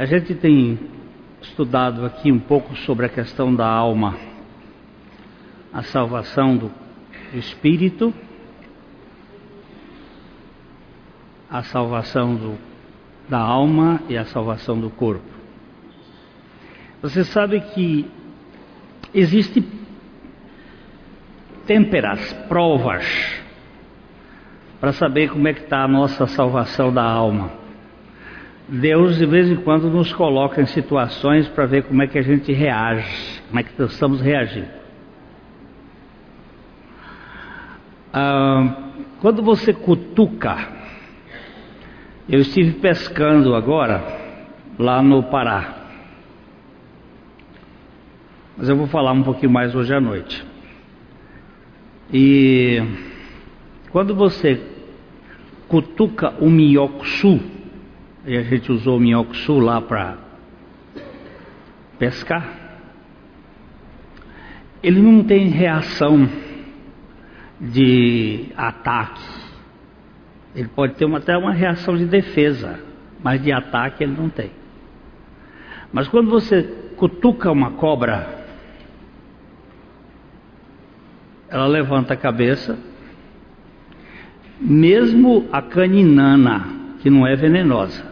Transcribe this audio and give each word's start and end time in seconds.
A 0.00 0.06
gente 0.06 0.34
tem 0.34 0.78
estudado 1.42 2.06
aqui 2.06 2.32
um 2.32 2.38
pouco 2.40 2.74
sobre 2.74 3.04
a 3.04 3.08
questão 3.10 3.54
da 3.54 3.66
alma, 3.66 4.16
a 5.70 5.82
salvação 5.82 6.56
do 6.56 6.72
espírito, 7.34 8.10
a 11.50 11.62
salvação 11.64 12.34
do, 12.34 12.58
da 13.28 13.40
alma 13.40 14.00
e 14.08 14.16
a 14.16 14.24
salvação 14.24 14.80
do 14.80 14.88
corpo. 14.88 15.30
Você 17.02 17.22
sabe 17.22 17.60
que 17.60 18.10
existe 19.12 19.62
temperas, 21.66 22.32
provas, 22.48 23.04
para 24.80 24.94
saber 24.94 25.30
como 25.30 25.46
é 25.46 25.52
que 25.52 25.60
está 25.60 25.84
a 25.84 25.88
nossa 25.88 26.26
salvação 26.26 26.90
da 26.90 27.04
alma. 27.04 27.59
Deus 28.70 29.18
de 29.18 29.26
vez 29.26 29.50
em 29.50 29.56
quando 29.56 29.90
nos 29.90 30.12
coloca 30.12 30.62
em 30.62 30.66
situações 30.66 31.48
para 31.48 31.66
ver 31.66 31.82
como 31.82 32.02
é 32.02 32.06
que 32.06 32.16
a 32.16 32.22
gente 32.22 32.52
reage, 32.52 33.42
como 33.48 33.58
é 33.58 33.64
que 33.64 33.82
estamos 33.82 34.20
reagindo. 34.20 34.68
Ah, 38.12 38.92
quando 39.20 39.42
você 39.42 39.72
cutuca, 39.72 40.56
eu 42.28 42.40
estive 42.40 42.74
pescando 42.74 43.56
agora 43.56 44.04
lá 44.78 45.02
no 45.02 45.24
Pará, 45.24 45.74
mas 48.56 48.68
eu 48.68 48.76
vou 48.76 48.86
falar 48.86 49.10
um 49.10 49.24
pouquinho 49.24 49.50
mais 49.50 49.74
hoje 49.74 49.92
à 49.92 50.00
noite. 50.00 50.46
E 52.12 52.80
quando 53.90 54.14
você 54.14 54.62
cutuca 55.66 56.34
o 56.38 56.48
minhoco 56.48 57.04
e 58.26 58.36
a 58.36 58.42
gente 58.42 58.70
usou 58.70 58.96
o 58.96 59.00
minhoco 59.00 59.34
sul 59.34 59.60
lá 59.60 59.80
para 59.80 60.18
pescar, 61.98 62.60
ele 64.82 65.00
não 65.00 65.22
tem 65.24 65.48
reação 65.48 66.28
de 67.60 68.46
ataque. 68.56 69.22
Ele 70.54 70.68
pode 70.68 70.94
ter 70.94 71.04
uma, 71.04 71.18
até 71.18 71.36
uma 71.36 71.52
reação 71.52 71.96
de 71.96 72.06
defesa, 72.06 72.80
mas 73.22 73.42
de 73.42 73.52
ataque 73.52 74.02
ele 74.02 74.16
não 74.16 74.28
tem. 74.28 74.50
Mas 75.92 76.08
quando 76.08 76.30
você 76.30 76.62
cutuca 76.96 77.50
uma 77.50 77.72
cobra, 77.72 78.44
ela 81.48 81.66
levanta 81.66 82.14
a 82.14 82.16
cabeça, 82.16 82.78
mesmo 84.60 85.48
a 85.52 85.60
caninana, 85.60 86.68
que 87.00 87.10
não 87.10 87.26
é 87.26 87.34
venenosa. 87.34 88.09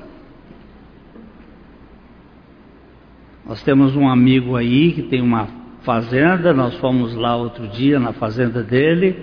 Nós 3.49 3.63
temos 3.63 3.97
um 3.97 4.07
amigo 4.07 4.57
aí 4.57 4.93
que 4.93 5.05
tem 5.05 5.23
uma 5.23 5.49
fazenda, 5.81 6.53
nós 6.53 6.75
fomos 6.77 7.15
lá 7.15 7.35
outro 7.35 7.67
dia 7.67 7.99
na 7.99 8.13
fazenda 8.13 8.63
dele 8.63 9.17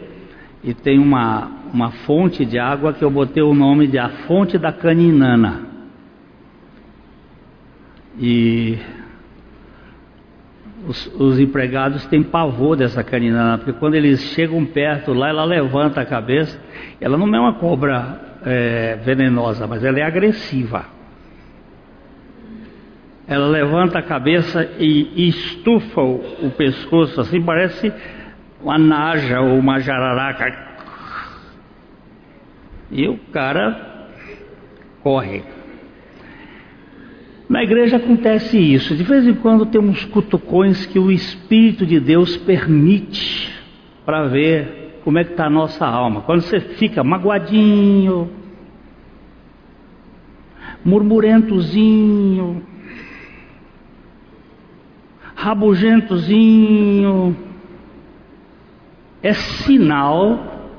e 0.64 0.74
tem 0.74 0.98
uma, 0.98 1.52
uma 1.72 1.92
fonte 1.92 2.44
de 2.44 2.58
água 2.58 2.92
que 2.92 3.06
eu 3.06 3.12
botei 3.12 3.44
o 3.44 3.54
nome 3.54 3.86
de 3.86 4.00
a 4.00 4.10
fonte 4.26 4.58
da 4.58 4.74
caninana. 4.74 5.68
E 8.18 8.80
os, 10.88 11.06
os, 11.20 11.40
empregados 11.40 12.04
têm 12.08 12.24
pavor 12.24 12.76
dessa 12.76 13.04
caninana, 13.04 13.60
porque 13.60 13.74
quando 13.74 13.94
eles 13.94 14.20
chegam 14.34 14.66
perto 14.66 15.14
lá, 15.14 15.30
ela 15.30 15.46
levanta 15.46 16.02
a 16.02 16.06
cabeça. 16.06 16.60
Ela 17.00 17.16
não 17.16 17.28
é 17.36 17.40
uma 17.40 17.54
cobra 17.60 18.40
é, 18.44 18.96
venenosa, 19.04 19.68
mas 19.68 19.84
ela 19.84 20.00
é 20.00 20.02
agressiva 20.02 20.96
ela 23.28 23.48
levanta 23.48 24.00
a 24.00 24.04
cabeça 24.04 24.70
e 24.80 25.28
estufa 25.30 26.02
o, 26.02 26.48
o 26.48 26.52
pescoço, 26.52 27.20
assim 27.20 27.42
parece 27.42 27.92
uma 28.62 28.78
naja 28.78 29.42
ou 29.42 29.58
uma 29.58 29.80
jararaca. 29.80 30.66
E 32.92 33.08
o 33.08 33.18
cara 33.32 34.10
corre. 35.02 35.44
Na 37.50 37.64
igreja 37.64 37.98
acontece 37.98 38.58
isso. 38.58 38.96
De 38.96 39.04
vez 39.04 39.26
em 39.28 39.34
quando 39.34 39.66
tem 39.66 39.82
uns 39.82 40.04
cutucões 40.06 40.86
que 40.86 40.98
o 40.98 41.12
Espírito 41.12 41.86
de 41.86 42.00
Deus 42.00 42.38
permite 42.38 43.52
para 44.06 44.28
ver 44.28 45.00
como 45.04 45.20
é 45.20 45.24
que 45.24 45.32
está 45.32 45.46
a 45.46 45.50
nossa 45.50 45.86
alma. 45.86 46.22
Quando 46.22 46.42
você 46.42 46.60
fica 46.60 47.04
magoadinho, 47.04 48.32
murmurentozinho, 50.84 52.64
rabugentozinho, 55.46 57.38
é 59.22 59.32
sinal 59.32 60.74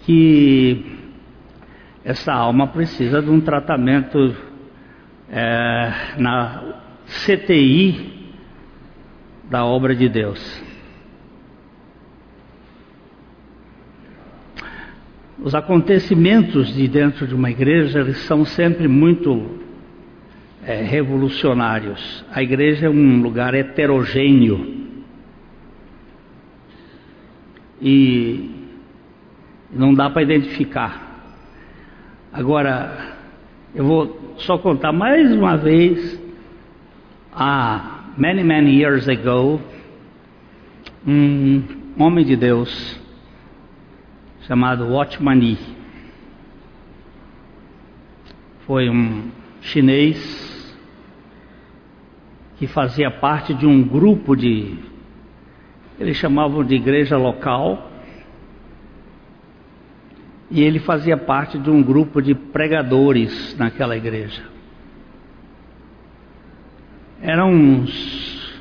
que 0.00 0.96
essa 2.02 2.32
alma 2.32 2.68
precisa 2.68 3.20
de 3.20 3.28
um 3.28 3.38
tratamento 3.38 4.34
é, 5.30 5.92
na 6.16 6.80
CTI 7.04 8.32
da 9.50 9.66
obra 9.66 9.94
de 9.94 10.08
Deus. 10.08 10.62
Os 15.38 15.54
acontecimentos 15.54 16.72
de 16.74 16.88
dentro 16.88 17.26
de 17.26 17.34
uma 17.34 17.50
igreja 17.50 18.00
eles 18.00 18.20
são 18.20 18.42
sempre 18.42 18.88
muito 18.88 19.59
é, 20.64 20.82
revolucionários. 20.82 22.24
A 22.32 22.42
igreja 22.42 22.86
é 22.86 22.90
um 22.90 23.22
lugar 23.22 23.54
heterogêneo. 23.54 24.78
E 27.80 28.50
não 29.72 29.94
dá 29.94 30.10
para 30.10 30.22
identificar. 30.22 31.08
Agora, 32.32 33.16
eu 33.74 33.84
vou 33.84 34.34
só 34.38 34.58
contar 34.58 34.92
mais 34.92 35.32
uma 35.32 35.56
vez. 35.56 36.20
Há 37.32 38.12
many, 38.16 38.42
many 38.42 38.76
years 38.76 39.08
ago, 39.08 39.60
um 41.06 41.62
homem 41.98 42.24
de 42.24 42.36
Deus 42.36 43.00
chamado 44.42 44.88
Watchman 44.88 45.36
Nee 45.36 45.80
foi 48.70 48.88
um 48.88 49.32
chinês 49.60 50.49
que 52.60 52.66
fazia 52.66 53.10
parte 53.10 53.54
de 53.54 53.66
um 53.66 53.82
grupo 53.82 54.36
de, 54.36 54.76
eles 55.98 56.18
chamavam 56.18 56.62
de 56.62 56.74
igreja 56.74 57.16
local, 57.16 57.90
e 60.50 60.62
ele 60.62 60.78
fazia 60.78 61.16
parte 61.16 61.58
de 61.58 61.70
um 61.70 61.82
grupo 61.82 62.20
de 62.20 62.34
pregadores 62.34 63.56
naquela 63.56 63.96
igreja. 63.96 64.42
Eram 67.22 67.50
uns, 67.50 68.60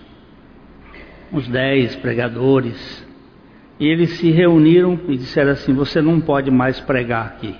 uns 1.33 1.49
dez 1.49 1.93
pregadores, 1.97 3.05
e 3.77 3.85
eles 3.85 4.11
se 4.11 4.31
reuniram 4.31 4.97
e 5.09 5.17
disseram 5.17 5.51
assim: 5.51 5.73
Você 5.73 6.01
não 6.01 6.21
pode 6.21 6.49
mais 6.49 6.79
pregar 6.79 7.25
aqui, 7.25 7.53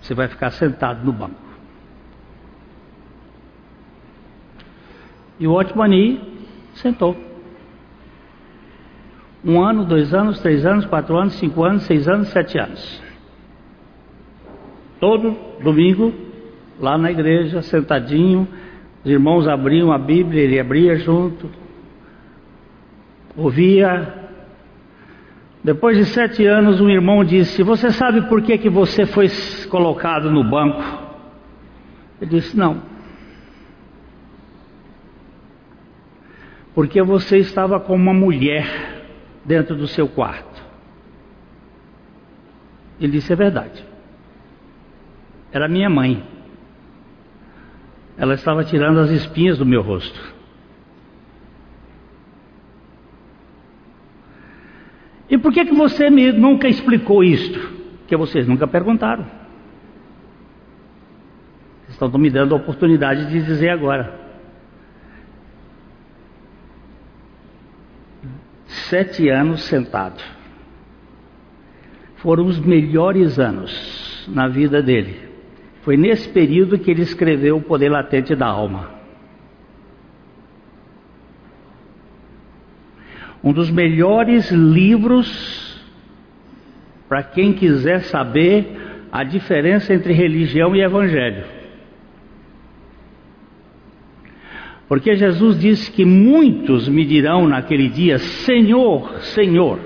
você 0.00 0.12
vai 0.12 0.26
ficar 0.26 0.50
sentado 0.50 1.04
no 1.04 1.12
banco. 1.12 1.45
E 5.38 5.46
o 5.46 5.52
Otmani 5.52 6.20
sentou. 6.74 7.16
Um 9.44 9.62
ano, 9.62 9.84
dois 9.84 10.12
anos, 10.12 10.40
três 10.40 10.66
anos, 10.66 10.86
quatro 10.86 11.16
anos, 11.16 11.34
cinco 11.34 11.62
anos, 11.62 11.82
seis 11.84 12.08
anos, 12.08 12.28
sete 12.28 12.58
anos. 12.58 13.02
Todo 14.98 15.36
domingo, 15.62 16.12
lá 16.80 16.96
na 16.98 17.10
igreja, 17.10 17.62
sentadinho, 17.62 18.48
os 19.04 19.10
irmãos 19.10 19.46
abriam 19.46 19.92
a 19.92 19.98
Bíblia, 19.98 20.42
ele 20.42 20.58
abria 20.58 20.96
junto, 20.96 21.48
ouvia. 23.36 24.26
Depois 25.62 25.96
de 25.96 26.06
sete 26.06 26.44
anos, 26.44 26.80
um 26.80 26.88
irmão 26.88 27.22
disse: 27.22 27.62
Você 27.62 27.90
sabe 27.90 28.22
por 28.22 28.42
que, 28.42 28.58
que 28.58 28.70
você 28.70 29.06
foi 29.06 29.28
colocado 29.68 30.30
no 30.30 30.42
banco? 30.42 30.82
Ele 32.20 32.30
disse: 32.30 32.56
Não. 32.56 32.95
Porque 36.76 37.02
você 37.02 37.38
estava 37.38 37.80
com 37.80 37.94
uma 37.94 38.12
mulher 38.12 39.02
dentro 39.42 39.74
do 39.74 39.88
seu 39.88 40.06
quarto. 40.06 40.62
Ele 43.00 43.12
disse: 43.12 43.32
É 43.32 43.36
verdade. 43.36 43.82
Era 45.50 45.68
minha 45.68 45.88
mãe. 45.88 46.22
Ela 48.18 48.34
estava 48.34 48.62
tirando 48.62 49.00
as 49.00 49.08
espinhas 49.08 49.56
do 49.56 49.64
meu 49.64 49.80
rosto. 49.80 50.20
E 55.30 55.38
por 55.38 55.54
que, 55.54 55.64
que 55.64 55.74
você 55.74 56.10
me, 56.10 56.30
nunca 56.30 56.68
explicou 56.68 57.24
isto? 57.24 57.58
Porque 58.00 58.16
vocês 58.18 58.46
nunca 58.46 58.66
perguntaram. 58.66 59.24
Estão 61.88 62.10
me 62.10 62.28
dando 62.28 62.54
a 62.54 62.58
oportunidade 62.58 63.30
de 63.30 63.42
dizer 63.42 63.70
agora. 63.70 64.25
Sete 68.88 69.28
anos 69.28 69.64
sentado. 69.64 70.22
Foram 72.16 72.46
os 72.46 72.58
melhores 72.58 73.38
anos 73.38 74.28
na 74.28 74.48
vida 74.48 74.82
dele. 74.82 75.20
Foi 75.82 75.96
nesse 75.96 76.28
período 76.28 76.78
que 76.78 76.90
ele 76.90 77.02
escreveu 77.02 77.56
O 77.56 77.62
Poder 77.62 77.88
Latente 77.88 78.34
da 78.34 78.46
Alma. 78.46 78.90
Um 83.42 83.52
dos 83.52 83.70
melhores 83.70 84.50
livros 84.50 85.80
para 87.08 87.22
quem 87.22 87.52
quiser 87.52 88.00
saber 88.02 89.06
a 89.10 89.24
diferença 89.24 89.94
entre 89.94 90.12
religião 90.12 90.74
e 90.74 90.82
evangelho. 90.82 91.55
Porque 94.88 95.16
Jesus 95.16 95.58
disse 95.58 95.90
que 95.90 96.04
muitos 96.04 96.88
me 96.88 97.04
dirão 97.04 97.48
naquele 97.48 97.88
dia: 97.88 98.18
Senhor, 98.18 99.20
Senhor, 99.20 99.80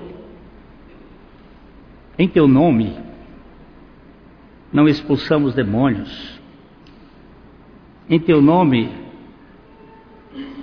em 2.19 2.29
teu 2.29 2.47
nome 2.47 2.95
não 4.73 4.87
expulsamos 4.87 5.55
demônios, 5.55 6.41
em 8.09 8.21
teu 8.21 8.43
nome 8.43 8.91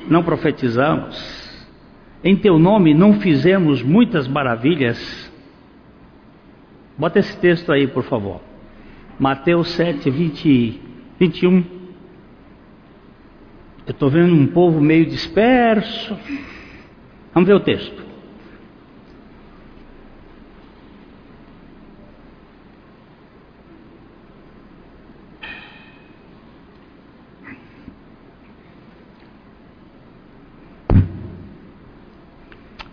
não 0.07 0.23
profetizamos, 0.23 1.67
em 2.23 2.35
teu 2.35 2.59
nome 2.59 2.93
não 2.93 3.19
fizemos 3.19 3.81
muitas 3.81 4.27
maravilhas. 4.27 5.27
Bota 6.95 7.19
esse 7.19 7.37
texto 7.39 7.71
aí, 7.71 7.87
por 7.87 8.03
favor. 8.03 8.41
Mateus 9.19 9.69
7, 9.69 10.09
20, 10.09 10.81
21. 11.19 11.76
Eu 13.87 13.93
estou 13.93 14.09
vendo 14.09 14.35
um 14.35 14.47
povo 14.47 14.81
meio 14.81 15.05
disperso. 15.05 16.13
Vamos 17.33 17.47
ver 17.47 17.53
o 17.53 17.59
texto. 17.61 18.05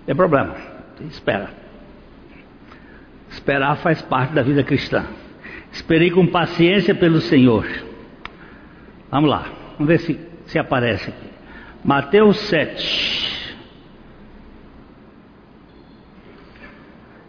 Tem 0.07 0.15
problema. 0.15 0.55
Espera. 1.11 1.51
Esperar 3.31 3.77
faz 3.79 4.01
parte 4.01 4.33
da 4.33 4.43
vida 4.43 4.63
cristã. 4.63 5.07
Esperei 5.73 6.13
com 6.13 6.25
paciência 6.29 6.95
pelo 6.95 7.21
Senhor. 7.21 7.67
Vamos 9.11 9.29
lá. 9.29 9.49
Vamos 9.77 9.89
ver 9.89 9.99
se, 9.99 10.34
se 10.47 10.59
aparece 10.59 11.11
aqui. 11.11 11.31
Mateus 11.85 12.39
7. 12.49 13.57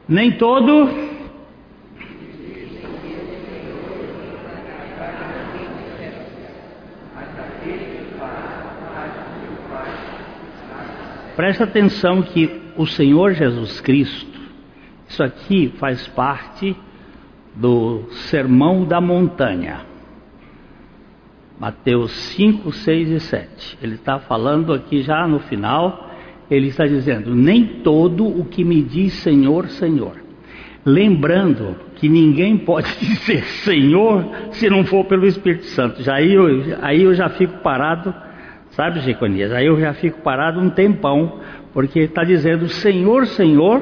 Nem 0.07 0.37
todo 0.37 1.15
Presta 11.35 11.65
atenção 11.65 12.21
que 12.21 12.61
o 12.77 12.87
Senhor 12.87 13.33
Jesus 13.33 13.81
Cristo, 13.81 14.39
isso 15.05 15.21
aqui 15.21 15.67
faz 15.77 16.07
parte 16.07 16.75
do 17.53 18.03
Sermão 18.29 18.85
da 18.85 19.01
Montanha. 19.01 19.94
Mateus 21.59 22.11
5, 22.11 22.71
6 22.71 23.09
e 23.09 23.19
7. 23.19 23.77
Ele 23.81 23.95
está 23.95 24.19
falando 24.19 24.73
aqui 24.73 25.01
já 25.01 25.27
no 25.27 25.39
final, 25.39 26.11
ele 26.49 26.67
está 26.67 26.85
dizendo: 26.85 27.33
Nem 27.33 27.65
todo 27.81 28.27
o 28.27 28.45
que 28.45 28.63
me 28.63 28.81
diz 28.81 29.13
Senhor, 29.13 29.67
Senhor. 29.67 30.23
Lembrando 30.85 31.75
que 31.95 32.07
ninguém 32.07 32.57
pode 32.57 32.87
dizer 32.99 33.43
Senhor 33.43 34.25
se 34.51 34.69
não 34.69 34.83
for 34.85 35.05
pelo 35.05 35.25
Espírito 35.25 35.65
Santo. 35.65 36.03
Já 36.03 36.15
aí, 36.15 36.33
eu, 36.33 36.47
aí 36.81 37.03
eu 37.03 37.13
já 37.13 37.29
fico 37.29 37.57
parado, 37.59 38.13
sabe, 38.71 38.99
Jeconias? 38.99 39.51
Aí 39.51 39.65
eu 39.65 39.79
já 39.79 39.93
fico 39.93 40.21
parado 40.21 40.59
um 40.59 40.69
tempão, 40.69 41.39
porque 41.73 42.01
está 42.01 42.23
dizendo 42.23 42.67
Senhor, 42.67 43.25
Senhor, 43.27 43.81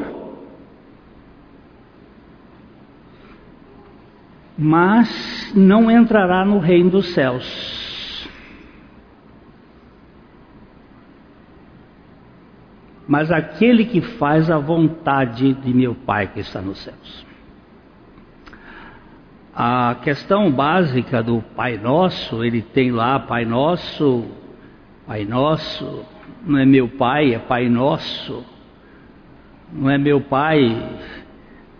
mas 4.57 5.51
não 5.55 5.89
entrará 5.89 6.45
no 6.45 6.59
reino 6.59 6.89
dos 6.89 7.13
céus. 7.13 7.73
Mas 13.07 13.31
aquele 13.31 13.85
que 13.85 14.01
faz 14.01 14.49
a 14.49 14.57
vontade 14.57 15.53
de 15.53 15.73
meu 15.73 15.93
Pai 15.93 16.27
que 16.27 16.39
está 16.39 16.61
nos 16.61 16.79
céus. 16.79 17.25
A 19.55 19.95
questão 20.03 20.51
básica 20.51 21.21
do 21.21 21.41
Pai 21.55 21.77
Nosso, 21.77 22.43
ele 22.43 22.61
tem 22.61 22.91
lá 22.91 23.19
Pai 23.19 23.45
Nosso, 23.45 24.25
Pai 25.05 25.25
Nosso, 25.25 26.05
não 26.45 26.59
é 26.59 26.65
meu 26.65 26.89
pai, 26.89 27.33
é 27.33 27.39
pai 27.39 27.69
nosso. 27.69 28.43
Não 29.71 29.89
é 29.89 29.97
meu 29.97 30.19
pai 30.21 30.59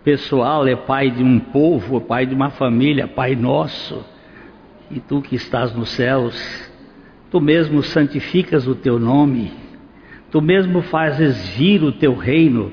pessoal, 0.04 0.68
é 0.68 0.76
pai 0.76 1.10
de 1.10 1.24
um 1.24 1.40
povo, 1.40 1.96
é 1.96 2.00
pai 2.00 2.26
de 2.26 2.34
uma 2.34 2.50
família, 2.50 3.08
pai 3.08 3.34
nosso. 3.34 4.04
E 4.90 5.00
tu 5.00 5.22
que 5.22 5.34
estás 5.34 5.74
nos 5.74 5.88
céus, 5.88 6.70
tu 7.30 7.40
mesmo 7.40 7.82
santificas 7.82 8.68
o 8.68 8.74
teu 8.74 8.98
nome, 8.98 9.50
tu 10.30 10.42
mesmo 10.42 10.82
fazes 10.82 11.48
vir 11.56 11.82
o 11.82 11.90
teu 11.90 12.14
reino. 12.14 12.70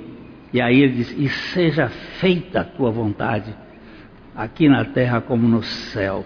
E 0.54 0.62
aí 0.62 0.82
ele 0.82 0.96
diz: 0.96 1.16
E 1.18 1.30
seja 1.30 1.88
feita 1.88 2.60
a 2.60 2.66
tua 2.66 2.92
vontade, 2.92 3.56
aqui 4.36 4.68
na 4.68 4.84
terra 4.84 5.22
como 5.22 5.48
no 5.48 5.64
céu. 5.64 6.26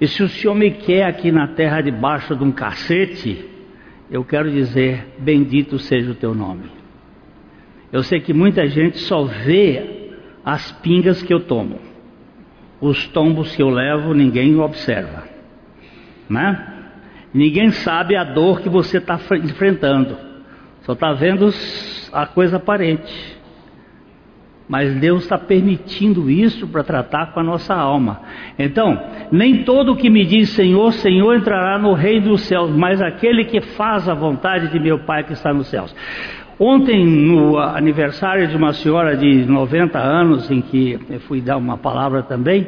E 0.00 0.06
se 0.06 0.22
o 0.22 0.28
Senhor 0.28 0.54
me 0.54 0.70
quer 0.70 1.04
aqui 1.04 1.32
na 1.32 1.48
terra 1.48 1.80
debaixo 1.80 2.36
de 2.36 2.44
um 2.44 2.52
cacete, 2.52 3.57
eu 4.10 4.24
quero 4.24 4.50
dizer: 4.50 5.14
bendito 5.18 5.78
seja 5.78 6.10
o 6.12 6.14
teu 6.14 6.34
nome. 6.34 6.70
Eu 7.92 8.02
sei 8.02 8.20
que 8.20 8.32
muita 8.32 8.66
gente 8.66 8.98
só 8.98 9.24
vê 9.24 10.10
as 10.44 10.72
pingas 10.72 11.22
que 11.22 11.32
eu 11.32 11.40
tomo, 11.40 11.78
os 12.80 13.06
tombos 13.08 13.54
que 13.54 13.62
eu 13.62 13.70
levo, 13.70 14.14
ninguém 14.14 14.56
observa, 14.56 15.24
né? 16.28 16.74
Ninguém 17.32 17.70
sabe 17.70 18.16
a 18.16 18.24
dor 18.24 18.60
que 18.60 18.68
você 18.68 18.98
está 18.98 19.18
enfrentando, 19.42 20.16
só 20.82 20.92
está 20.92 21.12
vendo 21.12 21.50
a 22.12 22.26
coisa 22.26 22.56
aparente. 22.56 23.37
Mas 24.68 24.94
Deus 24.96 25.22
está 25.22 25.38
permitindo 25.38 26.30
isso 26.30 26.68
para 26.68 26.84
tratar 26.84 27.32
com 27.32 27.40
a 27.40 27.42
nossa 27.42 27.74
alma. 27.74 28.20
Então, 28.58 29.00
nem 29.32 29.64
todo 29.64 29.96
que 29.96 30.10
me 30.10 30.26
diz 30.26 30.50
Senhor, 30.50 30.92
Senhor 30.92 31.34
entrará 31.34 31.78
no 31.78 31.94
reino 31.94 32.28
dos 32.30 32.42
céus, 32.42 32.70
mas 32.70 33.00
aquele 33.00 33.46
que 33.46 33.62
faz 33.62 34.08
a 34.08 34.14
vontade 34.14 34.68
de 34.68 34.78
meu 34.78 34.98
Pai 34.98 35.24
que 35.24 35.32
está 35.32 35.54
nos 35.54 35.68
céus. 35.68 35.94
Ontem, 36.60 37.06
no 37.06 37.56
aniversário 37.56 38.48
de 38.48 38.56
uma 38.56 38.72
senhora 38.72 39.16
de 39.16 39.46
90 39.46 39.98
anos, 39.98 40.50
em 40.50 40.60
que 40.60 40.98
eu 41.08 41.20
fui 41.20 41.40
dar 41.40 41.56
uma 41.56 41.78
palavra 41.78 42.22
também, 42.22 42.66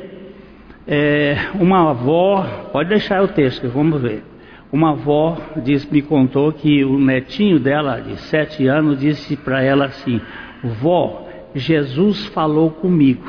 é, 0.87 1.37
uma 1.55 1.91
avó, 1.91 2.69
pode 2.73 2.89
deixar 2.89 3.23
o 3.23 3.29
texto, 3.29 3.69
vamos 3.69 4.01
ver. 4.01 4.23
Uma 4.73 4.93
avó 4.93 5.37
disse, 5.57 5.93
me 5.93 6.01
contou 6.01 6.53
que 6.53 6.85
o 6.85 6.99
netinho 6.99 7.59
dela, 7.59 8.01
de 8.01 8.17
sete 8.23 8.67
anos, 8.69 9.01
disse 9.01 9.37
para 9.37 9.63
ela 9.63 9.87
assim: 9.87 10.21
Vó, 10.63 11.27
Jesus 11.55 12.27
falou 12.27 12.71
comigo. 12.71 13.29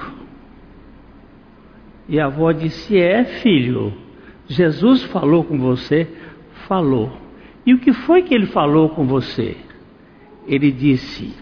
E 2.08 2.20
a 2.20 2.26
avó 2.26 2.52
disse: 2.52 2.98
É, 2.98 3.24
filho, 3.24 3.94
Jesus 4.48 5.04
falou 5.04 5.44
com 5.44 5.58
você? 5.58 6.08
Falou. 6.68 7.12
E 7.66 7.74
o 7.74 7.80
que 7.80 7.94
foi 7.94 8.24
que 8.24 8.34
ele 8.34 8.48
falou 8.48 8.90
com 8.90 9.06
você? 9.06 9.56
Ele 10.48 10.72
disse: 10.72 11.34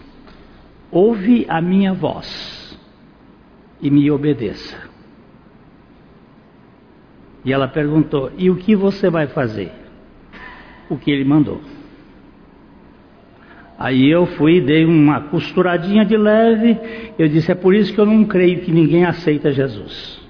Ouve 0.90 1.46
a 1.48 1.60
minha 1.60 1.92
voz 1.92 2.78
e 3.80 3.90
me 3.90 4.10
obedeça. 4.10 4.76
E 7.44 7.52
ela 7.52 7.68
perguntou: 7.68 8.30
E 8.36 8.50
o 8.50 8.56
que 8.56 8.76
você 8.76 9.08
vai 9.08 9.26
fazer? 9.26 9.72
O 10.88 10.96
que 10.96 11.10
ele 11.10 11.24
mandou. 11.24 11.60
Aí 13.80 14.10
eu 14.10 14.26
fui 14.26 14.60
dei 14.60 14.84
uma 14.84 15.22
costuradinha 15.22 16.04
de 16.04 16.14
leve. 16.14 16.78
Eu 17.18 17.26
disse: 17.28 17.50
é 17.50 17.54
por 17.54 17.74
isso 17.74 17.94
que 17.94 17.98
eu 17.98 18.04
não 18.04 18.26
creio 18.26 18.60
que 18.60 18.70
ninguém 18.70 19.06
aceita 19.06 19.50
Jesus. 19.50 20.20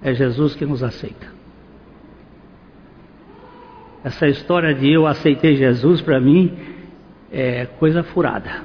É 0.00 0.14
Jesus 0.14 0.54
que 0.54 0.64
nos 0.64 0.80
aceita. 0.80 1.26
Essa 4.04 4.28
história 4.28 4.72
de 4.72 4.92
eu 4.92 5.08
aceitei 5.08 5.56
Jesus 5.56 6.00
para 6.00 6.20
mim 6.20 6.52
é 7.32 7.66
coisa 7.66 8.04
furada. 8.04 8.62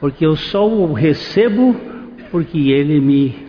porque 0.00 0.24
eu 0.24 0.36
só 0.36 0.64
o 0.64 0.92
recebo 0.92 1.74
porque 2.30 2.70
ele 2.70 3.00
me. 3.00 3.48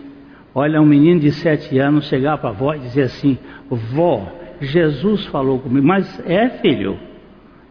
Olha, 0.52 0.80
um 0.80 0.86
menino 0.86 1.20
de 1.20 1.30
sete 1.30 1.78
anos 1.78 2.06
chegar 2.06 2.38
para 2.38 2.50
a 2.50 2.52
avó 2.52 2.74
e 2.74 2.80
dizer 2.80 3.02
assim: 3.02 3.38
Vó, 3.70 4.26
Jesus 4.60 5.26
falou 5.26 5.60
comigo, 5.60 5.86
mas 5.86 6.20
é 6.26 6.48
filho. 6.58 7.09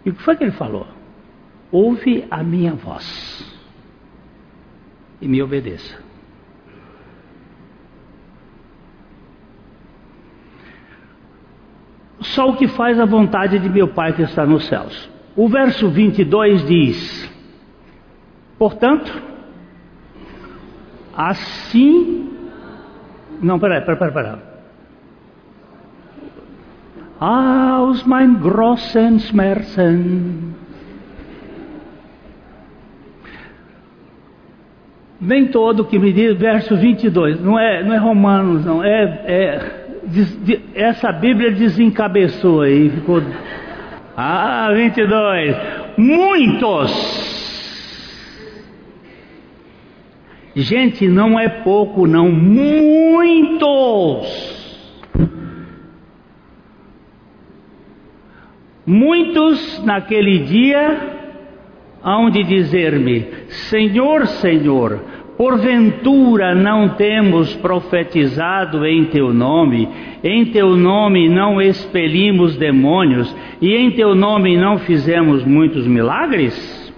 E 0.06 0.10
o 0.10 0.14
que 0.14 0.24
foi 0.24 0.36
que 0.36 0.44
ele 0.44 0.52
falou? 0.52 0.88
Ouve 1.72 2.26
a 2.32 2.44
minha 2.44 2.74
voz 2.74 3.60
e 5.22 5.28
me 5.28 5.42
obedeça. 5.42 5.98
Só 12.22 12.50
o 12.50 12.58
que 12.58 12.68
faz 12.68 13.00
a 13.00 13.06
vontade 13.06 13.60
de 13.60 13.70
meu 13.70 13.90
Pai 13.90 14.14
que 14.14 14.22
está 14.22 14.46
nos 14.46 14.68
céus. 14.68 15.10
O 15.36 15.48
verso 15.48 15.90
22 15.90 16.66
diz: 16.66 17.30
Portanto, 18.58 19.12
assim. 21.16 22.30
Não, 23.42 23.60
peraí, 23.60 23.82
peraí, 23.86 24.12
peraí. 24.14 24.49
Aus 27.20 28.06
mein 28.06 28.40
großen 28.40 29.20
Schmerzen. 29.20 30.56
Nem 35.20 35.48
todo 35.48 35.84
que 35.84 36.00
me 36.00 36.14
diz, 36.14 36.38
verso 36.38 36.78
22, 36.78 37.42
não 37.42 37.60
é, 37.60 37.84
não 37.84 37.94
é 37.94 37.98
Romanos, 37.98 38.66
não, 38.66 38.82
é, 38.82 39.04
é 39.28 39.80
essa 40.74 41.12
Bíblia 41.12 41.52
desencabeçou 41.52 42.62
aí, 42.62 42.90
ficou. 42.90 43.22
Ah, 44.16 44.72
22. 44.74 45.58
Muitos. 45.98 47.20
Gente, 50.56 51.06
não 51.08 51.38
é 51.40 51.48
pouco, 51.50 52.08
não, 52.08 52.32
muitos. 52.32 53.60
Muitos 58.92 59.86
naquele 59.86 60.40
dia 60.40 61.00
hão 62.04 62.28
de 62.32 62.44
dizer-me: 62.44 63.24
Senhor, 63.70 64.26
Senhor, 64.26 65.00
Porventura 65.38 66.56
não 66.56 66.96
temos 66.96 67.54
profetizado 67.58 68.84
em 68.88 69.06
teu 69.06 69.32
nome, 69.32 69.88
em 70.24 70.44
teu 70.48 70.76
nome 70.76 71.30
não 71.30 71.62
expelimos 71.62 72.58
demônios, 72.58 73.32
e 73.62 73.76
em 73.76 73.92
teu 73.92 74.16
nome 74.16 74.58
não 74.58 74.80
fizemos 74.80 75.46
muitos 75.46 75.86
milagres? 75.86 76.92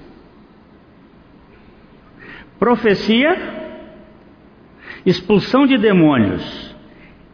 Profecia, 2.57 3.37
expulsão 5.05 5.67
de 5.67 5.77
demônios 5.77 6.73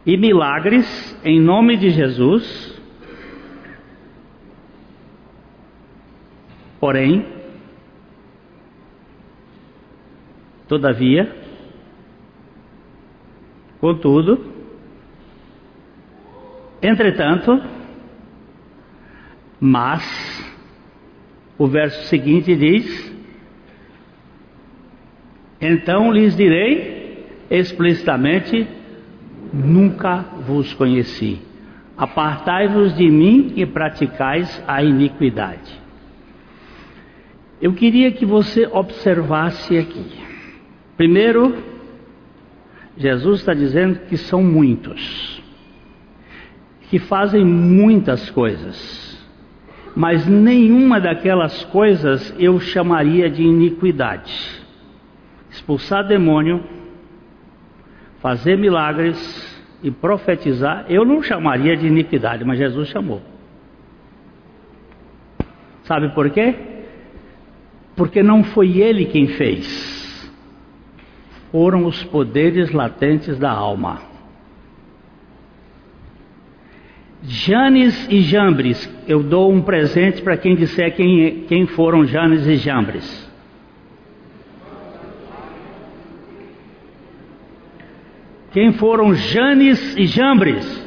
e 0.04 0.16
milagres 0.16 1.16
em 1.24 1.38
nome 1.38 1.76
de 1.76 1.90
Jesus. 1.90 2.77
Porém, 6.80 7.38
Todavia, 10.68 11.34
contudo, 13.80 14.52
entretanto, 16.82 17.58
mas, 19.58 20.04
o 21.56 21.66
verso 21.66 22.06
seguinte 22.08 22.54
diz: 22.54 23.14
Então 25.58 26.12
lhes 26.12 26.36
direi 26.36 27.26
explicitamente: 27.50 28.68
Nunca 29.50 30.18
vos 30.46 30.74
conheci. 30.74 31.40
Apartai-vos 31.96 32.94
de 32.94 33.10
mim 33.10 33.54
e 33.56 33.64
praticais 33.64 34.62
a 34.68 34.82
iniquidade. 34.82 35.87
Eu 37.60 37.72
queria 37.72 38.12
que 38.12 38.24
você 38.24 38.66
observasse 38.66 39.76
aqui. 39.76 40.04
Primeiro, 40.96 41.56
Jesus 42.96 43.40
está 43.40 43.52
dizendo 43.52 44.00
que 44.08 44.16
são 44.16 44.42
muitos, 44.42 45.42
que 46.82 46.98
fazem 46.98 47.44
muitas 47.44 48.30
coisas, 48.30 49.26
mas 49.94 50.26
nenhuma 50.26 51.00
daquelas 51.00 51.64
coisas 51.64 52.32
eu 52.38 52.60
chamaria 52.60 53.28
de 53.28 53.42
iniquidade. 53.42 54.32
Expulsar 55.50 56.06
demônio, 56.06 56.62
fazer 58.20 58.56
milagres 58.56 59.18
e 59.82 59.90
profetizar, 59.90 60.86
eu 60.88 61.04
não 61.04 61.22
chamaria 61.22 61.76
de 61.76 61.86
iniquidade, 61.86 62.44
mas 62.44 62.58
Jesus 62.58 62.88
chamou. 62.88 63.20
Sabe 65.82 66.10
por 66.10 66.30
quê? 66.30 66.77
Porque 67.98 68.22
não 68.22 68.42
foi 68.42 68.80
ele 68.80 69.04
quem 69.04 69.26
fez 69.26 69.98
foram 71.50 71.86
os 71.86 72.02
poderes 72.04 72.70
latentes 72.72 73.38
da 73.38 73.50
alma. 73.50 74.02
Janes 77.22 78.06
e 78.08 78.20
Jambres, 78.20 78.88
eu 79.06 79.22
dou 79.22 79.52
um 79.52 79.60
presente 79.60 80.22
para 80.22 80.36
quem 80.36 80.54
disser 80.54 80.94
quem, 80.94 81.44
quem 81.48 81.66
foram 81.66 82.06
Janes 82.06 82.46
e 82.46 82.56
Jambres. 82.56 83.28
Quem 88.52 88.72
foram 88.72 89.14
Janes 89.14 89.96
e 89.96 90.06
Jambres? 90.06 90.86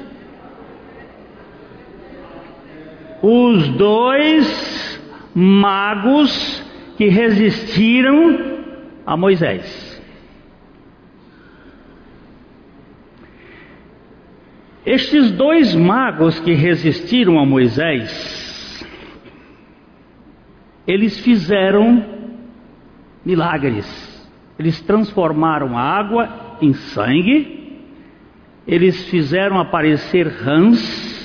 Os 3.21 3.67
dois 3.69 4.99
magos 5.35 6.70
que 6.97 7.07
resistiram 7.07 8.37
a 9.05 9.17
Moisés. 9.17 9.91
Estes 14.85 15.31
dois 15.31 15.75
magos 15.75 16.39
que 16.39 16.53
resistiram 16.53 17.39
a 17.39 17.45
Moisés, 17.45 18.83
eles 20.87 21.19
fizeram 21.19 22.03
milagres. 23.23 24.09
Eles 24.57 24.81
transformaram 24.81 25.77
a 25.77 25.81
água 25.81 26.57
em 26.61 26.73
sangue, 26.73 27.79
eles 28.67 29.07
fizeram 29.09 29.59
aparecer 29.59 30.27
rãs, 30.27 31.20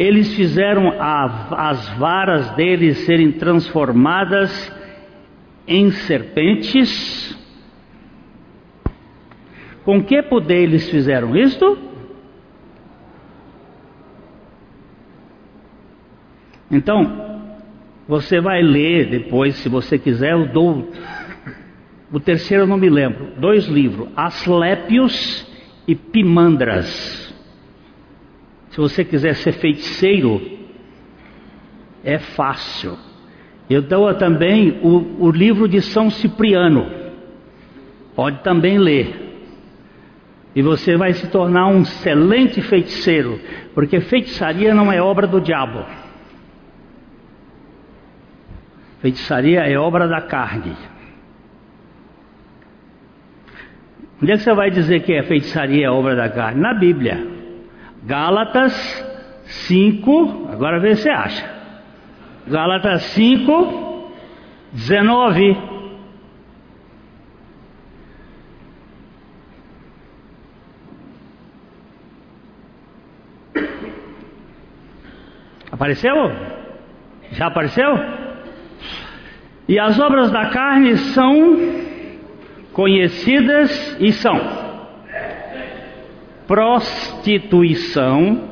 eles 0.00 0.34
fizeram 0.34 0.98
a, 0.98 1.68
as 1.68 1.90
varas 1.98 2.50
deles 2.52 3.00
serem 3.04 3.32
transformadas 3.32 4.72
em 5.68 5.90
serpentes. 5.90 7.38
Com 9.84 10.02
que 10.02 10.22
poder 10.22 10.62
eles 10.62 10.88
fizeram 10.88 11.36
isto? 11.36 11.78
Então, 16.70 17.52
você 18.08 18.40
vai 18.40 18.62
ler 18.62 19.10
depois, 19.10 19.56
se 19.56 19.68
você 19.68 19.98
quiser, 19.98 20.32
eu 20.32 20.50
dou. 20.50 20.90
O 22.10 22.18
terceiro 22.18 22.62
eu 22.62 22.66
não 22.66 22.78
me 22.78 22.88
lembro. 22.88 23.38
Dois 23.38 23.66
livros: 23.66 24.08
Asclépios 24.16 25.46
e 25.86 25.94
Pimandras. 25.94 27.29
Se 28.70 28.76
você 28.76 29.04
quiser 29.04 29.34
ser 29.34 29.52
feiticeiro, 29.52 30.40
é 32.04 32.18
fácil. 32.18 32.96
Eu 33.68 33.82
dou 33.82 34.12
também 34.14 34.80
o, 34.82 35.26
o 35.26 35.30
livro 35.30 35.68
de 35.68 35.80
São 35.80 36.10
Cipriano. 36.10 36.90
Pode 38.14 38.42
também 38.42 38.78
ler. 38.78 39.28
E 40.54 40.62
você 40.62 40.96
vai 40.96 41.12
se 41.12 41.28
tornar 41.28 41.68
um 41.68 41.82
excelente 41.82 42.60
feiticeiro, 42.60 43.40
porque 43.74 44.00
feitiçaria 44.00 44.74
não 44.74 44.90
é 44.90 45.00
obra 45.00 45.26
do 45.26 45.40
diabo. 45.40 45.84
Feitiçaria 49.00 49.60
é 49.60 49.78
obra 49.78 50.08
da 50.08 50.20
carne. 50.20 50.76
Onde 54.22 54.32
é 54.32 54.36
que 54.36 54.42
você 54.42 54.52
vai 54.52 54.70
dizer 54.70 55.00
que 55.02 55.12
é 55.14 55.22
feitiçaria 55.22 55.86
é 55.86 55.90
obra 55.90 56.14
da 56.14 56.28
carne? 56.28 56.60
Na 56.60 56.74
Bíblia. 56.74 57.39
Gálatas 58.04 58.72
5, 59.44 60.48
agora 60.52 60.80
vê 60.80 60.96
se 60.96 61.08
acha. 61.08 61.48
Gálatas 62.46 63.02
5, 63.02 64.12
19. 64.72 65.56
Apareceu? 75.70 76.14
Já 77.32 77.46
apareceu? 77.46 77.94
E 79.68 79.78
as 79.78 79.98
obras 80.00 80.30
da 80.30 80.50
carne 80.50 80.96
são 80.96 81.56
conhecidas 82.72 83.96
e 84.00 84.12
são 84.12 84.69
prostituição. 86.50 88.50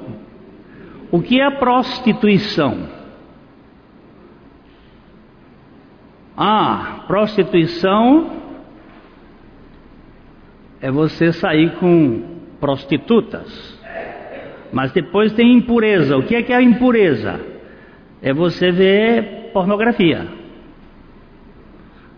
O 1.11 1.21
que 1.21 1.41
é 1.41 1.51
prostituição? 1.51 2.89
Ah, 6.37 7.03
prostituição 7.09 8.31
é 10.81 10.93
você 10.93 11.33
sair 11.33 11.73
com 11.81 12.23
prostitutas. 12.61 13.77
Mas 14.73 14.93
depois 14.93 15.33
tem 15.33 15.55
impureza. 15.55 16.17
O 16.17 16.23
que 16.23 16.37
é 16.37 16.43
que 16.45 16.53
é 16.53 16.57
a 16.57 16.63
impureza? 16.63 17.41
É 18.23 18.33
você 18.33 18.71
ver 18.71 19.51
pornografia. 19.53 20.25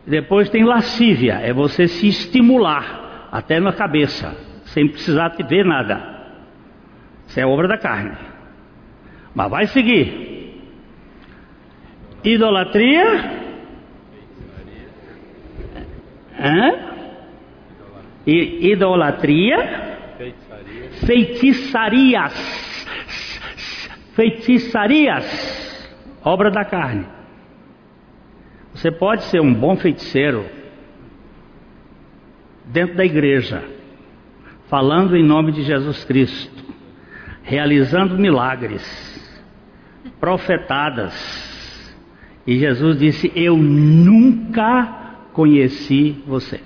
Depois 0.07 0.51
tem 0.51 0.63
lascívia, 0.63 1.41
é 1.43 1.55
você 1.55 1.89
se 1.89 2.07
estimular 2.07 3.29
até 3.33 3.59
na 3.59 3.73
cabeça, 3.73 4.50
sem 4.73 4.89
precisar 4.89 5.31
te 5.31 5.43
ver 5.43 5.65
nada. 5.65 6.19
Isso 7.27 7.39
é 7.39 7.47
obra 7.47 7.69
da 7.69 7.79
carne. 7.79 8.17
Mas 9.35 9.51
vai 9.51 9.67
seguir. 9.67 10.29
Idolatria 12.25 13.41
Hã? 16.41 16.73
Idolatria. 18.27 19.99
Feitiçarias. 21.05 22.87
Feitiçarias. 24.15 25.91
Obra 26.25 26.51
da 26.51 26.65
carne. 26.65 27.07
Você 28.73 28.91
pode 28.91 29.25
ser 29.25 29.41
um 29.41 29.53
bom 29.53 29.77
feiticeiro 29.77 30.47
dentro 32.65 32.97
da 32.97 33.05
igreja, 33.05 33.63
falando 34.71 35.17
em 35.17 35.25
nome 35.25 35.51
de 35.51 35.65
Jesus 35.65 36.05
Cristo, 36.05 36.65
realizando 37.43 38.17
milagres, 38.17 38.81
profetadas. 40.21 41.13
E 42.47 42.57
Jesus 42.57 42.97
disse: 42.97 43.33
Eu 43.35 43.57
nunca 43.57 45.27
conheci 45.33 46.23
você. 46.25 46.61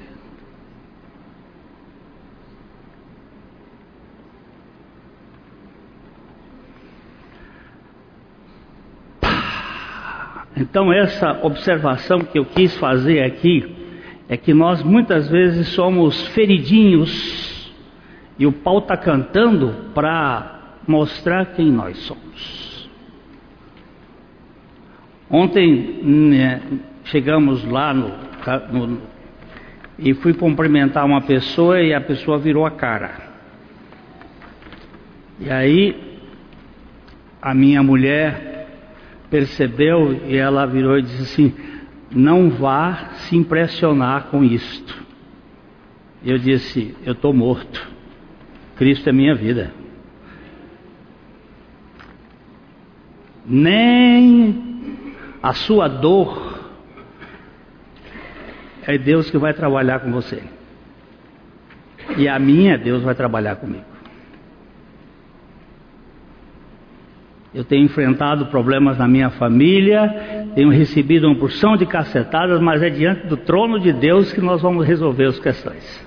Então, 10.57 10.93
essa 10.93 11.41
observação 11.43 12.21
que 12.21 12.39
eu 12.39 12.45
quis 12.45 12.77
fazer 12.77 13.25
aqui 13.25 13.75
é 14.29 14.37
que 14.37 14.55
nós 14.55 14.83
muitas 14.83 15.29
vezes 15.29 15.69
somos 15.69 16.29
feridinhos 16.29 17.54
e 18.39 18.47
o 18.47 18.53
pau 18.53 18.79
está 18.79 18.97
cantando 18.97 19.91
para 19.95 20.79
mostrar 20.87 21.47
quem 21.55 21.71
nós 21.71 21.99
somos. 21.99 22.91
Ontem 25.31 26.01
né, 26.03 26.63
chegamos 27.05 27.65
lá 27.65 27.95
no 27.95 28.25
no, 28.71 29.01
e 29.99 30.13
fui 30.15 30.35
cumprimentar 30.35 31.05
uma 31.05 31.23
pessoa 31.23 31.81
e 31.81 31.95
a 31.95 32.01
pessoa 32.01 32.39
virou 32.39 32.67
a 32.67 32.71
cara. 32.71 33.33
E 35.41 35.51
aí 35.51 36.21
a 37.41 37.55
minha 37.55 37.83
mulher 37.83 38.69
percebeu 39.31 40.13
e 40.27 40.37
ela 40.37 40.67
virou 40.67 40.99
e 40.99 41.03
disse 41.03 41.23
assim: 41.23 41.55
Não 42.11 42.51
vá 42.51 43.11
se 43.15 43.37
impressionar 43.37 44.25
com 44.25 44.45
isto. 44.45 45.03
Eu 46.25 46.39
disse: 46.39 46.95
Eu 47.05 47.13
estou 47.13 47.33
morto. 47.33 47.94
Cristo 48.77 49.09
é 49.09 49.13
minha 49.13 49.35
vida. 49.35 49.73
Nem 53.47 55.05
a 55.43 55.53
sua 55.53 55.89
dor 55.89 56.59
é 58.87 58.97
Deus 58.99 59.31
que 59.31 59.39
vai 59.39 59.53
trabalhar 59.53 60.01
com 60.01 60.11
você. 60.11 60.43
E 62.17 62.29
a 62.29 62.39
minha, 62.39 62.77
Deus 62.77 63.03
vai 63.03 63.15
trabalhar 63.15 63.57
comigo. 63.57 63.85
Eu 67.55 67.65
tenho 67.65 67.85
enfrentado 67.85 68.47
problemas 68.47 68.99
na 68.99 69.07
minha 69.07 69.31
família, 69.31 70.49
tenho 70.57 70.71
recebido 70.71 71.29
uma 71.29 71.37
porção 71.37 71.77
de 71.77 71.87
cacetadas, 71.87 72.61
mas 72.61 72.83
é 72.83 72.91
diante 72.91 73.29
do 73.29 73.37
trono 73.37 73.79
de 73.79 73.93
Deus 73.93 74.33
que 74.33 74.41
nós 74.41 74.61
vamos 74.61 74.85
resolver 74.85 75.27
as 75.27 75.39
questões. 75.39 76.05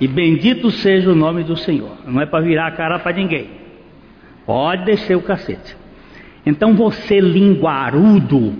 E 0.00 0.08
bendito 0.08 0.70
seja 0.70 1.10
o 1.10 1.14
nome 1.14 1.44
do 1.44 1.56
Senhor. 1.56 1.98
Não 2.06 2.20
é 2.20 2.26
para 2.26 2.42
virar 2.42 2.68
a 2.68 2.72
cara 2.72 2.98
para 2.98 3.12
ninguém. 3.12 3.50
Pode 4.46 4.84
descer 4.84 5.16
o 5.16 5.22
cacete. 5.22 5.76
Então 6.44 6.74
você, 6.74 7.20
linguarudo, 7.20 8.54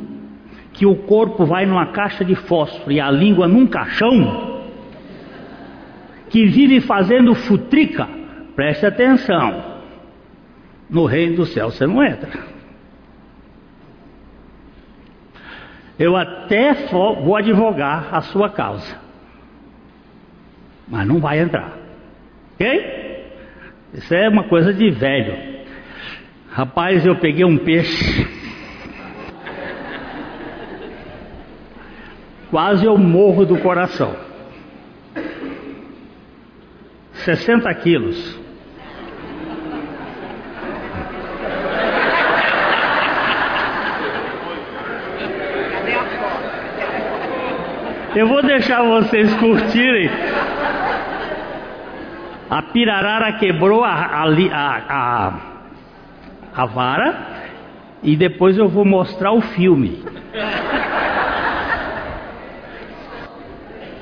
que 0.73 0.85
o 0.87 0.95
corpo 0.95 1.45
vai 1.45 1.67
numa 1.67 1.87
caixa 1.87 2.25
de 2.25 2.35
fósforo 2.35 2.93
e 2.93 3.01
a 3.01 3.11
língua 3.11 3.49
num 3.49 3.67
caixão, 3.67 4.61
que 6.29 6.47
vive 6.47 6.81
fazendo 6.81 7.35
futrica, 7.35 8.09
preste 8.55 8.87
atenção, 8.87 9.81
no 10.89 11.05
reino 11.07 11.37
do 11.37 11.47
céu 11.47 11.71
você 11.71 11.87
não 11.87 12.03
entra. 12.05 12.31
Eu 15.99 16.17
até 16.17 16.73
vou 17.23 17.37
advogar 17.37 18.09
a 18.15 18.23
sua 18.23 18.49
causa, 18.49 18.97
mas 20.91 21.07
não 21.07 21.19
vai 21.21 21.39
entrar, 21.41 21.73
ok? 22.55 23.01
Isso 23.95 24.15
é 24.15 24.29
uma 24.29 24.45
coisa 24.45 24.75
de 24.75 24.91
velho. 24.91 25.35
Rapaz, 26.51 27.07
eu 27.07 27.17
peguei 27.17 27.45
um 27.45 27.57
peixe 27.57 28.41
quase 32.51 32.85
eu 32.85 32.99
morro 32.99 33.47
do 33.47 33.59
coração. 33.59 34.15
60 37.13 37.73
quilos. 37.75 38.41
Eu 48.17 48.27
vou 48.27 48.43
deixar 48.43 48.83
vocês 48.83 49.33
curtirem. 49.35 50.11
A 52.51 52.63
pirarara 52.63 53.35
quebrou 53.35 53.85
a, 53.85 53.93
a, 53.93 54.25
a, 54.91 55.33
a, 56.53 56.67
vara 56.67 57.15
e 58.03 58.17
depois 58.17 58.59
eu 58.59 58.69
vou 58.69 58.85
mostrar 58.85 59.31
o 59.31 59.41
filme. 59.41 60.03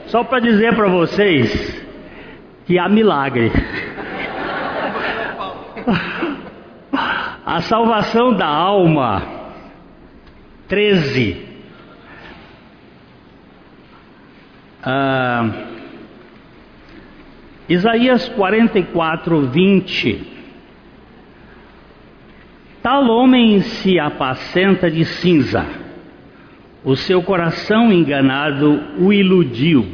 Só 0.07 0.25
para 0.25 0.41
dizer 0.41 0.75
para 0.75 0.89
vocês 0.89 1.87
que 2.65 2.79
há 2.79 2.89
milagre. 2.89 3.53
A 7.45 7.61
salvação 7.61 8.33
da 8.33 8.47
alma. 8.47 9.23
13. 10.69 11.47
Ah, 14.83 15.68
Isaías 17.69 18.29
44, 18.31 19.43
20. 19.43 20.39
Tal 22.83 23.09
homem 23.09 23.61
se 23.61 23.99
apacenta 23.99 24.91
de 24.91 25.05
cinza 25.05 25.67
o 26.85 26.97
seu 26.97 27.23
coração 27.23 27.93
enganado 27.93 28.81
o 28.99 29.13
iludiu, 29.13 29.85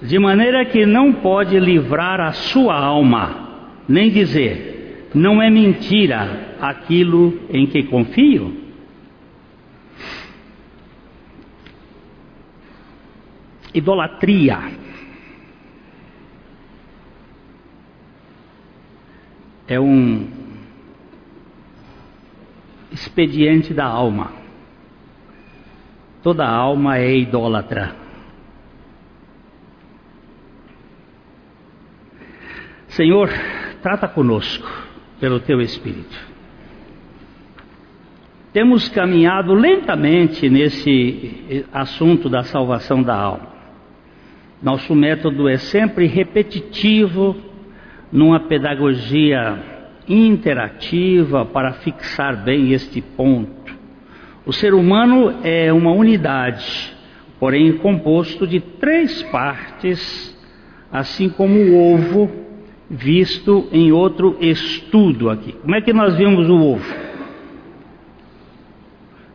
de 0.00 0.18
maneira 0.18 0.64
que 0.64 0.86
não 0.86 1.12
pode 1.12 1.58
livrar 1.58 2.20
a 2.20 2.32
sua 2.32 2.74
alma, 2.74 3.74
nem 3.88 4.10
dizer: 4.10 5.08
não 5.14 5.42
é 5.42 5.50
mentira 5.50 6.56
aquilo 6.60 7.38
em 7.50 7.66
que 7.66 7.82
confio? 7.82 8.64
Idolatria. 13.74 14.85
É 19.68 19.80
um 19.80 20.28
expediente 22.92 23.74
da 23.74 23.84
alma. 23.84 24.32
Toda 26.22 26.46
alma 26.48 26.98
é 26.98 27.16
idólatra. 27.16 27.94
Senhor, 32.88 33.28
trata 33.82 34.08
conosco 34.08 34.66
pelo 35.20 35.40
teu 35.40 35.60
Espírito. 35.60 36.16
temos 38.56 38.88
caminhado 38.88 39.52
lentamente 39.52 40.48
nesse 40.48 41.62
assunto 41.70 42.26
da 42.26 42.42
salvação 42.42 43.02
da 43.02 43.14
alma. 43.14 43.48
Nosso 44.62 44.94
método 44.94 45.46
é 45.46 45.58
sempre 45.58 46.06
repetitivo, 46.06 47.36
numa 48.12 48.40
pedagogia 48.40 49.58
interativa 50.08 51.44
para 51.44 51.72
fixar 51.74 52.44
bem 52.44 52.72
este 52.72 53.00
ponto. 53.00 53.74
O 54.44 54.52
ser 54.52 54.74
humano 54.74 55.40
é 55.42 55.72
uma 55.72 55.90
unidade, 55.90 56.94
porém 57.40 57.78
composto 57.78 58.46
de 58.46 58.60
três 58.60 59.22
partes, 59.24 60.36
assim 60.92 61.28
como 61.28 61.58
o 61.58 61.94
ovo 61.94 62.30
visto 62.88 63.68
em 63.72 63.90
outro 63.90 64.36
estudo 64.40 65.28
aqui. 65.28 65.52
Como 65.52 65.74
é 65.74 65.80
que 65.80 65.92
nós 65.92 66.14
vimos 66.14 66.48
o 66.48 66.54
ovo? 66.54 66.94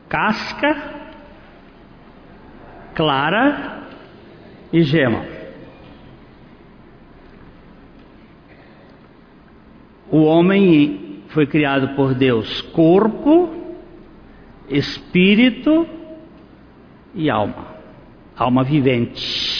Casca, 0.07 0.75
clara 2.95 3.83
e 4.71 4.81
gema. 4.81 5.40
O 10.11 10.23
homem 10.23 11.21
foi 11.29 11.47
criado 11.47 11.95
por 11.95 12.13
Deus 12.13 12.61
corpo, 12.73 13.49
espírito 14.67 15.87
e 17.15 17.29
alma. 17.29 17.67
Alma 18.35 18.63
vivente. 18.63 19.51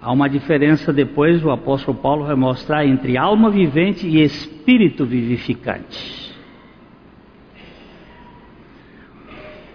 Há 0.00 0.10
uma 0.10 0.28
diferença 0.28 0.92
depois, 0.92 1.44
o 1.44 1.50
apóstolo 1.50 1.96
Paulo 1.98 2.24
vai 2.24 2.34
mostrar 2.34 2.86
entre 2.86 3.18
alma 3.18 3.50
vivente 3.50 4.06
e 4.06 4.22
espírito 4.22 5.04
vivificante. 5.04 6.21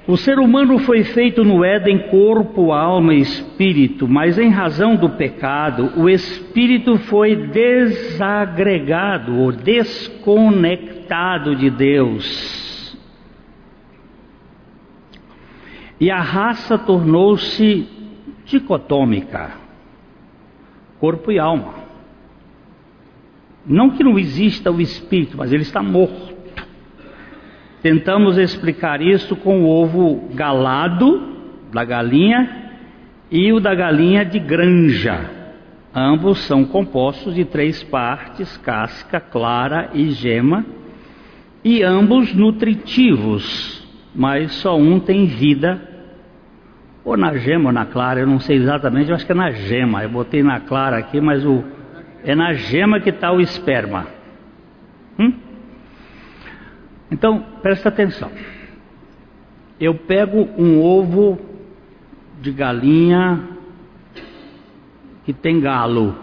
O 0.08 0.16
ser 0.16 0.40
humano 0.40 0.80
foi 0.80 1.04
feito 1.04 1.44
no 1.44 1.66
Éden 1.66 2.08
corpo, 2.10 2.72
alma 2.72 3.14
e 3.14 3.20
espírito, 3.20 4.08
mas 4.08 4.40
em 4.40 4.50
razão 4.50 4.96
do 4.96 5.10
pecado, 5.10 6.00
o 6.00 6.10
espírito 6.10 6.98
foi 6.98 7.36
desagregado 7.36 9.38
ou 9.38 9.52
desconectado 9.52 11.58
de 11.58 11.70
Deus. 11.70 12.98
E 16.00 16.10
a 16.10 16.22
raça 16.22 16.78
tornou-se 16.78 17.86
dicotômica, 18.46 19.56
corpo 21.00 21.34
e 21.34 21.40
alma. 21.40 21.74
Não 23.66 23.90
que 23.90 24.06
não 24.06 24.18
exista 24.18 24.72
o 24.72 24.80
espírito, 24.80 25.36
mas 25.36 25.52
ele 25.52 25.64
está 25.64 25.84
morto. 25.84 26.37
Tentamos 27.82 28.38
explicar 28.38 29.02
isso 29.02 29.36
com 29.36 29.64
o 29.64 29.70
ovo 29.70 30.30
galado 30.34 31.38
da 31.72 31.84
galinha 31.84 32.72
e 33.30 33.54
o 33.54 33.60
da 33.60 33.76
galinha 33.76 34.26
de 34.26 34.40
granja. 34.40 35.30
Ambos 35.94 36.40
são 36.40 36.66
compostos 36.66 37.36
de 37.36 37.46
três 37.46 37.84
partes: 37.84 38.58
casca, 38.58 39.20
clara 39.20 39.92
e 39.94 40.10
gema, 40.10 40.66
e 41.64 41.84
ambos 41.84 42.34
nutritivos, 42.34 43.88
mas 44.16 44.54
só 44.54 44.78
um 44.78 45.00
tem 45.00 45.26
vida, 45.26 45.82
ou 47.04 47.16
na 47.16 47.36
gema 47.36 47.70
ou 47.70 47.74
na 47.74 47.86
clara, 47.86 48.20
eu 48.20 48.28
não 48.28 48.40
sei 48.40 48.58
exatamente, 48.58 49.10
eu 49.10 49.16
acho 49.16 49.26
que 49.26 49.32
é 49.32 49.36
na 49.36 49.52
gema. 49.52 50.04
Eu 50.04 50.10
botei 50.10 50.44
na 50.44 50.60
clara 50.60 50.98
aqui, 50.98 51.22
mas 51.22 51.46
o, 51.46 51.64
é 52.24 52.36
na 52.36 52.54
gema 52.54 53.00
que 53.00 53.10
está 53.10 53.32
o 53.32 53.40
esperma. 53.40 54.08
Hum? 55.18 55.47
Então, 57.12 57.44
presta 57.62 57.90
atenção. 57.90 58.32
Eu 59.80 59.96
pego 59.96 60.50
um 60.58 60.82
ovo 60.82 61.40
de 62.42 62.52
galinha 62.52 63.48
que 65.24 65.34
tem 65.34 65.60
galo 65.60 66.16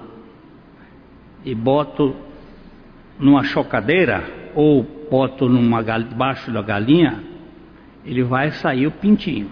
e 1.44 1.54
boto 1.54 2.14
numa 3.18 3.44
chocadeira 3.44 4.24
ou 4.54 4.82
boto 5.10 5.48
numa 5.48 5.82
debaixo 5.82 6.50
da 6.50 6.62
galinha, 6.62 7.22
ele 8.04 8.22
vai 8.22 8.50
sair 8.50 8.86
o 8.86 8.90
pintinho. 8.90 9.50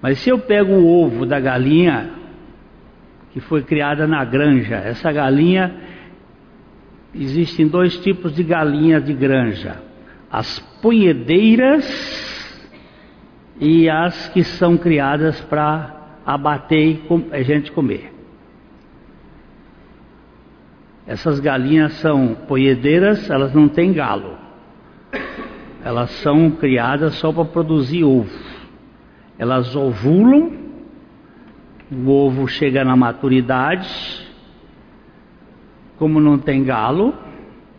Mas 0.00 0.18
se 0.18 0.30
eu 0.30 0.38
pego 0.38 0.72
o 0.72 1.04
ovo 1.04 1.24
da 1.24 1.40
galinha 1.40 2.10
que 3.32 3.40
foi 3.40 3.62
criada 3.62 4.06
na 4.06 4.24
granja, 4.24 4.76
essa 4.76 5.12
galinha 5.12 5.74
existem 7.18 7.66
dois 7.66 7.96
tipos 7.98 8.34
de 8.34 8.42
galinha 8.42 9.00
de 9.00 9.12
granja: 9.12 9.82
as 10.30 10.58
punhedeiras 10.80 11.84
e 13.60 13.88
as 13.88 14.28
que 14.28 14.44
são 14.44 14.76
criadas 14.76 15.40
para 15.42 16.20
abater 16.24 17.00
e 17.08 17.24
a 17.32 17.42
gente 17.42 17.72
comer. 17.72 18.12
Essas 21.06 21.38
galinhas 21.38 21.92
são 21.94 22.34
poedeiras, 22.34 23.30
elas 23.30 23.54
não 23.54 23.68
têm 23.68 23.92
galo. 23.92 24.36
Elas 25.84 26.10
são 26.22 26.50
criadas 26.50 27.14
só 27.14 27.32
para 27.32 27.44
produzir 27.44 28.02
ovo. 28.02 28.28
Elas 29.38 29.76
ovulam, 29.76 30.52
o 31.92 32.10
ovo 32.10 32.48
chega 32.48 32.84
na 32.84 32.96
maturidade, 32.96 34.25
como 35.98 36.20
não 36.20 36.38
tem 36.38 36.62
galo, 36.64 37.14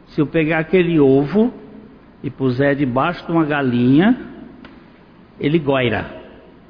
se 0.07 0.21
eu 0.21 0.27
pegar 0.27 0.59
aquele 0.59 0.99
ovo 0.99 1.53
e 2.23 2.29
puser 2.29 2.75
debaixo 2.75 3.25
de 3.25 3.31
uma 3.31 3.45
galinha, 3.45 4.17
ele 5.39 5.59
goira. 5.59 6.05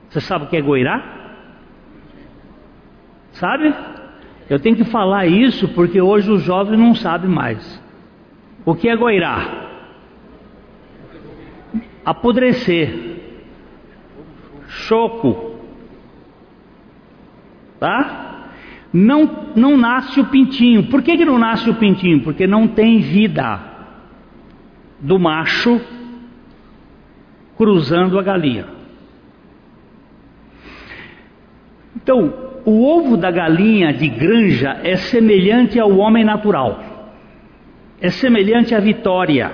Você 0.09 0.21
sabe 0.21 0.45
o 0.45 0.47
que 0.47 0.57
é 0.57 0.61
goirar? 0.61 1.17
Sabe? 3.31 3.73
Eu 4.49 4.59
tenho 4.59 4.75
que 4.75 4.85
falar 4.85 5.25
isso 5.27 5.67
porque 5.69 6.01
hoje 6.01 6.31
os 6.31 6.41
jovens 6.41 6.79
não 6.79 6.95
sabem 6.95 7.29
mais. 7.29 7.81
O 8.65 8.75
que 8.75 8.89
é 8.89 8.95
goirar? 8.95 9.67
Apodrecer. 12.03 13.17
Choco. 14.67 15.57
Tá? 17.79 18.26
Não, 18.97 19.51
não 19.55 19.77
nasce 19.77 20.19
o 20.19 20.25
pintinho. 20.25 20.83
Por 20.87 21.03
que, 21.03 21.15
que 21.17 21.25
não 21.25 21.37
nasce 21.37 21.69
o 21.69 21.75
pintinho? 21.75 22.21
Porque 22.21 22.47
não 22.47 22.67
tem 22.67 22.99
vida 22.99 23.59
do 24.99 25.19
macho 25.19 25.79
cruzando 27.55 28.17
a 28.17 28.23
galinha. 28.23 28.65
Então, 31.95 32.33
o 32.65 32.83
ovo 32.83 33.17
da 33.17 33.29
galinha 33.29 33.93
de 33.93 34.07
granja 34.07 34.79
é 34.83 34.95
semelhante 34.95 35.79
ao 35.79 35.95
homem 35.97 36.23
natural, 36.23 36.83
é 38.01 38.09
semelhante 38.09 38.73
à 38.73 38.79
Vitória, 38.79 39.51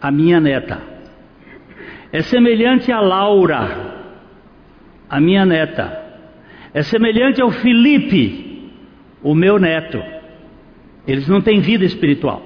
a 0.00 0.10
minha 0.10 0.40
neta, 0.40 0.80
é 2.12 2.22
semelhante 2.22 2.92
a 2.92 3.00
Laura, 3.00 3.94
a 5.08 5.20
minha 5.20 5.44
neta 5.44 6.03
é 6.74 6.82
semelhante 6.82 7.40
ao 7.40 7.52
Felipe, 7.52 8.72
o 9.22 9.32
meu 9.32 9.60
neto. 9.60 10.02
Eles 11.06 11.28
não 11.28 11.40
têm 11.40 11.60
vida 11.60 11.84
espiritual. 11.84 12.42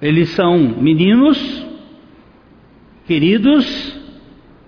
Eles 0.00 0.30
são 0.30 0.58
meninos, 0.58 1.66
queridos, 3.06 3.98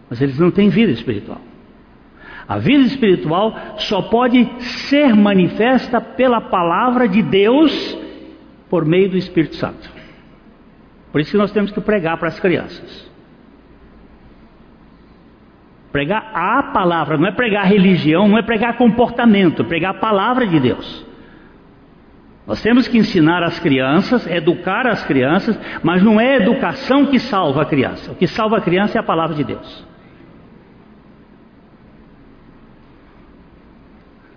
mas 0.08 0.22
eles 0.22 0.38
não 0.38 0.50
têm 0.50 0.70
vida 0.70 0.92
espiritual. 0.92 1.40
A 2.48 2.58
vida 2.58 2.84
espiritual 2.84 3.76
só 3.78 4.02
pode 4.02 4.48
ser 4.88 5.14
manifesta 5.14 6.00
pela 6.00 6.40
palavra 6.40 7.06
de 7.06 7.20
Deus 7.20 7.98
por 8.70 8.86
meio 8.86 9.10
do 9.10 9.18
Espírito 9.18 9.56
Santo. 9.56 9.90
Por 11.10 11.20
isso 11.20 11.32
que 11.32 11.36
nós 11.36 11.52
temos 11.52 11.72
que 11.72 11.80
pregar 11.80 12.16
para 12.16 12.28
as 12.28 12.40
crianças. 12.40 13.13
Pregar 15.94 16.32
a 16.34 16.60
palavra, 16.72 17.16
não 17.16 17.28
é 17.28 17.30
pregar 17.30 17.68
religião, 17.68 18.26
não 18.26 18.36
é 18.36 18.42
pregar 18.42 18.76
comportamento, 18.76 19.62
é 19.62 19.64
pregar 19.64 19.92
a 19.92 19.98
palavra 20.00 20.44
de 20.44 20.58
Deus. 20.58 21.06
Nós 22.44 22.60
temos 22.60 22.88
que 22.88 22.98
ensinar 22.98 23.44
as 23.44 23.60
crianças, 23.60 24.26
educar 24.26 24.88
as 24.88 25.04
crianças, 25.04 25.56
mas 25.84 26.02
não 26.02 26.20
é 26.20 26.32
a 26.32 26.36
educação 26.38 27.06
que 27.06 27.20
salva 27.20 27.62
a 27.62 27.64
criança. 27.64 28.10
O 28.10 28.16
que 28.16 28.26
salva 28.26 28.56
a 28.56 28.60
criança 28.60 28.98
é 28.98 29.00
a 29.00 29.04
palavra 29.04 29.36
de 29.36 29.44
Deus. 29.44 29.86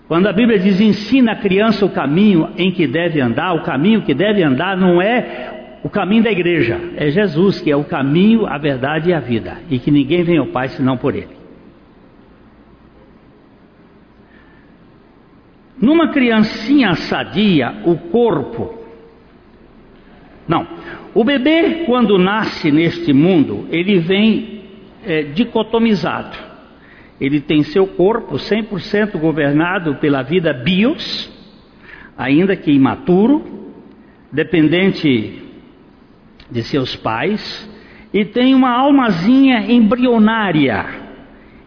Quando 0.08 0.28
a 0.28 0.34
Bíblia 0.34 0.60
diz 0.60 0.80
ensina 0.80 1.32
a 1.32 1.38
criança 1.38 1.84
o 1.88 1.90
caminho 1.90 2.52
em 2.56 2.72
que 2.72 2.86
deve 2.86 3.20
andar, 3.20 3.56
o 3.56 3.64
caminho 3.64 4.04
que 4.04 4.14
deve 4.14 4.44
andar 4.44 4.78
não 4.78 5.02
é 5.02 5.80
o 5.84 5.90
caminho 5.90 6.22
da 6.22 6.32
igreja, 6.32 6.80
é 6.96 7.10
Jesus 7.10 7.60
que 7.60 7.72
é 7.72 7.76
o 7.76 7.84
caminho, 7.84 8.46
a 8.46 8.60
verdade 8.60 9.10
e 9.10 9.14
a 9.16 9.20
vida, 9.20 9.58
e 9.72 9.80
que 9.80 9.90
ninguém 9.90 10.22
vem 10.22 10.38
ao 10.38 10.46
Pai 10.46 10.68
senão 10.68 10.98
por 10.98 11.16
Ele. 11.16 11.37
Numa 15.80 16.10
criancinha 16.10 16.96
sadia, 16.96 17.82
o 17.86 17.96
corpo. 17.96 18.78
Não. 20.48 20.68
O 21.14 21.24
bebê, 21.24 21.84
quando 21.86 22.18
nasce 22.18 22.72
neste 22.72 23.14
mundo, 23.14 23.68
ele 23.70 24.00
vem 24.00 24.62
é, 25.06 25.24
dicotomizado. 25.24 26.38
Ele 27.20 27.42
tem 27.42 27.64
seu 27.64 27.88
corpo 27.88 28.36
100% 28.36 29.18
governado 29.20 29.96
pela 29.96 30.22
vida 30.22 30.54
bios, 30.54 31.32
ainda 32.18 32.56
que 32.56 32.72
imaturo, 32.72 33.74
dependente 34.32 35.44
de 36.50 36.64
seus 36.64 36.96
pais, 36.96 37.70
e 38.14 38.24
tem 38.24 38.54
uma 38.54 38.72
almazinha 38.72 39.72
embrionária, 39.72 41.07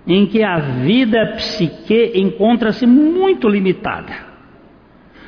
em 0.06 0.26
que 0.26 0.42
a 0.42 0.58
vida 0.58 1.34
psique 1.36 2.12
encontra-se 2.14 2.86
muito 2.86 3.48
limitada. 3.48 4.30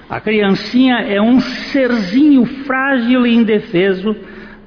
A 0.08 0.20
criancinha 0.20 0.96
é 1.00 1.20
um 1.20 1.40
serzinho 1.40 2.44
frágil 2.64 3.26
e 3.26 3.34
indefeso, 3.34 4.14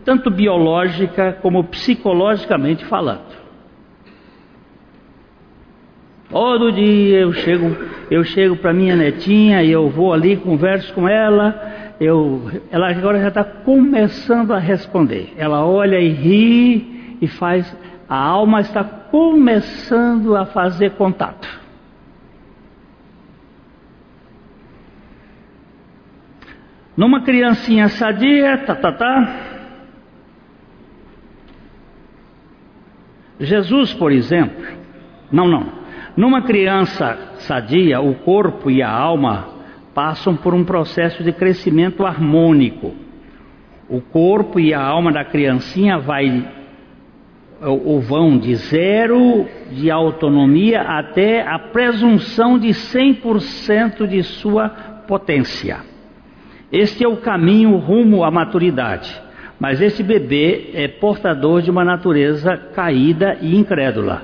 tanto 0.04 0.32
biológica 0.32 1.38
como 1.42 1.64
psicologicamente 1.66 2.86
falando. 2.86 3.46
Todo 6.30 6.72
dia 6.72 7.20
eu 7.20 7.34
chego, 7.34 7.78
eu 8.10 8.24
chego 8.24 8.56
para 8.56 8.74
minha 8.74 8.96
netinha 8.96 9.64
e 9.64 9.72
eu 9.72 9.90
vou 9.90 10.12
ali, 10.12 10.36
converso 10.36 10.94
com 10.94 11.08
ela, 11.08 11.94
eu, 12.00 12.52
ela 12.72 12.90
agora 12.90 13.22
já 13.22 13.30
está 13.30 13.44
começando 13.44 14.52
a 14.52 14.60
responder. 14.60 15.34
Ela 15.38 15.66
olha 15.66 16.00
e 16.00 16.10
ri 16.10 17.18
e 17.22 17.28
faz, 17.28 17.66
a 18.08 18.18
alma 18.18 18.62
está 18.62 18.84
começando 18.84 20.36
a 20.36 20.46
fazer 20.46 20.92
contato. 20.92 21.48
Numa 26.96 27.22
criancinha 27.22 27.90
sadia, 27.90 28.58
tá, 28.60 28.76
tá, 28.76 28.92
tá. 28.92 29.56
Jesus, 33.40 33.94
por 33.94 34.12
exemplo, 34.12 34.66
não, 35.32 35.48
não. 35.48 35.86
Numa 36.16 36.42
criança 36.44 37.34
sadia, 37.40 38.00
o 38.00 38.16
corpo 38.16 38.72
e 38.72 38.82
a 38.82 38.90
alma 38.90 39.50
passam 39.94 40.36
por 40.38 40.54
um 40.54 40.64
processo 40.64 41.24
de 41.24 41.34
crescimento 41.34 42.06
harmônico. 42.06 42.94
O 43.90 44.00
corpo 44.00 44.60
e 44.60 44.74
a 44.74 44.82
alma 44.82 45.12
da 45.12 45.26
criancinha 45.26 46.00
vai 46.00 46.48
ou 47.62 48.00
vão 48.00 48.38
de 48.38 48.56
zero 48.56 49.46
de 49.72 49.90
autonomia 49.90 50.82
até 50.82 51.42
a 51.42 51.58
presunção 51.58 52.60
de 52.60 52.70
100% 52.70 54.08
de 54.08 54.24
sua 54.24 54.70
potência. 55.08 55.78
Este 56.72 57.04
é 57.04 57.08
o 57.08 57.18
caminho 57.18 57.78
rumo 57.78 58.24
à 58.24 58.32
maturidade. 58.32 59.24
Mas 59.60 59.82
esse 59.82 60.04
bebê 60.04 60.72
é 60.74 60.88
portador 60.88 61.62
de 61.62 61.72
uma 61.72 61.86
natureza 61.86 62.58
caída 62.58 63.38
e 63.42 63.56
incrédula. 63.56 64.24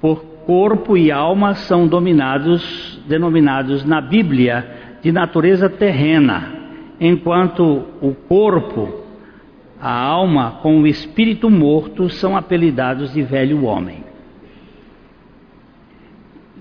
Por 0.00 0.24
corpo 0.44 0.96
e 0.96 1.10
alma 1.10 1.54
são 1.54 1.86
dominados, 1.86 3.00
denominados 3.06 3.84
na 3.84 4.00
Bíblia 4.00 4.98
de 5.00 5.12
natureza 5.12 5.68
terrena, 5.68 6.52
enquanto 7.00 7.84
o 8.00 8.14
corpo, 8.28 9.03
a 9.84 9.92
alma 9.92 10.60
com 10.62 10.80
o 10.80 10.86
espírito 10.86 11.50
morto 11.50 12.08
são 12.08 12.34
apelidados 12.34 13.12
de 13.12 13.20
velho 13.20 13.64
homem. 13.64 14.02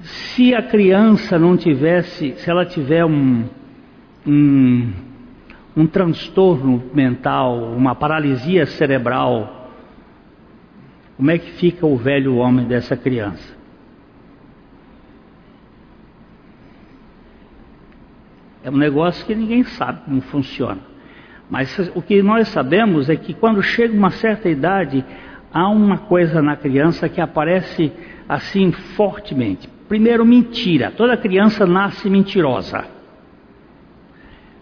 Se 0.02 0.54
a 0.54 0.62
criança 0.62 1.40
não 1.40 1.56
tivesse, 1.56 2.34
se 2.34 2.50
ela 2.50 2.66
tiver 2.66 3.06
um, 3.06 3.46
um, 4.28 4.92
um 5.74 5.88
transtorno 5.88 6.84
mental, 6.94 7.64
uma 7.74 7.96
paralisia 7.96 8.66
cerebral, 8.66 9.72
como 11.16 11.32
é 11.32 11.38
que 11.38 11.52
fica 11.52 11.86
o 11.86 11.96
velho 11.96 12.36
homem 12.36 12.66
dessa 12.66 12.98
criança? 12.98 13.56
É 18.62 18.70
um 18.70 18.76
negócio 18.76 19.26
que 19.26 19.34
ninguém 19.34 19.64
sabe 19.64 20.02
como 20.04 20.20
funciona. 20.20 20.93
Mas 21.50 21.92
o 21.94 22.02
que 22.02 22.22
nós 22.22 22.48
sabemos 22.50 23.10
é 23.10 23.16
que 23.16 23.34
quando 23.34 23.62
chega 23.62 23.96
uma 23.96 24.10
certa 24.12 24.50
idade, 24.50 25.04
há 25.54 25.68
uma 25.70 25.98
coisa 25.98 26.42
na 26.42 26.56
criança 26.56 27.08
que 27.08 27.22
aparece 27.22 27.92
assim 28.28 28.72
fortemente. 28.72 29.70
Primeiro, 29.88 30.26
mentira. 30.26 30.92
Toda 30.92 31.16
criança 31.16 31.66
nasce 31.66 32.10
mentirosa. 32.10 32.86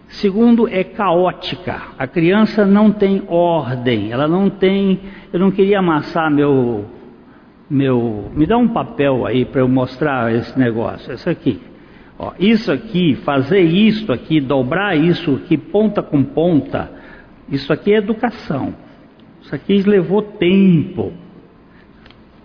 Segundo, 0.10 0.67
é 0.67 0.84
caótica. 0.84 1.82
A 1.98 2.06
criança 2.06 2.65
não 2.65 2.91
tem 2.91 3.24
ordem. 3.28 4.12
Ela 4.12 4.28
não 4.28 4.50
tem. 4.50 5.00
Eu 5.32 5.39
não 5.39 5.52
queria 5.52 5.80
amassar 5.80 6.30
meu. 6.30 6.86
meu 7.70 8.30
me 8.36 8.46
dá 8.46 8.58
um 8.58 8.67
papel 8.67 9.26
aí 9.26 9.46
para 9.46 9.62
eu 9.62 9.70
mostrar 9.70 10.34
esse 10.34 10.58
negócio. 10.60 11.13
Esse 11.13 11.30
aqui. 11.30 11.71
Ó, 12.24 12.34
isso 12.40 12.72
aqui, 12.72 13.16
fazer 13.16 13.62
isso 13.62 14.12
aqui, 14.12 14.40
dobrar 14.40 14.96
isso 14.96 15.38
aqui, 15.38 15.58
ponta 15.58 16.04
com 16.04 16.24
ponta, 16.24 16.92
isso 17.50 17.74
aqui 17.74 17.92
é 17.92 17.98
educação. 17.98 18.76
Isso 19.42 19.56
aqui 19.56 19.82
levou 19.82 20.22
tempo. 20.22 21.14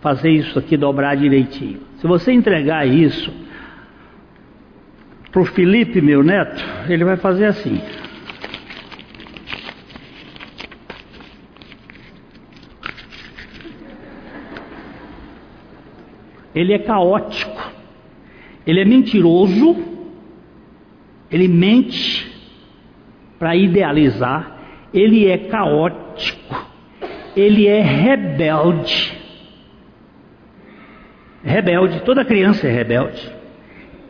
Fazer 0.01 0.31
isso 0.31 0.59
aqui, 0.59 0.79
dobrar 0.79 1.15
direitinho. 1.15 1.81
Se 1.99 2.07
você 2.07 2.33
entregar 2.33 2.89
isso 2.89 3.31
para 5.31 5.43
o 5.43 5.45
Felipe, 5.45 6.01
meu 6.01 6.23
neto, 6.23 6.65
ele 6.89 7.05
vai 7.05 7.19
fazer 7.19 7.45
assim. 7.45 7.79
Ele 16.55 16.73
é 16.73 16.79
caótico. 16.79 17.65
Ele 18.66 18.81
é 18.81 18.85
mentiroso, 18.85 19.76
ele 21.31 21.46
mente 21.48 22.31
para 23.38 23.55
idealizar, 23.55 24.57
ele 24.92 25.26
é 25.26 25.38
caótico, 25.38 26.66
ele 27.37 27.66
é 27.66 27.81
rebelde. 27.81 29.16
Rebelde, 31.44 32.00
toda 32.00 32.24
criança 32.24 32.66
é 32.66 32.72
rebelde. 32.72 33.31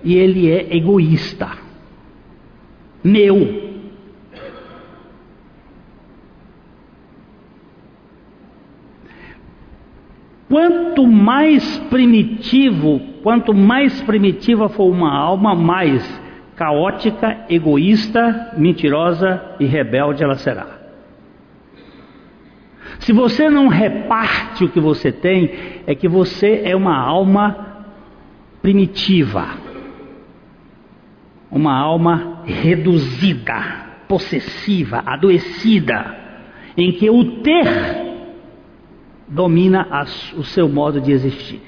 E 0.03 0.17
ele 0.17 0.51
é 0.51 0.75
egoísta. 0.75 1.51
Meu. 3.05 3.66
Quanto 10.49 11.07
mais 11.07 11.79
primitivo 11.91 13.17
Quanto 13.27 13.53
mais 13.53 14.01
primitiva 14.03 14.69
for 14.69 14.89
uma 14.89 15.13
alma, 15.13 15.53
mais 15.53 16.23
caótica, 16.55 17.39
egoísta, 17.51 18.53
mentirosa 18.57 19.57
e 19.59 19.65
rebelde 19.65 20.23
ela 20.23 20.37
será. 20.37 20.65
Se 23.01 23.13
você 23.13 23.51
não 23.51 23.67
reparte 23.67 24.63
o 24.63 24.69
que 24.69 24.79
você 24.79 25.11
tem, 25.11 25.51
é 25.89 25.95
que 25.97 26.07
você 26.07 26.63
é 26.65 26.77
uma 26.77 26.97
alma 26.97 27.85
primitiva, 28.63 29.45
uma 31.51 31.77
alma 31.77 32.43
reduzida, 32.45 34.05
possessiva, 34.07 35.03
adoecida, 35.05 36.17
em 36.77 36.93
que 36.93 37.11
o 37.11 37.41
ter 37.43 38.06
domina 39.29 39.87
o 40.37 40.45
seu 40.45 40.69
modo 40.69 41.01
de 41.01 41.13
existir. 41.13 41.63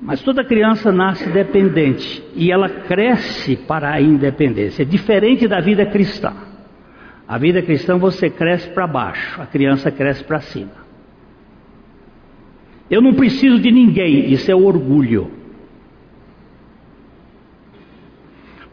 Mas 0.00 0.22
toda 0.22 0.44
criança 0.44 0.92
nasce 0.92 1.30
dependente 1.30 2.22
e 2.34 2.52
ela 2.52 2.68
cresce 2.68 3.56
para 3.56 3.90
a 3.90 4.00
independência. 4.00 4.82
É 4.82 4.84
diferente 4.84 5.48
da 5.48 5.60
vida 5.60 5.86
cristã. 5.86 6.34
A 7.26 7.38
vida 7.38 7.62
cristã 7.62 7.96
você 7.96 8.28
cresce 8.28 8.68
para 8.68 8.86
baixo, 8.86 9.40
a 9.40 9.46
criança 9.46 9.90
cresce 9.90 10.22
para 10.22 10.40
cima. 10.40 10.84
Eu 12.90 13.00
não 13.00 13.14
preciso 13.14 13.58
de 13.58 13.70
ninguém, 13.70 14.30
isso 14.30 14.50
é 14.50 14.54
orgulho. 14.54 15.30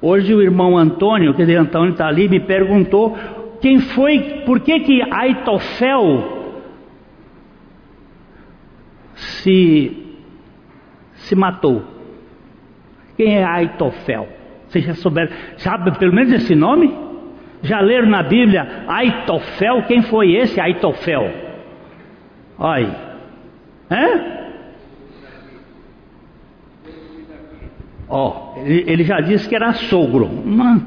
Hoje 0.01 0.33
o 0.33 0.41
irmão 0.41 0.77
Antônio, 0.77 1.33
que 1.33 1.43
Antônio 1.43 1.91
está 1.91 2.07
ali, 2.07 2.27
me 2.27 2.41
perguntou 2.41 3.15
quem 3.61 3.79
foi, 3.79 4.41
por 4.45 4.59
que 4.59 4.79
que 4.79 5.01
Aitofel 5.11 6.39
se 9.15 10.01
se 11.15 11.35
matou. 11.35 11.83
Quem 13.15 13.37
é 13.37 13.43
Aitofel? 13.43 14.27
Vocês 14.67 14.85
já 14.85 14.95
souberam, 14.95 15.31
sabe 15.57 15.97
pelo 15.97 16.13
menos 16.13 16.31
esse 16.33 16.55
nome? 16.55 16.93
Já 17.61 17.79
leram 17.79 18.09
na 18.09 18.23
Bíblia 18.23 18.85
Aitofel? 18.87 19.83
Quem 19.83 20.01
foi 20.01 20.33
esse 20.33 20.59
Aitofel? 20.59 21.31
Olha 22.57 22.87
aí. 22.87 23.97
É? 23.97 24.41
Ó, 28.09 28.55
ele, 28.57 28.83
ele 28.87 29.03
já 29.03 29.21
disse 29.21 29.47
que 29.47 29.55
era 29.55 29.73
sogro. 29.73 30.29
Mas 30.45 30.81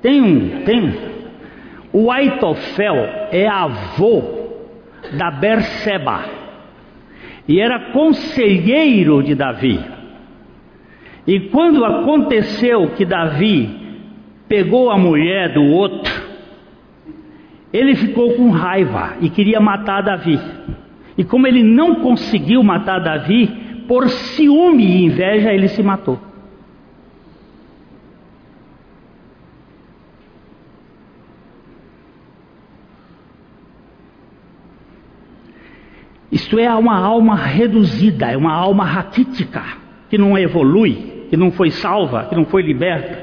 tem 0.00 0.20
um, 0.20 0.64
tem 0.64 0.80
um. 0.82 1.19
O 1.92 2.10
Aitofel 2.10 2.96
é 3.32 3.48
avô 3.48 4.22
da 5.16 5.30
Berseba 5.30 6.24
e 7.48 7.60
era 7.60 7.90
conselheiro 7.92 9.22
de 9.22 9.34
Davi. 9.34 9.80
E 11.26 11.40
quando 11.48 11.84
aconteceu 11.84 12.90
que 12.96 13.04
Davi 13.04 13.68
pegou 14.48 14.90
a 14.90 14.96
mulher 14.96 15.52
do 15.52 15.62
outro, 15.64 16.12
ele 17.72 17.94
ficou 17.96 18.34
com 18.34 18.50
raiva 18.50 19.16
e 19.20 19.28
queria 19.28 19.60
matar 19.60 20.02
Davi. 20.02 20.38
E 21.16 21.24
como 21.24 21.46
ele 21.46 21.62
não 21.62 21.96
conseguiu 21.96 22.62
matar 22.62 23.00
Davi, 23.00 23.48
por 23.86 24.08
ciúme 24.08 24.84
e 24.84 25.04
inveja, 25.04 25.52
ele 25.52 25.68
se 25.68 25.82
matou. 25.82 26.29
Isto 36.50 36.58
é 36.58 36.74
uma 36.74 36.98
alma 36.98 37.36
reduzida, 37.36 38.26
é 38.26 38.36
uma 38.36 38.52
alma 38.52 38.84
raquítica, 38.84 39.62
que 40.08 40.18
não 40.18 40.36
evolui, 40.36 41.26
que 41.30 41.36
não 41.36 41.52
foi 41.52 41.70
salva, 41.70 42.24
que 42.24 42.34
não 42.34 42.44
foi 42.44 42.60
liberta. 42.62 43.16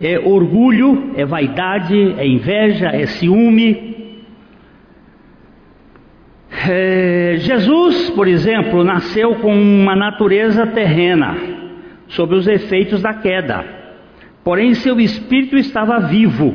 É 0.00 0.20
orgulho, 0.20 1.10
é 1.16 1.24
vaidade, 1.24 2.14
é 2.16 2.24
inveja, 2.24 2.90
é 2.90 3.06
ciúme. 3.06 4.14
É, 6.68 7.38
Jesus, 7.38 8.10
por 8.10 8.28
exemplo, 8.28 8.84
nasceu 8.84 9.34
com 9.40 9.52
uma 9.52 9.96
natureza 9.96 10.64
terrena, 10.64 11.36
sob 12.06 12.36
os 12.36 12.46
efeitos 12.46 13.02
da 13.02 13.14
queda. 13.14 13.64
Porém, 14.44 14.74
seu 14.74 15.00
espírito 15.00 15.56
estava 15.56 15.98
vivo, 15.98 16.54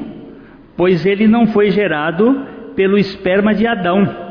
pois 0.77 1.05
ele 1.05 1.27
não 1.27 1.47
foi 1.47 1.71
gerado 1.71 2.41
pelo 2.73 2.97
esperma 2.97 3.53
de 3.53 3.67
Adão 3.67 4.24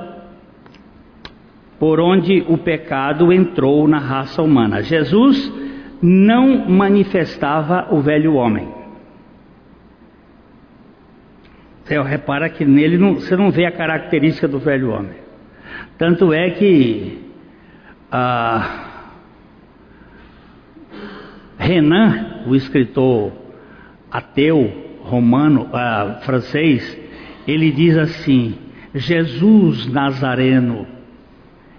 por 1.85 2.01
onde 2.01 2.42
o 2.49 2.57
pecado 2.57 3.31
entrou 3.31 3.87
na 3.87 3.99
raça 3.99 4.40
humana. 4.40 4.83
Jesus 4.83 5.53
não 6.01 6.66
manifestava 6.66 7.88
o 7.94 8.01
velho 8.01 8.37
homem. 8.37 8.66
Você 11.85 12.01
repara 12.01 12.49
que 12.49 12.64
nele 12.64 12.97
não, 12.97 13.16
você 13.16 13.37
não 13.37 13.51
vê 13.51 13.66
a 13.66 13.70
característica 13.70 14.49
do 14.49 14.59
velho 14.59 14.92
homem. 14.92 15.18
Tanto 15.99 16.33
é 16.33 16.53
que 16.53 17.23
ah, 18.11 19.11
Renan, 21.59 22.44
o 22.47 22.55
escritor 22.55 23.31
ateu 24.11 24.73
romano, 25.03 25.68
ah, 25.70 26.20
francês, 26.23 26.99
ele 27.47 27.70
diz 27.70 27.94
assim: 27.99 28.55
Jesus 28.94 29.87
Nazareno, 29.87 30.93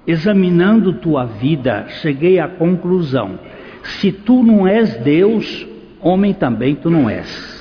examinando 0.08 0.94
tua 0.94 1.26
vida, 1.26 1.86
cheguei 2.02 2.40
à 2.40 2.48
conclusão: 2.48 3.40
se 3.84 4.12
tu 4.12 4.44
não 4.44 4.68
és 4.68 4.96
Deus, 4.98 5.68
homem 6.02 6.34
também 6.34 6.76
tu 6.76 6.90
não 6.90 7.10
és. 7.10 7.56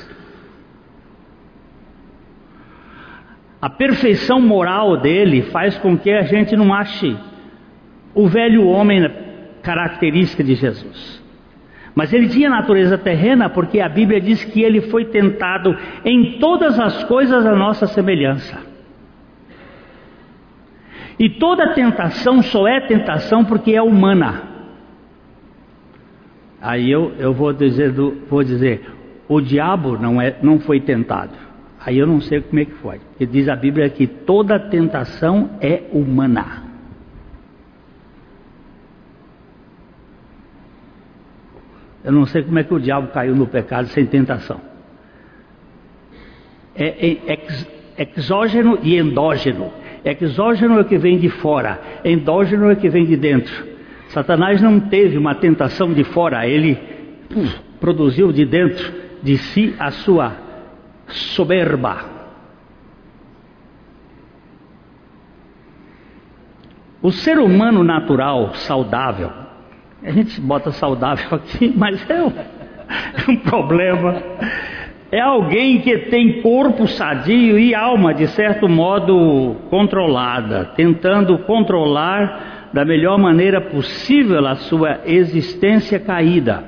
A 3.61 3.71
perfeição 3.71 4.41
moral 4.41 4.99
dele 4.99 5.43
faz 5.43 5.79
com 5.79 5.97
que 5.97 6.11
a 6.11 6.23
gente 6.23 6.55
não 6.55 6.75
ache 6.75 7.17
o 8.15 8.29
velho 8.29 8.67
homem 8.67 9.11
característica 9.63 10.45
de 10.45 10.55
Jesus. 10.55 11.23
Mas 11.95 12.13
ele 12.13 12.29
tinha 12.29 12.51
natureza 12.51 12.99
terrena 12.99 13.49
porque 13.49 13.81
a 13.81 13.89
Bíblia 13.89 14.21
diz 14.21 14.45
que 14.45 14.63
ele 14.63 14.83
foi 14.83 15.07
tentado 15.07 15.75
em 16.05 16.39
todas 16.39 16.79
as 16.79 17.05
coisas 17.05 17.47
a 17.47 17.55
nossa 17.55 17.87
semelhança. 17.87 18.61
E 21.19 21.29
toda 21.29 21.75
tentação 21.75 22.43
só 22.43 22.67
é 22.67 22.81
tentação 22.81 23.45
porque 23.45 23.73
é 23.73 23.83
humana. 23.83 24.43
Aí 26.61 26.91
eu, 26.91 27.13
eu 27.19 27.33
vou, 27.33 27.53
dizer 27.53 27.93
do, 27.93 28.23
vou 28.29 28.43
dizer, 28.43 28.91
o 29.29 29.41
diabo 29.41 29.99
não, 29.99 30.21
é, 30.21 30.37
não 30.43 30.59
foi 30.59 30.81
tentado. 30.81 31.33
Aí 31.79 31.99
eu 31.99 32.07
não 32.07 32.21
sei 32.21 32.41
como 32.41 32.59
é 32.59 32.65
que 32.65 32.73
foi. 32.75 32.99
Porque 32.99 33.27
diz 33.27 33.49
a 33.49 33.55
Bíblia 33.55 33.91
que 33.91 34.07
toda 34.07 34.59
tentação 34.59 35.51
é 35.61 35.83
humana. 35.93 36.65
Eu 42.03 42.13
não 42.13 42.27
sei 42.27 42.43
como 42.43 42.59
é 42.59 42.65
que 42.65 42.75
o 42.75 42.81
diabo 42.81 43.09
caiu 43.09 43.35
no 43.35 43.47
pecado 43.47 43.87
sem 43.89 44.07
tentação. 44.07 44.61
É, 46.75 46.87
é 46.87 47.33
ex, 47.33 47.69
exógeno 48.17 48.79
e 48.83 48.97
endógeno. 48.99 49.71
Exógeno 50.05 50.79
é 50.79 50.83
o 50.83 50.85
que 50.85 50.99
vem 50.99 51.19
de 51.19 51.31
fora, 51.31 51.81
endógeno 52.05 52.71
é 52.71 52.75
o 52.75 52.77
que 52.77 52.91
vem 52.91 53.07
de 53.07 53.17
dentro. 53.17 53.67
Satanás 54.09 54.61
não 54.61 54.79
teve 54.79 55.17
uma 55.17 55.35
tentação 55.35 55.93
de 55.93 56.05
fora, 56.05 56.47
ele 56.47 56.79
produziu 57.81 58.31
de 58.31 58.45
dentro 58.45 58.93
de 59.23 59.39
si 59.39 59.75
a 59.79 59.91
sua 59.91 60.37
soberba. 61.09 62.13
O 67.03 67.11
ser 67.11 67.39
humano 67.39 67.83
natural, 67.83 68.55
saudável, 68.55 69.31
a 70.03 70.11
gente 70.11 70.41
bota 70.41 70.71
saudável 70.71 71.37
aqui, 71.37 71.73
mas 71.77 72.09
é 72.09 72.23
um, 72.23 72.29
é 72.29 73.31
um 73.31 73.37
problema 73.37 74.23
é 75.15 75.21
alguém 75.21 75.81
que 75.81 75.97
tem 75.97 76.43
corpo 76.43 76.89
sadio 76.89 77.57
e 77.57 77.73
alma, 77.73 78.13
de 78.13 78.27
certo 78.27 78.69
modo, 78.69 79.55
controlada, 79.71 80.73
tentando 80.75 81.39
controlar 81.39 82.71
da 82.73 82.85
melhor 82.85 83.17
maneira 83.17 83.61
possível 83.61 84.45
a 84.45 84.57
sua 84.57 85.03
existência 85.07 86.01
caída. 86.01 86.65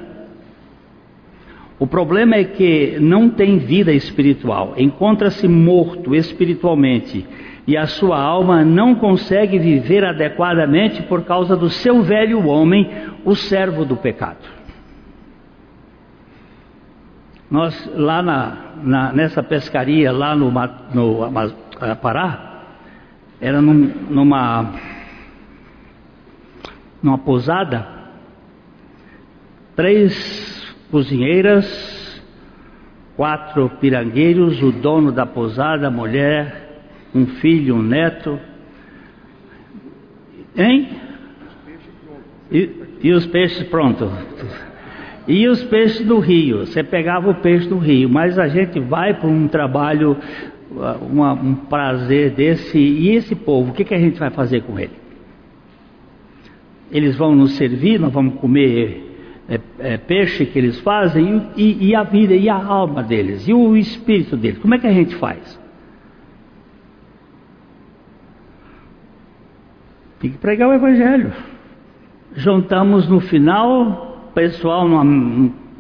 O 1.77 1.89
problema 1.89 2.37
é 2.37 2.45
que 2.45 2.99
não 3.01 3.29
tem 3.29 3.59
vida 3.59 3.93
espiritual, 3.93 4.75
encontra-se 4.77 5.49
morto 5.49 6.15
espiritualmente 6.15 7.27
e 7.67 7.77
a 7.77 7.87
sua 7.87 8.17
alma 8.17 8.65
não 8.65 8.95
consegue 8.95 9.59
viver 9.59 10.05
adequadamente 10.05 11.03
por 11.03 11.25
causa 11.25 11.57
do 11.57 11.69
seu 11.69 12.01
velho 12.01 12.47
homem, 12.47 12.89
o 13.25 13.35
servo 13.35 13.85
do 13.85 13.97
pecado. 13.97 14.39
Nós, 17.51 17.91
lá 17.95 18.23
na, 18.23 18.57
na, 18.83 19.13
nessa 19.13 19.43
pescaria, 19.43 20.11
lá 20.11 20.35
no, 20.35 20.51
no, 20.51 21.31
no 21.31 21.55
eh, 21.81 21.95
Pará, 21.95 22.65
era 23.41 23.63
num, 23.63 23.75
numa, 24.11 24.73
numa 27.03 27.19
pousada, 27.19 27.87
três 29.77 30.75
cozinheiras, 30.91 32.23
quatro 33.15 33.71
pirangueiros, 33.81 34.63
o 34.63 34.73
dono 34.73 35.13
da 35.13 35.25
pousada, 35.25 35.91
mulher, 35.91 36.83
um 37.15 37.27
filho, 37.27 37.77
um 37.77 37.83
neto. 37.83 38.41
Hein? 40.57 40.89
E, 42.51 42.71
e 43.03 43.13
os 43.13 43.27
peixes 43.27 43.67
prontos. 43.69 44.11
E 45.29 45.49
os 45.49 45.63
peixes 45.65 46.07
do 46.07 46.19
rio, 46.21 46.67
você 46.67 46.85
pegava 46.85 47.29
o 47.29 47.35
peixe 47.35 47.69
do 47.69 47.79
rio, 47.79 48.09
mas 48.09 48.39
a 48.39 48.47
gente 48.47 48.79
vai 48.79 49.13
para 49.15 49.29
um 49.29 49.49
trabalho, 49.49 50.17
uh, 50.71 51.05
uma, 51.05 51.33
um 51.33 51.55
prazer 51.55 52.31
desse, 52.31 52.79
e 52.79 53.11
esse 53.11 53.35
povo, 53.35 53.71
o 53.71 53.75
que, 53.75 53.85
que 53.85 53.95
a 53.95 53.99
gente 53.99 54.19
vai 54.21 54.31
fazer 54.31 54.63
com 54.63 54.79
ele? 54.79 54.93
Eles 56.93 57.17
vão 57.17 57.35
nos 57.35 57.57
servir, 57.57 57.99
nós 57.99 58.13
vamos 58.13 58.35
comer 58.35 59.05
é, 59.49 59.61
é, 59.81 59.97
peixe 59.97 60.47
que 60.47 60.57
eles 60.57 60.79
fazem, 60.81 61.49
e, 61.57 61.89
e 61.89 61.95
a 61.97 62.05
vida, 62.05 62.35
e 62.35 62.49
a 62.49 62.65
alma 62.65 63.03
deles, 63.03 63.49
e 63.49 63.53
o 63.53 63.77
espírito 63.77 64.37
deles, 64.37 64.59
como 64.59 64.77
é 64.77 64.79
que 64.79 64.87
a 64.87 64.93
gente 64.93 65.17
faz? 65.17 65.61
Tem 70.21 70.31
que 70.31 70.39
pregar 70.39 70.69
o 70.69 70.73
Evangelho. 70.73 71.33
Juntamos 72.35 73.09
no 73.09 73.21
final 73.21 74.06
pessoal 74.37 74.87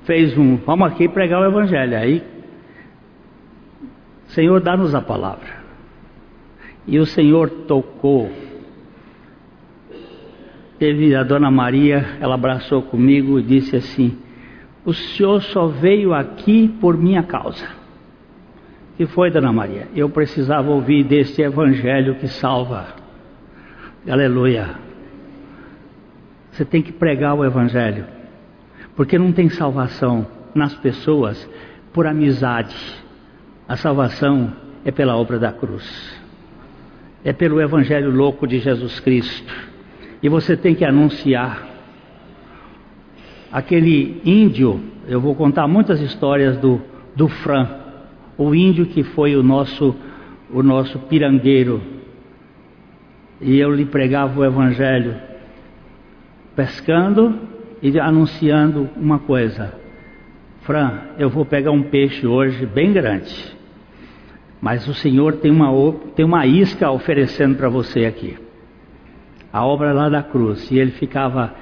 fez 0.04 0.36
um, 0.38 0.56
vamos 0.56 0.90
aqui 0.90 1.06
pregar 1.06 1.42
o 1.42 1.44
evangelho. 1.44 1.94
Aí, 1.94 2.22
Senhor, 4.28 4.60
dá-nos 4.62 4.94
a 4.94 5.02
palavra. 5.02 5.56
E 6.86 6.98
o 6.98 7.04
Senhor 7.04 7.50
tocou. 7.68 8.32
Teve 10.78 11.14
a 11.14 11.22
dona 11.22 11.50
Maria, 11.50 12.16
ela 12.18 12.34
abraçou 12.34 12.80
comigo 12.80 13.38
e 13.38 13.42
disse 13.42 13.76
assim: 13.76 14.16
O 14.84 14.92
senhor 14.92 15.42
só 15.42 15.66
veio 15.66 16.14
aqui 16.14 16.68
por 16.80 16.96
minha 16.96 17.22
causa. 17.22 17.66
E 18.98 19.06
foi, 19.06 19.30
dona 19.30 19.52
Maria? 19.52 19.88
Eu 19.94 20.08
precisava 20.08 20.70
ouvir 20.70 21.04
deste 21.04 21.42
evangelho 21.42 22.16
que 22.16 22.28
salva. 22.28 22.88
Aleluia. 24.08 24.76
Você 26.52 26.64
tem 26.64 26.82
que 26.82 26.92
pregar 26.92 27.34
o 27.34 27.44
evangelho. 27.44 28.15
Porque 28.96 29.18
não 29.18 29.30
tem 29.30 29.50
salvação 29.50 30.26
nas 30.54 30.74
pessoas 30.74 31.48
por 31.92 32.06
amizade. 32.06 32.74
A 33.68 33.76
salvação 33.76 34.52
é 34.84 34.90
pela 34.90 35.16
obra 35.16 35.38
da 35.38 35.52
cruz. 35.52 35.84
É 37.22 37.32
pelo 37.32 37.60
evangelho 37.60 38.10
louco 38.10 38.46
de 38.46 38.58
Jesus 38.58 38.98
Cristo. 39.00 39.52
E 40.22 40.28
você 40.28 40.56
tem 40.56 40.74
que 40.74 40.84
anunciar. 40.84 41.66
Aquele 43.52 44.20
índio, 44.24 44.80
eu 45.06 45.20
vou 45.20 45.34
contar 45.34 45.68
muitas 45.68 46.00
histórias 46.00 46.56
do, 46.56 46.80
do 47.14 47.28
Fran, 47.28 47.68
o 48.36 48.54
índio 48.54 48.86
que 48.86 49.02
foi 49.02 49.36
o 49.36 49.42
nosso, 49.42 49.94
o 50.50 50.62
nosso 50.62 50.98
pirangueiro. 51.00 51.82
E 53.40 53.58
eu 53.58 53.74
lhe 53.74 53.84
pregava 53.84 54.40
o 54.40 54.44
evangelho 54.44 55.16
pescando 56.54 57.55
e 57.82 57.98
anunciando 57.98 58.88
uma 58.96 59.18
coisa: 59.18 59.74
Fran, 60.62 61.00
eu 61.18 61.28
vou 61.28 61.44
pegar 61.44 61.70
um 61.70 61.82
peixe 61.82 62.26
hoje 62.26 62.66
bem 62.66 62.92
grande, 62.92 63.56
mas 64.60 64.88
o 64.88 64.94
Senhor 64.94 65.36
tem 65.36 65.50
uma, 65.50 65.70
tem 66.14 66.24
uma 66.24 66.46
isca 66.46 66.90
oferecendo 66.90 67.56
para 67.56 67.68
você 67.68 68.04
aqui. 68.04 68.36
A 69.52 69.64
obra 69.64 69.92
lá 69.92 70.08
da 70.08 70.22
cruz, 70.22 70.70
e 70.70 70.78
ele 70.78 70.90
ficava 70.90 71.54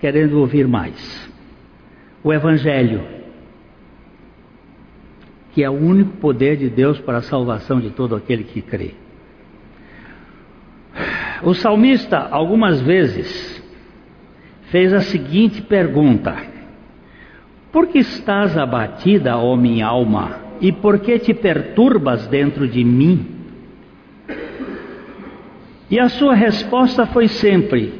querendo 0.00 0.38
ouvir 0.40 0.66
mais. 0.66 1.30
O 2.22 2.32
Evangelho, 2.32 3.02
que 5.52 5.62
é 5.62 5.70
o 5.70 5.74
único 5.74 6.16
poder 6.16 6.56
de 6.56 6.68
Deus 6.68 6.98
para 6.98 7.18
a 7.18 7.22
salvação 7.22 7.80
de 7.80 7.90
todo 7.90 8.16
aquele 8.16 8.42
que 8.44 8.60
crê. 8.60 8.94
O 11.42 11.54
salmista, 11.54 12.18
algumas 12.18 12.80
vezes, 12.80 13.62
fez 14.74 14.92
a 14.92 15.02
seguinte 15.02 15.62
pergunta: 15.62 16.34
Por 17.70 17.86
que 17.86 18.00
estás 18.00 18.58
abatida, 18.58 19.38
ó 19.38 19.54
minha 19.54 19.86
alma, 19.86 20.40
e 20.60 20.72
por 20.72 20.98
que 20.98 21.16
te 21.16 21.32
perturbas 21.32 22.26
dentro 22.26 22.66
de 22.66 22.82
mim? 22.82 23.24
E 25.88 25.96
a 25.96 26.08
sua 26.08 26.34
resposta 26.34 27.06
foi 27.06 27.28
sempre: 27.28 27.94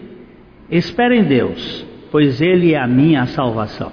Espera 0.69 1.15
em 1.15 1.23
Deus, 1.23 1.87
pois 2.11 2.41
Ele 2.41 2.75
é 2.75 2.81
a 2.81 2.89
minha 2.89 3.25
salvação. 3.27 3.93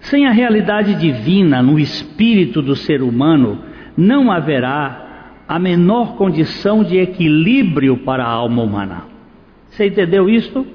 Sem 0.00 0.26
a 0.26 0.30
realidade 0.30 0.94
divina 0.94 1.62
no 1.62 1.78
espírito 1.78 2.62
do 2.62 2.74
ser 2.74 3.02
humano, 3.02 3.60
não 3.94 4.32
haverá 4.32 5.42
a 5.46 5.58
menor 5.58 6.16
condição 6.16 6.82
de 6.82 6.96
equilíbrio 6.96 7.98
para 7.98 8.24
a 8.24 8.30
alma 8.30 8.62
humana. 8.62 9.04
Você 9.68 9.88
entendeu 9.88 10.30
isto? 10.30 10.66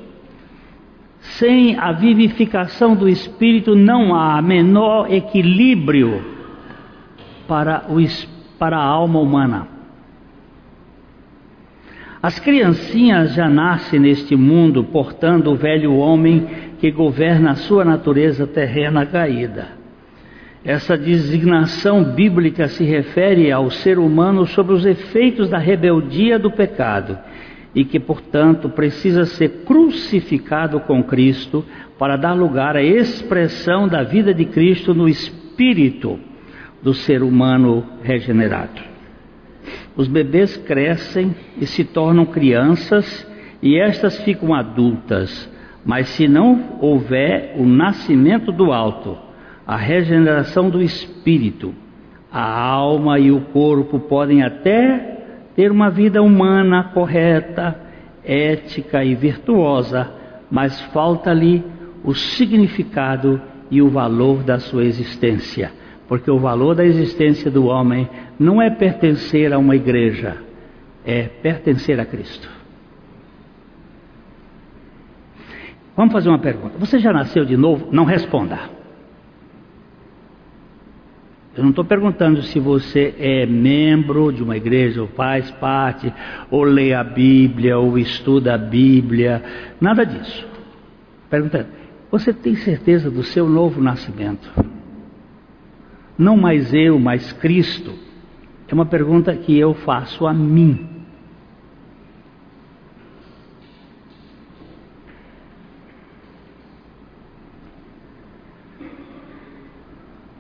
Sem 1.21 1.77
a 1.77 1.91
vivificação 1.91 2.95
do 2.95 3.07
espírito 3.07 3.75
não 3.75 4.15
há 4.15 4.41
menor 4.41 5.11
equilíbrio 5.11 6.23
para, 7.47 7.85
o, 7.89 7.97
para 8.57 8.77
a 8.77 8.83
alma 8.83 9.19
humana. 9.19 9.67
As 12.21 12.37
criancinhas 12.39 13.33
já 13.33 13.49
nascem 13.49 13.99
neste 13.99 14.35
mundo 14.35 14.83
portando 14.83 15.51
o 15.51 15.55
velho 15.55 15.95
homem 15.95 16.47
que 16.79 16.91
governa 16.91 17.51
a 17.51 17.55
sua 17.55 17.85
natureza 17.85 18.45
terrena 18.45 19.05
caída. 19.05 19.79
Essa 20.63 20.97
designação 20.97 22.03
bíblica 22.03 22.67
se 22.67 22.83
refere 22.83 23.49
ao 23.49 23.71
ser 23.71 23.97
humano 23.97 24.45
sobre 24.45 24.73
os 24.73 24.85
efeitos 24.85 25.49
da 25.49 25.57
rebeldia 25.57 26.37
do 26.37 26.51
pecado 26.51 27.17
e 27.73 27.85
que, 27.85 27.99
portanto, 27.99 28.69
precisa 28.69 29.25
ser 29.25 29.63
crucificado 29.65 30.79
com 30.81 31.03
Cristo 31.03 31.63
para 31.97 32.15
dar 32.15 32.33
lugar 32.33 32.75
à 32.75 32.81
expressão 32.81 33.87
da 33.87 34.03
vida 34.03 34.33
de 34.33 34.45
Cristo 34.45 34.93
no 34.93 35.07
espírito 35.07 36.19
do 36.81 36.93
ser 36.93 37.21
humano 37.21 37.85
regenerado. 38.01 38.81
Os 39.95 40.07
bebês 40.07 40.55
crescem 40.57 41.35
e 41.59 41.65
se 41.65 41.83
tornam 41.83 42.25
crianças 42.25 43.27
e 43.61 43.77
estas 43.77 44.17
ficam 44.23 44.53
adultas, 44.53 45.49
mas 45.85 46.07
se 46.09 46.27
não 46.27 46.77
houver 46.79 47.55
o 47.57 47.65
nascimento 47.65 48.51
do 48.51 48.71
alto, 48.71 49.17
a 49.67 49.75
regeneração 49.75 50.69
do 50.69 50.81
espírito, 50.81 51.73
a 52.31 52.61
alma 52.61 53.19
e 53.19 53.31
o 53.31 53.41
corpo 53.41 53.99
podem 53.99 54.41
até 54.41 55.18
ter 55.59 55.73
uma 55.73 55.89
vida 55.89 56.23
humana 56.23 56.85
correta, 56.93 57.77
ética 58.23 59.03
e 59.03 59.13
virtuosa, 59.13 60.09
mas 60.49 60.79
falta-lhe 60.93 61.61
o 62.01 62.15
significado 62.15 63.41
e 63.69 63.81
o 63.81 63.89
valor 63.89 64.41
da 64.41 64.57
sua 64.57 64.85
existência. 64.85 65.69
Porque 66.07 66.31
o 66.31 66.39
valor 66.39 66.75
da 66.75 66.85
existência 66.85 67.51
do 67.51 67.65
homem 67.65 68.09
não 68.39 68.61
é 68.61 68.69
pertencer 68.69 69.51
a 69.51 69.57
uma 69.57 69.75
igreja, 69.75 70.37
é 71.03 71.23
pertencer 71.23 71.99
a 71.99 72.05
Cristo. 72.05 72.49
Vamos 75.93 76.13
fazer 76.13 76.29
uma 76.29 76.39
pergunta. 76.39 76.77
Você 76.77 76.99
já 76.99 77.11
nasceu 77.11 77.43
de 77.43 77.57
novo? 77.57 77.89
Não 77.91 78.05
responda. 78.05 78.78
Eu 81.59 81.63
não 81.63 81.71
estou 81.71 81.83
perguntando 81.83 82.41
se 82.41 82.57
você 82.57 83.13
é 83.19 83.45
membro 83.45 84.31
de 84.31 84.41
uma 84.41 84.55
igreja, 84.55 85.01
ou 85.01 85.09
faz 85.09 85.51
parte, 85.51 86.09
ou 86.49 86.63
lê 86.63 86.93
a 86.93 87.03
Bíblia, 87.03 87.77
ou 87.77 87.97
estuda 87.97 88.55
a 88.55 88.57
Bíblia, 88.57 89.43
nada 89.81 90.05
disso. 90.05 90.47
Perguntando, 91.29 91.67
você 92.09 92.31
tem 92.31 92.55
certeza 92.55 93.11
do 93.11 93.23
seu 93.23 93.49
novo 93.49 93.81
nascimento? 93.81 94.49
Não 96.17 96.37
mais 96.37 96.73
eu, 96.73 96.97
mas 96.97 97.33
Cristo? 97.33 97.91
É 98.65 98.73
uma 98.73 98.85
pergunta 98.85 99.35
que 99.35 99.59
eu 99.59 99.73
faço 99.73 100.25
a 100.25 100.33
mim. 100.33 100.98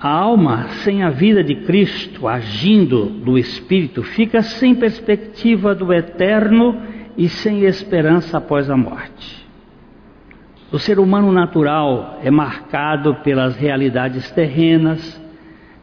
A 0.01 0.09
alma 0.09 0.69
sem 0.85 1.03
a 1.03 1.09
vida 1.09 1.43
de 1.43 1.55
Cristo 1.55 2.25
agindo 2.25 3.05
do 3.05 3.37
Espírito 3.37 4.01
fica 4.01 4.41
sem 4.41 4.73
perspectiva 4.73 5.75
do 5.75 5.91
eterno 5.91 6.81
e 7.17 7.27
sem 7.27 7.65
esperança 7.65 8.37
após 8.37 8.69
a 8.69 8.77
morte. 8.77 9.45
O 10.71 10.79
ser 10.79 10.99
humano 10.99 11.33
natural 11.33 12.19
é 12.23 12.31
marcado 12.31 13.15
pelas 13.15 13.57
realidades 13.57 14.31
terrenas, 14.31 15.21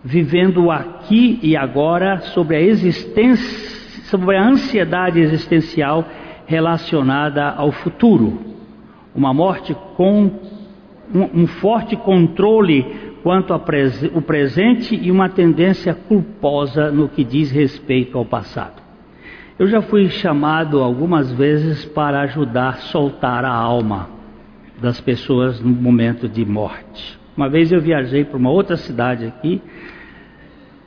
vivendo 0.03 0.71
aqui 0.71 1.39
e 1.43 1.55
agora 1.55 2.21
sobre 2.21 2.57
a 2.57 2.61
existência, 2.63 4.01
sobre 4.05 4.35
a 4.35 4.49
ansiedade 4.49 5.21
existencial 5.21 6.07
relacionada 6.47 7.51
ao 7.51 7.71
futuro. 7.71 8.41
Uma 9.15 9.35
morte 9.35 9.77
com 9.95 10.31
um, 11.15 11.43
um 11.43 11.47
forte 11.47 11.97
controle 11.97 13.06
quanto 13.27 13.53
ao 13.53 13.59
presente 13.59 14.95
e 14.95 15.11
uma 15.11 15.29
tendência 15.29 15.93
culposa 15.93 16.93
no 16.93 17.09
que 17.09 17.25
diz 17.25 17.51
respeito 17.51 18.17
ao 18.17 18.25
passado. 18.25 18.81
Eu 19.59 19.67
já 19.67 19.83
fui 19.83 20.09
chamado 20.09 20.81
algumas 20.81 21.33
vezes 21.33 21.85
para 21.87 22.21
ajudar 22.21 22.69
a 22.69 22.75
soltar 22.75 23.45
a 23.45 23.53
alma 23.53 24.09
das 24.81 25.01
pessoas 25.01 25.59
no 25.61 25.71
momento 25.71 26.29
de 26.29 26.45
morte. 26.45 27.19
Uma 27.37 27.49
vez 27.49 27.73
eu 27.73 27.81
viajei 27.81 28.25
para 28.25 28.39
uma 28.39 28.53
outra 28.53 28.77
cidade 28.77 29.27
aqui 29.27 29.61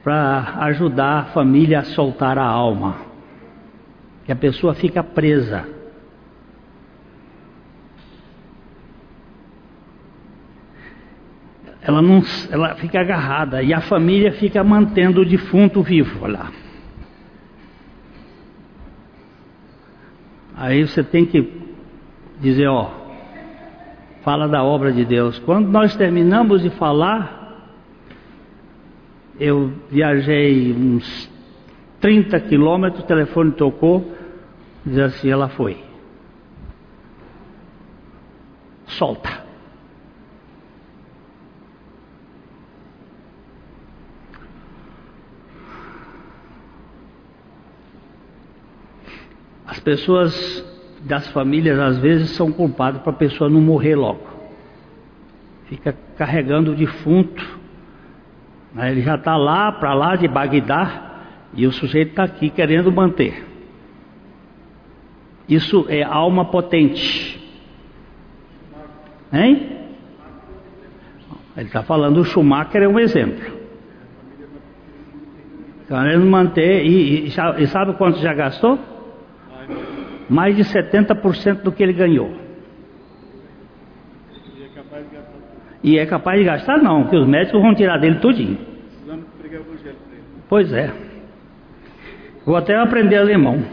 para 0.02 0.60
ajudar 0.62 1.20
a 1.20 1.26
família 1.26 1.80
a 1.80 1.84
soltar 1.84 2.38
a 2.38 2.46
alma, 2.46 2.96
que 4.24 4.32
a 4.32 4.36
pessoa 4.38 4.74
fica 4.74 5.04
presa 5.04 5.68
ela 11.90 12.04
não, 12.04 12.22
ela 12.52 12.76
fica 12.76 13.02
agarrada 13.02 13.64
e 13.64 13.74
a 13.74 13.82
família 13.82 14.32
fica 14.34 14.64
mantendo 14.64 15.22
o 15.22 15.26
defunto 15.26 15.82
vivo 15.82 16.28
lá. 16.28 16.52
Aí 20.56 20.86
você 20.86 21.04
tem 21.04 21.26
que 21.26 21.52
dizer, 22.40 22.68
ó, 22.68 22.92
fala 24.22 24.48
da 24.48 24.64
obra 24.64 24.92
de 24.94 25.04
Deus. 25.04 25.40
Quando 25.40 25.70
nós 25.70 25.96
terminamos 25.96 26.62
de 26.62 26.70
falar, 26.70 27.74
eu 29.40 29.74
viajei 29.90 30.72
uns 30.72 31.32
30 32.00 32.40
quilômetros, 32.42 33.04
o 33.04 33.08
telefone 33.08 33.52
tocou, 33.54 34.16
diz 34.86 35.00
assim, 35.00 35.32
ela 35.32 35.50
foi. 35.50 35.84
Solta. 38.86 39.39
As 49.80 49.84
pessoas 49.84 50.66
das 51.06 51.30
famílias 51.30 51.80
às 51.80 51.98
vezes 52.00 52.32
são 52.32 52.52
culpadas 52.52 53.02
para 53.02 53.14
a 53.14 53.16
pessoa 53.16 53.50
não 53.50 53.62
morrer 53.62 53.96
logo. 53.96 54.28
fica 55.68 55.96
carregando 56.18 56.74
o 56.74 56.76
defunto. 56.76 57.42
Né? 58.74 58.92
Ele 58.92 59.02
já 59.02 59.16
está 59.16 59.38
lá, 59.38 59.72
para 59.72 59.94
lá 59.94 60.18
de 60.18 60.28
Bagdá, 60.28 61.22
e 61.54 61.66
o 61.66 61.72
sujeito 61.72 62.10
está 62.10 62.24
aqui 62.26 62.50
querendo 62.50 62.92
manter. 62.92 63.46
Isso 65.48 65.86
é 65.88 66.04
alma 66.04 66.44
potente. 66.44 67.40
Hein? 69.32 69.78
Ele 71.56 71.68
está 71.68 71.84
falando, 71.84 72.18
o 72.18 72.26
Schumacher 72.26 72.84
é 72.84 72.88
um 72.88 73.00
exemplo. 73.00 73.50
Querendo 75.88 76.26
manter, 76.26 76.86
e, 76.86 77.28
e, 77.28 77.34
e 77.60 77.68
sabe 77.68 77.94
quanto 77.94 78.20
já 78.20 78.34
gastou? 78.34 78.99
Mais 80.30 80.56
de 80.56 80.64
70% 80.64 81.64
do 81.64 81.72
que 81.72 81.82
ele 81.82 81.94
ganhou. 81.94 82.32
E 85.84 85.98
é 85.98 86.06
capaz 86.06 86.38
de 86.38 86.46
gastar 86.46 86.78
não, 86.78 87.08
que 87.08 87.16
os 87.16 87.28
médicos 87.28 87.62
vão 87.62 87.74
tirar 87.74 87.98
dele 87.98 88.20
tudinho. 88.20 88.58
Pois 90.48 90.72
é. 90.74 90.92
Vou 92.46 92.56
até 92.56 92.76
aprender 92.76 93.18
alemão. 93.18 93.64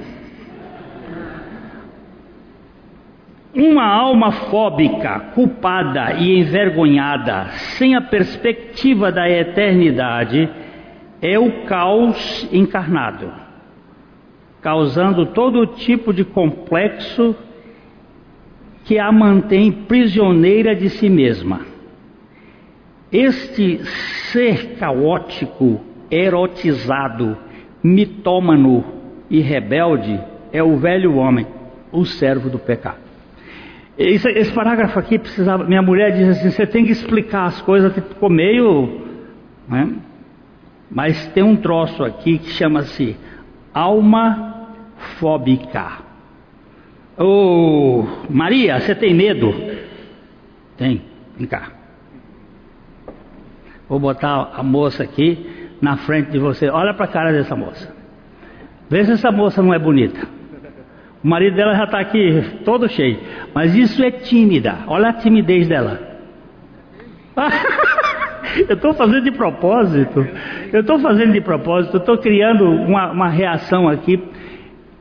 Uma 3.54 3.86
alma 3.86 4.32
fóbica, 4.32 5.18
culpada 5.34 6.12
e 6.18 6.38
envergonhada, 6.40 7.46
sem 7.78 7.96
a 7.96 8.02
perspectiva 8.02 9.10
da 9.10 9.28
eternidade, 9.30 10.48
é 11.22 11.38
o 11.38 11.64
caos 11.64 12.46
encarnado, 12.52 13.32
causando 14.66 15.26
todo 15.26 15.64
tipo 15.64 16.12
de 16.12 16.24
complexo 16.24 17.36
que 18.84 18.98
a 18.98 19.12
mantém 19.12 19.70
prisioneira 19.70 20.74
de 20.74 20.90
si 20.90 21.08
mesma. 21.08 21.60
Este 23.12 23.78
ser 24.32 24.76
caótico, 24.76 25.80
erotizado, 26.10 27.38
mitômano 27.80 28.84
e 29.30 29.38
rebelde 29.38 30.18
é 30.52 30.64
o 30.64 30.76
velho 30.78 31.14
homem, 31.14 31.46
o 31.92 32.04
servo 32.04 32.50
do 32.50 32.58
pecado. 32.58 32.98
Esse, 33.96 34.28
esse, 34.30 34.52
parágrafo 34.52 34.98
aqui 34.98 35.16
precisava. 35.16 35.62
Minha 35.62 35.80
mulher 35.80 36.10
diz 36.10 36.28
assim: 36.30 36.50
você 36.50 36.66
tem 36.66 36.84
que 36.84 36.90
explicar 36.90 37.44
as 37.44 37.62
coisas, 37.62 37.94
ficou 37.94 38.28
meio. 38.28 39.00
Né? 39.68 39.92
Mas 40.90 41.24
tem 41.28 41.44
um 41.44 41.54
troço 41.54 42.02
aqui 42.02 42.38
que 42.38 42.50
chama-se 42.50 43.16
alma 43.72 44.55
fóbica. 45.18 46.04
Ô 47.18 47.24
oh, 48.00 48.06
Maria, 48.28 48.78
você 48.78 48.94
tem 48.94 49.14
medo? 49.14 49.54
Tem, 50.76 51.02
vem 51.36 51.46
cá. 51.46 51.70
Vou 53.88 53.98
botar 53.98 54.52
a 54.54 54.62
moça 54.62 55.02
aqui 55.02 55.68
na 55.80 55.96
frente 55.96 56.30
de 56.30 56.38
você. 56.38 56.68
Olha 56.68 56.92
para 56.92 57.04
a 57.04 57.08
cara 57.08 57.32
dessa 57.32 57.54
moça. 57.54 57.94
Vê 58.90 59.04
se 59.04 59.12
essa 59.12 59.30
moça 59.30 59.62
não 59.62 59.72
é 59.72 59.78
bonita. 59.78 60.26
O 61.22 61.28
marido 61.28 61.56
dela 61.56 61.74
já 61.74 61.84
está 61.84 62.00
aqui 62.00 62.60
todo 62.64 62.88
cheio. 62.88 63.18
Mas 63.54 63.74
isso 63.74 64.02
é 64.04 64.10
tímida. 64.10 64.78
Olha 64.86 65.08
a 65.08 65.12
timidez 65.12 65.66
dela. 65.66 66.00
eu 68.68 68.74
estou 68.74 68.94
fazendo 68.94 69.22
de 69.22 69.32
propósito. 69.32 70.26
Eu 70.72 70.80
estou 70.80 70.98
fazendo 70.98 71.32
de 71.32 71.40
propósito. 71.40 71.96
Estou 71.96 72.18
criando 72.18 72.64
uma, 72.70 73.10
uma, 73.10 73.28
reação 73.28 73.88
aqui. 73.88 74.22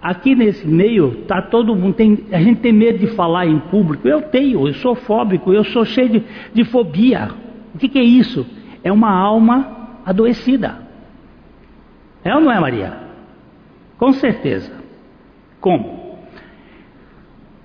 Aqui 0.06 0.36
nesse 0.36 0.68
meio 0.68 1.22
está 1.22 1.42
todo 1.42 1.76
mundo. 1.76 1.96
Tem, 1.96 2.28
a 2.32 2.40
gente 2.40 2.62
tem 2.62 2.72
medo 2.72 3.00
de 3.00 3.08
falar 3.16 3.48
em 3.48 3.58
público. 3.58 4.08
Eu 4.08 4.22
tenho. 4.22 4.68
Eu 4.68 4.74
sou 4.76 4.94
fóbico. 4.94 5.52
Eu 5.52 5.64
sou 5.64 5.84
cheio 5.84 6.10
de, 6.10 6.24
de 6.54 6.64
fobia. 6.64 7.32
O 7.74 7.80
que, 7.80 7.90
que 7.90 7.98
é 7.98 8.04
isso? 8.04 8.46
É 8.84 8.92
uma 8.92 9.10
alma 9.10 10.00
adoecida. 10.06 10.78
É 12.24 12.36
ou 12.36 12.40
não 12.40 12.52
é, 12.52 12.60
Maria? 12.60 12.94
Com 13.98 14.14
certeza. 14.14 14.72
Como? 15.60 16.20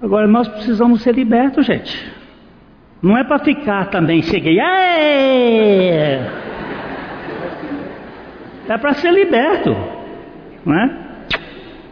Agora 0.01 0.26
nós 0.26 0.49
precisamos 0.49 1.03
ser 1.03 1.14
libertos, 1.14 1.66
gente. 1.66 2.11
Não 3.03 3.18
é 3.18 3.22
para 3.22 3.41
ficar 3.41 3.91
também, 3.91 4.22
cheguei, 4.22 4.59
Aê! 4.59 6.20
é 8.66 8.78
para 8.78 8.95
ser 8.95 9.12
liberto, 9.12 9.76
não 10.64 10.74
é? 10.74 11.09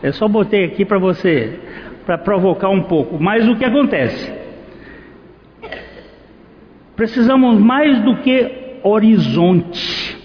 Eu 0.03 0.13
só 0.13 0.29
botei 0.29 0.65
aqui 0.65 0.85
para 0.85 0.99
você, 0.99 1.59
para 2.07 2.19
provocar 2.19 2.69
um 2.69 2.83
pouco. 2.83 3.19
Mas 3.21 3.49
o 3.49 3.57
que 3.57 3.65
acontece? 3.65 4.33
Precisamos 6.95 7.59
mais 7.59 8.01
do 8.03 8.17
que 8.17 8.81
horizonte. 8.83 10.17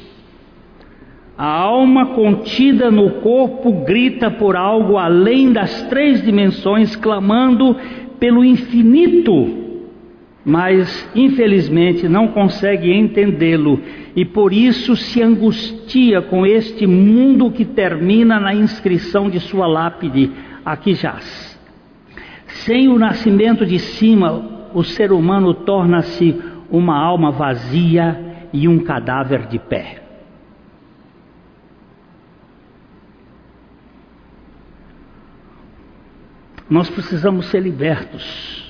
A 1.38 1.47
alma 1.47 2.07
contida 2.07 2.91
no 2.91 3.21
corpo 3.21 3.84
grita 3.84 4.30
por 4.30 4.55
algo 4.55 4.97
além 4.97 5.51
das 5.51 5.84
três 5.84 6.21
dimensões, 6.21 6.95
clamando 6.95 7.76
pelo 8.19 8.45
infinito, 8.45 9.62
mas 10.45 11.09
infelizmente 11.15 12.07
não 12.09 12.27
consegue 12.27 12.91
entendê-lo 12.91 13.79
e 14.15 14.25
por 14.25 14.51
isso 14.51 14.95
se 14.95 15.21
angustia 15.21 16.21
com 16.21 16.45
este 16.45 16.85
mundo 16.85 17.49
que 17.51 17.63
termina 17.63 18.39
na 18.39 18.53
inscrição 18.53 19.29
de 19.29 19.39
sua 19.39 19.65
lápide: 19.65 20.31
aqui 20.65 20.93
jaz. 20.93 21.53
Sem 22.47 22.89
o 22.89 22.99
nascimento 22.99 23.65
de 23.65 23.79
cima, 23.79 24.69
o 24.73 24.83
ser 24.83 25.11
humano 25.11 25.53
torna-se 25.53 26.39
uma 26.69 26.97
alma 26.97 27.31
vazia 27.31 28.47
e 28.51 28.67
um 28.67 28.79
cadáver 28.79 29.47
de 29.47 29.57
pé. 29.57 30.01
Nós 36.69 36.89
precisamos 36.89 37.47
ser 37.47 37.61
libertos 37.61 38.62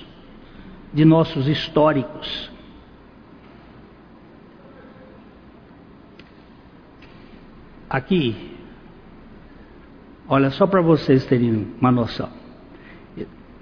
de 0.93 1.03
nossos 1.03 1.47
históricos. 1.47 2.51
Aqui, 7.89 8.35
olha 10.27 10.49
só 10.51 10.65
para 10.65 10.81
vocês 10.81 11.25
terem 11.25 11.67
uma 11.79 11.91
noção. 11.91 12.29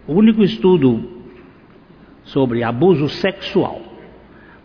O 0.08 0.14
único 0.14 0.42
estudo 0.44 1.22
sobre 2.24 2.64
abuso 2.64 3.10
sexual, 3.10 3.82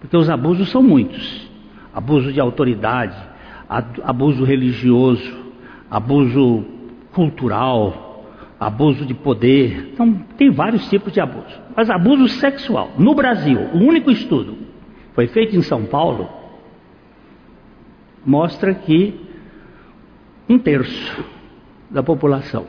porque 0.01 0.17
os 0.17 0.31
abusos 0.31 0.71
são 0.71 0.83
muitos: 0.83 1.51
abuso 1.93 2.33
de 2.33 2.41
autoridade, 2.41 3.17
abuso 4.05 4.45
religioso, 4.45 5.37
abuso 5.91 6.65
cultural, 7.13 8.06
abuso 8.59 9.05
de 9.05 9.15
poder. 9.15 9.91
Então, 9.93 10.13
tem 10.37 10.51
vários 10.51 10.89
tipos 10.89 11.13
de 11.13 11.21
abuso. 11.21 11.61
Mas 11.77 11.91
abuso 11.91 12.29
sexual, 12.29 12.93
no 12.99 13.15
Brasil, 13.15 13.59
o 13.73 13.79
único 13.79 14.11
estudo 14.11 14.57
foi 15.15 15.27
feito 15.29 15.57
em 15.57 15.63
São 15.63 15.85
Paulo, 15.85 16.29
mostra 18.25 18.75
que 18.75 19.21
um 20.49 20.59
terço 20.59 21.25
da 21.91 22.03
população. 22.03 22.67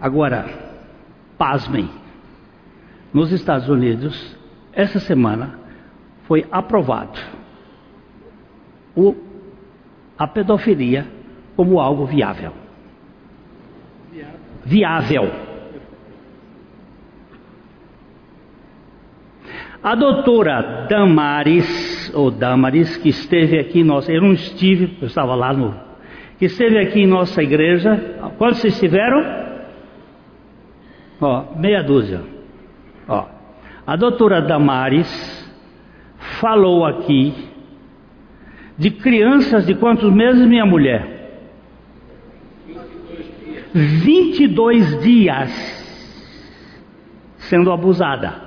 Agora, 0.00 0.46
pasmem, 1.38 1.88
nos 3.12 3.32
Estados 3.32 3.68
Unidos, 3.68 4.36
essa 4.72 5.00
semana 5.00 5.58
foi 6.24 6.46
aprovado 6.50 7.18
o, 8.94 9.14
a 10.18 10.26
pedofilia 10.26 11.06
como 11.56 11.80
algo 11.80 12.04
viável 12.04 12.65
viável. 14.66 15.30
A 19.82 19.94
doutora 19.94 20.86
Damaris, 20.88 22.12
ou 22.12 22.30
Damaris, 22.30 22.96
que 22.96 23.08
esteve 23.08 23.60
aqui 23.60 23.80
em 23.80 23.84
nossa, 23.84 24.10
eu 24.10 24.20
não 24.20 24.32
estive, 24.32 24.98
eu 25.00 25.06
estava 25.06 25.36
lá 25.36 25.52
no, 25.52 25.72
que 26.38 26.46
esteve 26.46 26.78
aqui 26.78 27.02
em 27.02 27.06
nossa 27.06 27.40
igreja, 27.40 28.18
quantos 28.36 28.58
vocês 28.58 28.74
estiveram? 28.74 29.24
Ó, 31.20 31.54
meia 31.56 31.82
dúzia. 31.84 32.20
Ó, 33.06 33.26
a 33.86 33.94
doutora 33.94 34.42
Damaris 34.42 35.46
falou 36.40 36.84
aqui 36.84 37.32
de 38.76 38.90
crianças 38.90 39.64
de 39.64 39.76
quantos 39.76 40.12
meses, 40.12 40.44
minha 40.46 40.66
mulher? 40.66 41.15
22 43.76 45.02
dias 45.02 45.50
sendo 47.36 47.70
abusada. 47.70 48.46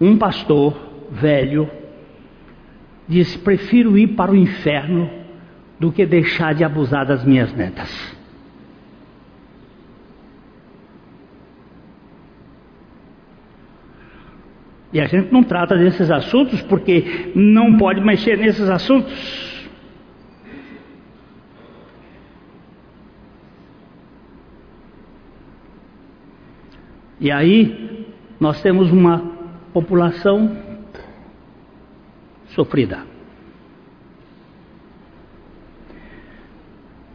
Um 0.00 0.16
pastor 0.16 0.76
velho 1.10 1.68
disse: 3.08 3.36
Prefiro 3.38 3.98
ir 3.98 4.14
para 4.14 4.30
o 4.30 4.36
inferno 4.36 5.10
do 5.80 5.90
que 5.90 6.06
deixar 6.06 6.54
de 6.54 6.62
abusar 6.62 7.04
das 7.04 7.24
minhas 7.24 7.52
netas. 7.52 8.19
E 14.92 15.00
a 15.00 15.06
gente 15.06 15.32
não 15.32 15.42
trata 15.42 15.76
desses 15.76 16.10
assuntos 16.10 16.60
porque 16.62 17.30
não 17.34 17.76
pode 17.76 18.00
mexer 18.00 18.36
nesses 18.36 18.68
assuntos. 18.68 19.60
E 27.20 27.30
aí 27.30 28.06
nós 28.40 28.60
temos 28.62 28.90
uma 28.90 29.22
população 29.72 30.56
sofrida. 32.48 33.06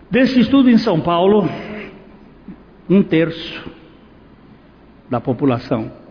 Desse 0.09 0.39
estudo 0.39 0.69
em 0.69 0.77
São 0.77 1.01
Paulo, 1.01 1.49
um 2.89 3.03
terço 3.03 3.69
da 5.09 5.19
população 5.19 6.04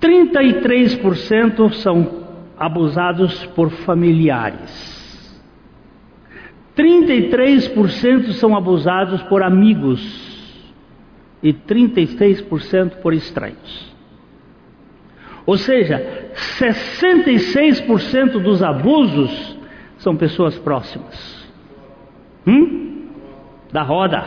33% 0.00 1.72
são 1.74 2.26
abusados 2.58 3.44
por 3.46 3.70
familiares. 3.70 4.96
33% 6.76 8.32
são 8.32 8.56
abusados 8.56 9.22
por 9.24 9.42
amigos. 9.42 10.34
E 11.42 11.52
36% 11.52 12.96
por 12.96 13.12
estranhos. 13.14 13.94
Ou 15.44 15.56
seja, 15.56 16.32
66% 16.58 18.42
dos 18.42 18.62
abusos 18.62 19.56
são 19.98 20.16
pessoas 20.16 20.58
próximas. 20.58 21.46
Hum? 22.46 23.08
Da 23.72 23.82
roda. 23.82 24.24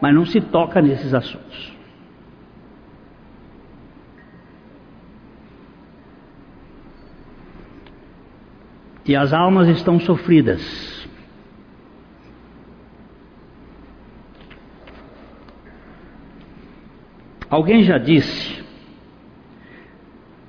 Mas 0.00 0.14
não 0.14 0.24
se 0.24 0.40
toca 0.40 0.80
nesses 0.80 1.12
assuntos. 1.12 1.79
E 9.06 9.16
as 9.16 9.32
almas 9.32 9.68
estão 9.68 9.98
sofridas. 10.00 11.00
Alguém 17.48 17.82
já 17.82 17.98
disse, 17.98 18.62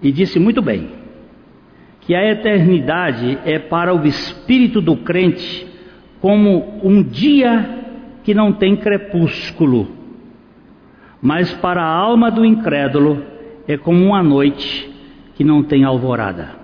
e 0.03 0.11
disse 0.11 0.37
muito 0.37 0.61
bem, 0.61 0.91
que 2.01 2.13
a 2.13 2.31
eternidade 2.31 3.39
é 3.43 3.57
para 3.57 3.95
o 3.95 4.05
espírito 4.05 4.79
do 4.79 4.97
crente 4.97 5.67
como 6.19 6.79
um 6.83 7.01
dia 7.01 7.79
que 8.23 8.35
não 8.35 8.53
tem 8.53 8.75
crepúsculo, 8.75 9.87
mas 11.19 11.51
para 11.55 11.81
a 11.81 11.91
alma 11.91 12.29
do 12.29 12.45
incrédulo 12.45 13.23
é 13.67 13.77
como 13.77 14.05
uma 14.05 14.21
noite 14.21 14.87
que 15.33 15.43
não 15.43 15.63
tem 15.63 15.83
alvorada. 15.83 16.60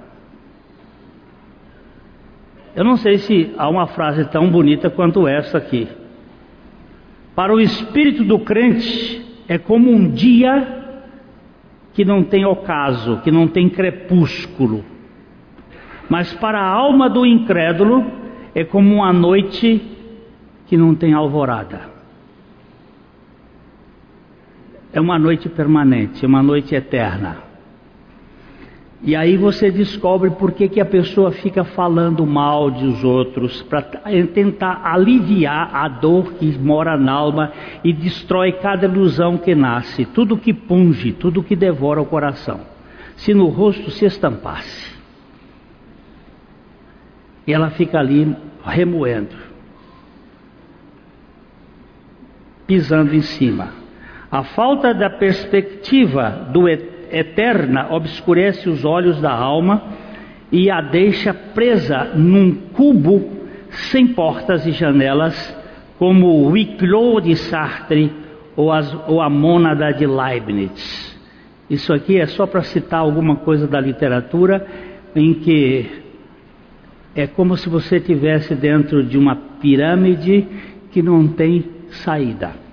Eu 2.77 2.83
não 2.83 2.95
sei 2.95 3.17
se 3.17 3.55
há 3.57 3.67
uma 3.67 3.87
frase 3.87 4.23
tão 4.25 4.51
bonita 4.51 4.87
quanto 4.87 5.27
essa 5.27 5.57
aqui. 5.57 5.87
Para 7.35 7.51
o 7.51 7.59
espírito 7.59 8.23
do 8.23 8.37
crente, 8.37 9.19
é 9.47 9.57
como 9.57 9.89
um 9.89 10.11
dia 10.11 11.01
que 11.93 12.05
não 12.05 12.23
tem 12.23 12.45
ocaso, 12.45 13.19
que 13.23 13.31
não 13.31 13.47
tem 13.47 13.67
crepúsculo. 13.67 14.85
Mas 16.07 16.31
para 16.35 16.59
a 16.59 16.69
alma 16.69 17.09
do 17.09 17.25
incrédulo, 17.25 18.05
é 18.53 18.63
como 18.63 18.93
uma 18.93 19.11
noite 19.11 19.81
que 20.67 20.77
não 20.77 20.93
tem 20.93 21.13
alvorada. 21.13 21.81
É 24.93 25.01
uma 25.01 25.17
noite 25.17 25.49
permanente, 25.49 26.27
uma 26.27 26.43
noite 26.43 26.75
eterna. 26.75 27.46
E 29.01 29.15
aí 29.15 29.37
você 29.37 29.69
descobre 29.69 30.31
por 30.31 30.51
que, 30.51 30.67
que 30.67 30.81
a 30.81 30.85
pessoa 30.85 31.31
fica 31.31 31.63
falando 31.63 32.25
mal 32.25 32.71
dos 32.71 33.03
outros, 33.03 33.61
para 33.63 33.81
tentar 34.33 34.81
aliviar 34.83 35.69
a 35.75 35.87
dor 35.87 36.33
que 36.33 36.57
mora 36.57 36.97
na 36.97 37.11
alma 37.11 37.51
e 37.83 37.93
destrói 37.93 38.53
cada 38.53 38.87
ilusão 38.87 39.37
que 39.37 39.53
nasce, 39.53 40.03
tudo 40.05 40.37
que 40.37 40.51
punge, 40.51 41.11
tudo 41.11 41.43
que 41.43 41.55
devora 41.55 42.01
o 42.01 42.05
coração. 42.05 42.61
Se 43.17 43.33
no 43.33 43.47
rosto 43.47 43.91
se 43.91 44.05
estampasse. 44.05 44.97
E 47.45 47.53
ela 47.53 47.69
fica 47.69 47.99
ali 47.99 48.35
remoendo, 48.63 49.35
pisando 52.65 53.15
em 53.15 53.21
cima. 53.21 53.69
A 54.29 54.43
falta 54.43 54.93
da 54.93 55.09
perspectiva 55.09 56.49
do 56.51 56.67
eterno 56.67 56.96
eterna 57.11 57.87
obscurece 57.91 58.69
os 58.69 58.85
olhos 58.85 59.19
da 59.21 59.31
alma 59.31 59.83
e 60.51 60.69
a 60.69 60.81
deixa 60.81 61.33
presa 61.33 62.11
num 62.15 62.53
cubo 62.73 63.37
sem 63.69 64.07
portas 64.07 64.65
e 64.65 64.71
janelas, 64.71 65.55
como 65.99 66.27
o 66.27 66.49
Huis 66.49 66.69
de 67.23 67.35
Sartre 67.35 68.11
ou, 68.55 68.71
as, 68.71 68.93
ou 69.07 69.21
a 69.21 69.29
mônada 69.29 69.91
de 69.91 70.05
Leibniz. 70.05 71.17
Isso 71.69 71.93
aqui 71.93 72.19
é 72.19 72.25
só 72.25 72.47
para 72.47 72.63
citar 72.63 73.01
alguma 73.01 73.35
coisa 73.37 73.67
da 73.67 73.79
literatura 73.79 74.65
em 75.15 75.33
que 75.33 75.85
é 77.15 77.27
como 77.27 77.57
se 77.57 77.67
você 77.67 77.97
estivesse 77.97 78.55
dentro 78.55 79.03
de 79.03 79.17
uma 79.17 79.35
pirâmide 79.35 80.47
que 80.91 81.01
não 81.01 81.27
tem 81.27 81.65
saída. 81.89 82.66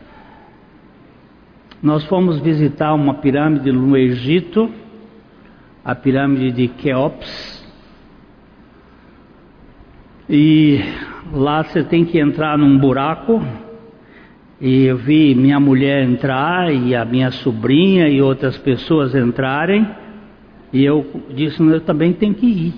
Nós 1.84 2.02
fomos 2.06 2.40
visitar 2.40 2.94
uma 2.94 3.12
pirâmide 3.12 3.70
no 3.70 3.94
Egito, 3.94 4.70
a 5.84 5.94
pirâmide 5.94 6.50
de 6.50 6.66
Keops. 6.66 7.62
E 10.26 10.80
lá 11.30 11.62
você 11.62 11.84
tem 11.84 12.06
que 12.06 12.18
entrar 12.18 12.56
num 12.56 12.78
buraco. 12.78 13.46
E 14.58 14.86
eu 14.86 14.96
vi 14.96 15.34
minha 15.34 15.60
mulher 15.60 16.04
entrar 16.04 16.72
e 16.72 16.96
a 16.96 17.04
minha 17.04 17.30
sobrinha 17.30 18.08
e 18.08 18.22
outras 18.22 18.56
pessoas 18.56 19.14
entrarem. 19.14 19.86
E 20.72 20.82
eu 20.82 21.04
disse, 21.34 21.62
eu 21.62 21.82
também 21.82 22.14
tenho 22.14 22.32
que 22.32 22.46
ir. 22.46 22.74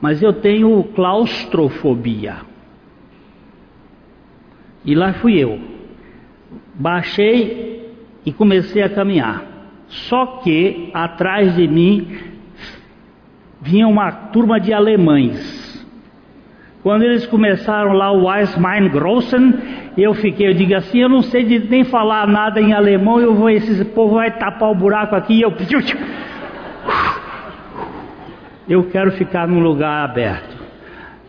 Mas 0.00 0.22
eu 0.22 0.32
tenho 0.32 0.82
claustrofobia. 0.94 2.36
E 4.86 4.94
lá 4.94 5.12
fui 5.12 5.36
eu. 5.38 5.60
Baixei 6.74 7.75
e 8.26 8.32
comecei 8.32 8.82
a 8.82 8.88
caminhar. 8.88 9.44
Só 9.86 10.40
que 10.42 10.90
atrás 10.92 11.54
de 11.54 11.68
mim 11.68 12.08
vinha 13.62 13.86
uma 13.86 14.10
turma 14.10 14.60
de 14.60 14.72
alemães. 14.72 15.64
Quando 16.82 17.02
eles 17.02 17.26
começaram 17.26 17.92
lá 17.92 18.12
o 18.12 18.26
Weissmein 18.26 18.88
Grossen, 18.88 19.54
eu 19.96 20.12
fiquei, 20.14 20.48
eu 20.48 20.54
digo 20.54 20.74
assim, 20.74 20.98
eu 20.98 21.08
não 21.08 21.22
sei 21.22 21.44
de 21.44 21.58
nem 21.58 21.84
falar 21.84 22.26
nada 22.28 22.60
em 22.60 22.72
alemão, 22.72 23.20
eu 23.20 23.34
vou, 23.34 23.48
esse 23.48 23.84
povo 23.86 24.16
vai 24.16 24.30
tapar 24.32 24.70
o 24.70 24.74
buraco 24.74 25.14
aqui 25.14 25.34
e 25.34 25.42
eu. 25.42 25.52
Eu 28.68 28.82
quero 28.90 29.12
ficar 29.12 29.46
num 29.46 29.60
lugar 29.60 30.04
aberto. 30.04 30.56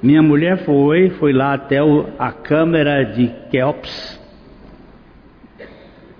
Minha 0.02 0.24
mulher 0.24 0.66
foi, 0.66 1.12
foi 1.12 1.32
lá 1.32 1.54
até 1.54 1.84
o, 1.84 2.08
a 2.18 2.32
câmera 2.32 3.04
de 3.04 3.28
Kelps, 3.52 4.20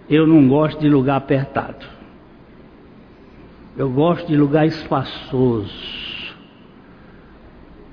eu 0.10 0.26
não 0.26 0.48
gosto 0.48 0.80
de 0.80 0.90
lugar 0.90 1.18
apertado. 1.18 1.86
Eu 3.78 3.90
gosto 3.90 4.28
de 4.28 4.36
lugar 4.36 4.66
espaçoso. 4.66 6.36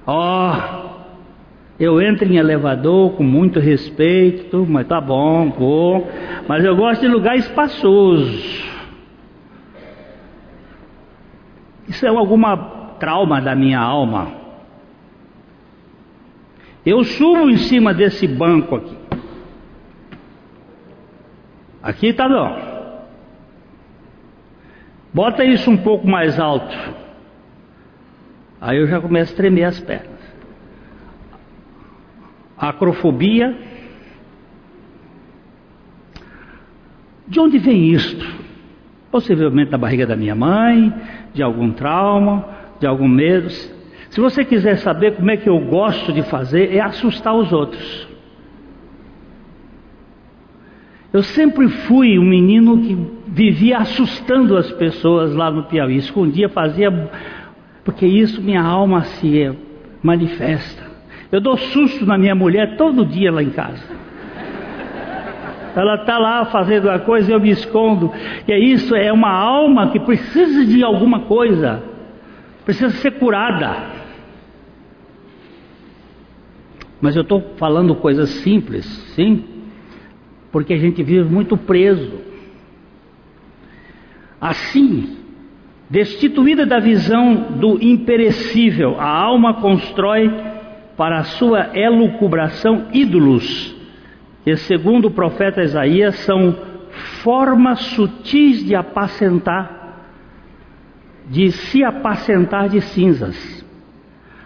Ó, 0.06 0.52
oh, 0.52 0.94
eu 1.78 2.00
entro 2.00 2.26
em 2.26 2.36
elevador 2.36 3.12
com 3.12 3.22
muito 3.24 3.58
respeito, 3.58 4.64
mas 4.68 4.86
tá 4.86 5.00
bom, 5.00 5.50
vou. 5.50 6.08
Mas 6.46 6.64
eu 6.64 6.76
gosto 6.76 7.00
de 7.00 7.08
lugar 7.08 7.36
espaçoso. 7.36 8.64
Isso 11.88 12.06
é 12.06 12.08
alguma 12.08 12.56
trauma 12.98 13.40
da 13.40 13.54
minha 13.54 13.80
alma. 13.80 14.32
Eu 16.86 17.02
subo 17.02 17.50
em 17.50 17.56
cima 17.56 17.92
desse 17.92 18.26
banco 18.26 18.76
aqui. 18.76 19.03
Aqui 21.84 22.06
está 22.06 22.26
bom. 22.26 23.04
Bota 25.12 25.44
isso 25.44 25.70
um 25.70 25.76
pouco 25.76 26.08
mais 26.08 26.40
alto. 26.40 26.74
Aí 28.58 28.78
eu 28.78 28.86
já 28.86 28.98
começo 29.02 29.34
a 29.34 29.36
tremer 29.36 29.64
as 29.64 29.78
pernas. 29.80 30.18
Acrofobia. 32.56 33.54
De 37.28 37.38
onde 37.38 37.58
vem 37.58 37.92
isto? 37.92 38.26
Possivelmente 39.10 39.70
da 39.70 39.76
barriga 39.76 40.06
da 40.06 40.16
minha 40.16 40.34
mãe, 40.34 40.90
de 41.34 41.42
algum 41.42 41.70
trauma, 41.70 42.48
de 42.80 42.86
algum 42.86 43.06
medo. 43.06 43.50
Se 43.50 44.18
você 44.18 44.42
quiser 44.42 44.78
saber 44.78 45.16
como 45.16 45.30
é 45.30 45.36
que 45.36 45.50
eu 45.50 45.60
gosto 45.66 46.14
de 46.14 46.22
fazer, 46.22 46.74
é 46.74 46.80
assustar 46.80 47.34
os 47.34 47.52
outros. 47.52 48.13
Eu 51.14 51.22
sempre 51.22 51.68
fui 51.68 52.18
um 52.18 52.24
menino 52.24 52.76
que 52.76 52.98
vivia 53.28 53.78
assustando 53.78 54.56
as 54.56 54.68
pessoas 54.72 55.32
lá 55.32 55.48
no 55.48 55.62
Piauí, 55.62 55.94
escondia, 55.94 56.48
fazia, 56.48 56.90
porque 57.84 58.04
isso 58.04 58.42
minha 58.42 58.60
alma 58.60 59.04
se 59.04 59.56
manifesta. 60.02 60.82
Eu 61.30 61.40
dou 61.40 61.56
susto 61.56 62.04
na 62.04 62.18
minha 62.18 62.34
mulher 62.34 62.76
todo 62.76 63.06
dia 63.06 63.30
lá 63.30 63.44
em 63.44 63.50
casa. 63.50 63.84
Ela 65.76 66.00
está 66.00 66.18
lá 66.18 66.46
fazendo 66.46 66.88
uma 66.88 66.98
coisa 66.98 67.30
e 67.30 67.34
eu 67.34 67.38
me 67.38 67.50
escondo. 67.50 68.12
E 68.48 68.52
é 68.52 68.58
isso, 68.58 68.96
é 68.96 69.12
uma 69.12 69.30
alma 69.30 69.90
que 69.92 70.00
precisa 70.00 70.66
de 70.66 70.82
alguma 70.82 71.20
coisa, 71.20 71.80
precisa 72.64 72.90
ser 72.90 73.12
curada. 73.12 73.72
Mas 77.00 77.14
eu 77.14 77.22
estou 77.22 77.40
falando 77.56 77.94
coisas 77.94 78.30
simples, 78.30 78.84
sim, 79.14 79.53
porque 80.54 80.72
a 80.72 80.78
gente 80.78 81.02
vive 81.02 81.28
muito 81.28 81.56
preso. 81.56 82.12
Assim, 84.40 85.16
destituída 85.90 86.64
da 86.64 86.78
visão 86.78 87.58
do 87.58 87.82
imperecível, 87.82 88.94
a 89.00 89.04
alma 89.04 89.54
constrói 89.54 90.32
para 90.96 91.24
sua 91.24 91.76
elucubração 91.76 92.86
ídolos, 92.92 93.74
que 94.44 94.54
segundo 94.54 95.08
o 95.08 95.10
profeta 95.10 95.60
Isaías 95.60 96.14
são 96.20 96.56
formas 97.24 97.80
sutis 97.80 98.64
de 98.64 98.76
apacentar, 98.76 100.06
de 101.28 101.50
se 101.50 101.82
apacentar 101.82 102.68
de 102.68 102.80
cinzas. 102.80 103.66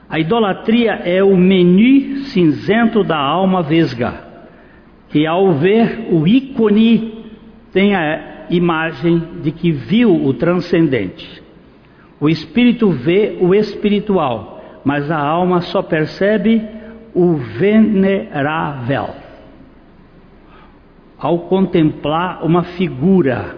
A 0.09 0.19
idolatria 0.19 1.03
é 1.05 1.23
o 1.23 1.37
menu 1.37 2.21
cinzento 2.21 3.05
da 3.05 3.19
alma 3.19 3.63
vesga 3.63 4.28
que 5.09 5.27
ao 5.27 5.53
ver 5.55 6.09
o 6.11 6.27
ícone 6.27 7.25
tem 7.73 7.95
a 7.95 8.47
imagem 8.51 9.23
de 9.43 9.53
que 9.53 9.71
viu 9.71 10.15
o 10.15 10.35
transcendente. 10.35 11.43
O 12.21 12.29
espírito 12.29 12.91
vê 12.91 13.39
o 13.41 13.55
espiritual, 13.55 14.81
mas 14.85 15.11
a 15.11 15.19
alma 15.19 15.61
só 15.61 15.83
percebe 15.83 16.67
o 17.15 17.35
venerável. 17.35 19.11
Ao 21.19 21.39
contemplar 21.41 22.45
uma 22.45 22.63
figura 22.63 23.57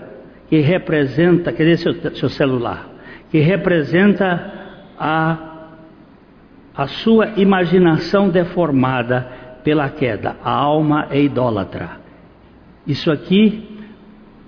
que 0.48 0.58
representa, 0.58 1.52
dizer, 1.52 1.76
seu, 1.78 2.14
seu 2.14 2.28
celular, 2.28 2.88
que 3.30 3.38
representa 3.38 4.52
a, 4.98 5.38
a 6.74 6.86
sua 6.86 7.28
imaginação 7.36 8.28
deformada 8.28 9.39
pela 9.62 9.88
queda. 9.88 10.36
A 10.42 10.50
alma 10.50 11.06
é 11.10 11.20
idólatra. 11.20 12.00
Isso 12.86 13.10
aqui, 13.10 13.68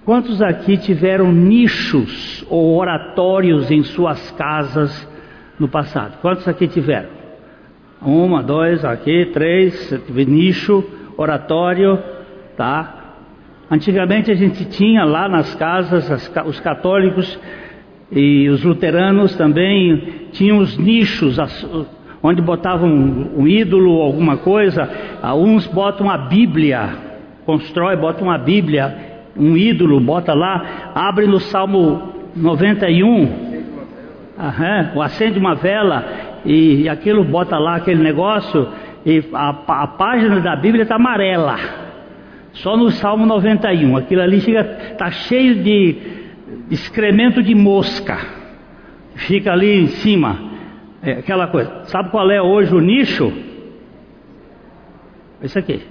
quantos 0.05 0.41
aqui 0.43 0.77
tiveram 0.77 1.33
nichos 1.33 2.45
ou 2.49 2.77
oratórios 2.77 3.71
em 3.71 3.83
suas 3.83 4.31
casas 4.33 5.09
no 5.59 5.69
passado? 5.69 6.19
Quantos 6.21 6.49
aqui 6.49 6.67
tiveram? 6.67 7.11
Uma, 8.01 8.43
dois, 8.43 8.85
aqui, 8.85 9.27
três, 9.27 9.93
nicho, 10.27 10.85
oratório, 11.17 12.03
tá? 12.57 13.03
Antigamente 13.71 14.31
a 14.31 14.35
gente 14.35 14.65
tinha 14.67 15.05
lá 15.05 15.29
nas 15.29 15.55
casas, 15.55 16.11
as, 16.11 16.33
os 16.47 16.61
católicos 16.61 17.39
e 18.11 18.49
os 18.49 18.63
luteranos 18.63 19.35
também 19.37 20.29
tinham 20.33 20.59
os 20.59 20.77
nichos, 20.77 21.39
as, 21.39 21.67
onde 22.23 22.41
botavam 22.41 22.89
um, 22.89 23.41
um 23.41 23.49
ídolo, 23.49 24.01
alguma 24.01 24.37
coisa, 24.37 24.89
uns 25.35 25.67
botam 25.67 26.09
a 26.09 26.17
Bíblia, 26.17 26.91
constrói, 27.45 27.97
botam 27.97 28.29
uma 28.29 28.39
Bíblia, 28.39 29.13
um 29.37 29.57
ídolo, 29.57 29.99
bota 29.99 30.33
lá, 30.33 30.93
abre 30.95 31.27
no 31.27 31.41
Salmo 31.41 32.13
91, 32.37 33.29
aham, 34.39 35.03
acende 35.03 35.39
uma 35.39 35.55
vela 35.55 36.05
e, 36.45 36.83
e 36.83 36.89
aquilo 36.89 37.25
bota 37.25 37.59
lá 37.59 37.77
aquele 37.77 38.03
negócio 38.03 38.69
e 39.05 39.23
a, 39.33 39.51
a 39.51 39.87
página 39.87 40.41
da 40.41 40.55
Bíblia 40.55 40.83
está 40.83 40.95
amarela. 40.95 41.57
Só 42.53 42.77
no 42.77 42.91
Salmo 42.91 43.27
91, 43.27 43.97
aquilo 43.97 44.21
ali 44.21 44.37
está 44.37 45.11
cheio 45.11 45.63
de 45.63 45.97
excremento 46.71 47.43
de 47.43 47.55
mosca, 47.55 48.19
fica 49.15 49.53
ali 49.53 49.81
em 49.81 49.87
cima. 49.89 50.52
É 51.03 51.13
aquela 51.13 51.49
coisa. 51.49 51.85
Sabe 51.87 52.11
qual 52.11 52.31
é 52.31 52.41
hoje 52.41 52.75
o 52.75 52.81
nicho? 52.81 53.33
Isso 55.43 55.59
aqui. 55.59 55.83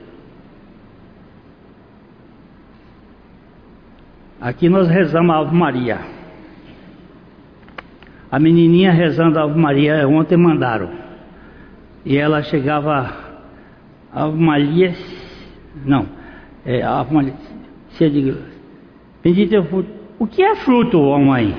Aqui 4.39 4.69
nós 4.69 4.87
rezamos 4.87 5.35
a 5.35 5.39
Ave 5.39 5.55
Maria. 5.55 5.99
A 8.31 8.39
menininha 8.39 8.91
rezando 8.91 9.37
a 9.37 9.43
Ave 9.43 9.59
Maria 9.59 10.07
ontem 10.07 10.37
mandaram. 10.37 10.89
E 12.05 12.17
ela 12.17 12.41
chegava 12.41 13.13
Ave 14.13 14.37
Maria, 14.37 14.93
não, 15.85 16.07
é, 16.65 16.81
Ave 16.81 17.13
Maria, 17.13 17.33
cheia 17.91 18.09
de 18.09 18.35
Bendito 19.23 19.55
é 19.55 19.63
fruto. 19.63 19.89
O 20.17 20.25
que 20.25 20.41
é 20.41 20.55
fruto, 20.55 20.99
ó 20.99 21.19
mãe? 21.19 21.55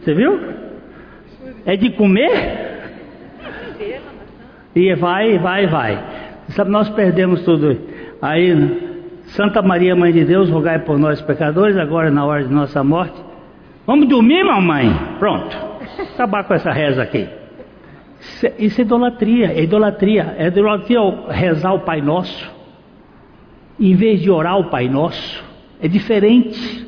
Você 0.00 0.14
viu? 0.14 0.61
É 1.64 1.76
de 1.76 1.90
comer? 1.90 2.72
E 4.74 4.94
vai, 4.94 5.38
vai, 5.38 5.66
vai. 5.66 6.04
Sabe, 6.48 6.70
nós 6.70 6.88
perdemos 6.90 7.42
tudo. 7.44 7.76
Aí, 8.20 9.20
Santa 9.26 9.62
Maria, 9.62 9.94
Mãe 9.94 10.12
de 10.12 10.24
Deus, 10.24 10.50
rogai 10.50 10.78
por 10.80 10.98
nós 10.98 11.20
pecadores, 11.20 11.76
agora 11.76 12.10
na 12.10 12.24
hora 12.24 12.44
de 12.44 12.52
nossa 12.52 12.82
morte. 12.82 13.20
Vamos 13.86 14.08
dormir, 14.08 14.44
mamãe? 14.44 14.88
Pronto. 15.18 15.56
Acabar 16.14 16.44
com 16.44 16.54
essa 16.54 16.70
reza 16.72 17.02
aqui. 17.02 17.28
Isso 18.58 18.80
é 18.80 18.84
idolatria, 18.84 19.52
é 19.52 19.62
idolatria. 19.62 20.34
É 20.38 20.46
idolatria 20.46 21.00
rezar 21.28 21.74
o 21.74 21.80
Pai 21.80 22.00
Nosso. 22.00 22.50
Em 23.78 23.94
vez 23.94 24.20
de 24.20 24.30
orar 24.30 24.58
o 24.58 24.70
Pai 24.70 24.88
Nosso. 24.88 25.44
É 25.80 25.88
diferente. 25.88 26.86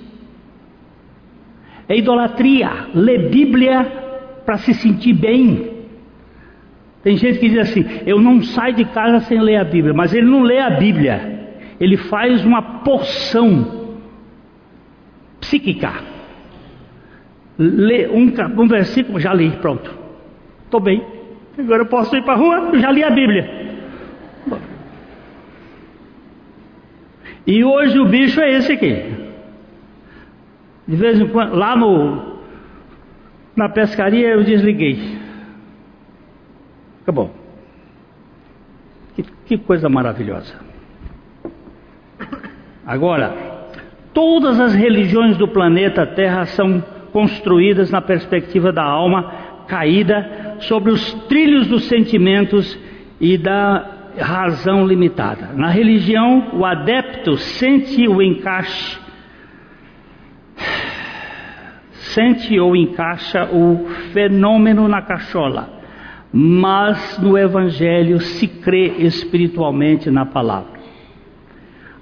É 1.89 1.97
idolatria. 1.97 2.71
Ler 2.95 3.29
Bíblia 3.29 4.04
para 4.45 4.59
se 4.59 4.75
sentir 4.75 5.15
bem. 5.15 5.73
Tem 7.03 7.17
gente 7.17 7.39
que 7.39 7.49
diz 7.49 7.59
assim: 7.59 7.85
eu 8.07 8.21
não 8.21 8.43
saio 8.43 8.75
de 8.75 8.85
casa 8.87 9.21
sem 9.21 9.41
ler 9.41 9.57
a 9.57 9.65
Bíblia, 9.65 9.93
mas 9.93 10.15
ele 10.15 10.27
não 10.27 10.43
lê 10.43 10.59
a 10.59 10.71
Bíblia, 10.71 11.57
ele 11.79 11.97
faz 11.97 12.45
uma 12.45 12.63
porção 12.81 13.97
psíquica. 15.41 15.93
Lê 17.59 18.09
um, 18.09 18.33
um 18.61 18.67
versículo, 18.67 19.21
já 19.21 19.33
li, 19.33 19.51
pronto, 19.61 19.95
estou 20.65 20.81
bem, 20.81 21.05
agora 21.57 21.83
eu 21.83 21.87
posso 21.87 22.17
ir 22.17 22.23
para 22.25 22.35
a 22.35 22.37
rua, 22.37 22.79
já 22.79 22.91
li 22.91 23.05
a 23.05 23.11
Bíblia. 23.11 23.65
E 27.47 27.63
hoje 27.63 27.99
o 27.99 28.07
bicho 28.07 28.41
é 28.41 28.53
esse 28.53 28.73
aqui. 28.73 29.05
De 30.89 30.97
vez 30.97 31.21
em 31.21 31.27
quando, 31.29 31.55
lá 31.55 31.77
no 31.77 32.34
na 33.57 33.69
pescaria 33.69 34.29
eu 34.29 34.45
desliguei. 34.45 35.19
Acabou. 37.03 37.31
Que, 39.15 39.23
que 39.47 39.59
coisa 39.59 39.89
maravilhosa. 39.89 40.55
Agora, 42.87 43.35
todas 44.13 44.59
as 44.61 44.75
religiões 44.75 45.37
do 45.37 45.49
planeta 45.49 46.07
Terra 46.07 46.47
são 46.47 46.83
construídas 47.13 47.91
na 47.91 48.01
perspectiva 48.01 48.73
da 48.73 48.83
alma 48.83 49.33
caída 49.69 50.57
sobre 50.61 50.91
os 50.91 51.15
trilhos 51.29 51.67
dos 51.67 51.85
sentimentos 51.85 52.79
e 53.21 53.39
da 53.39 54.13
razão 54.19 54.87
limitada. 54.87 55.53
Na 55.55 55.69
religião, 55.69 56.51
o 56.55 56.65
adepto 56.65 57.37
sente 57.37 58.07
o 58.09 58.21
encaixe 58.21 58.99
sente 62.15 62.59
ou 62.59 62.77
encaixa 62.77 63.45
o 63.53 63.87
fenômeno 64.13 64.87
na 64.89 65.03
cachola, 65.03 65.69
mas 66.33 67.19
no 67.19 67.37
Evangelho 67.37 68.21
se 68.21 68.47
crê 68.47 68.87
espiritualmente 68.99 70.11
na 70.11 70.25
palavra. 70.25 70.75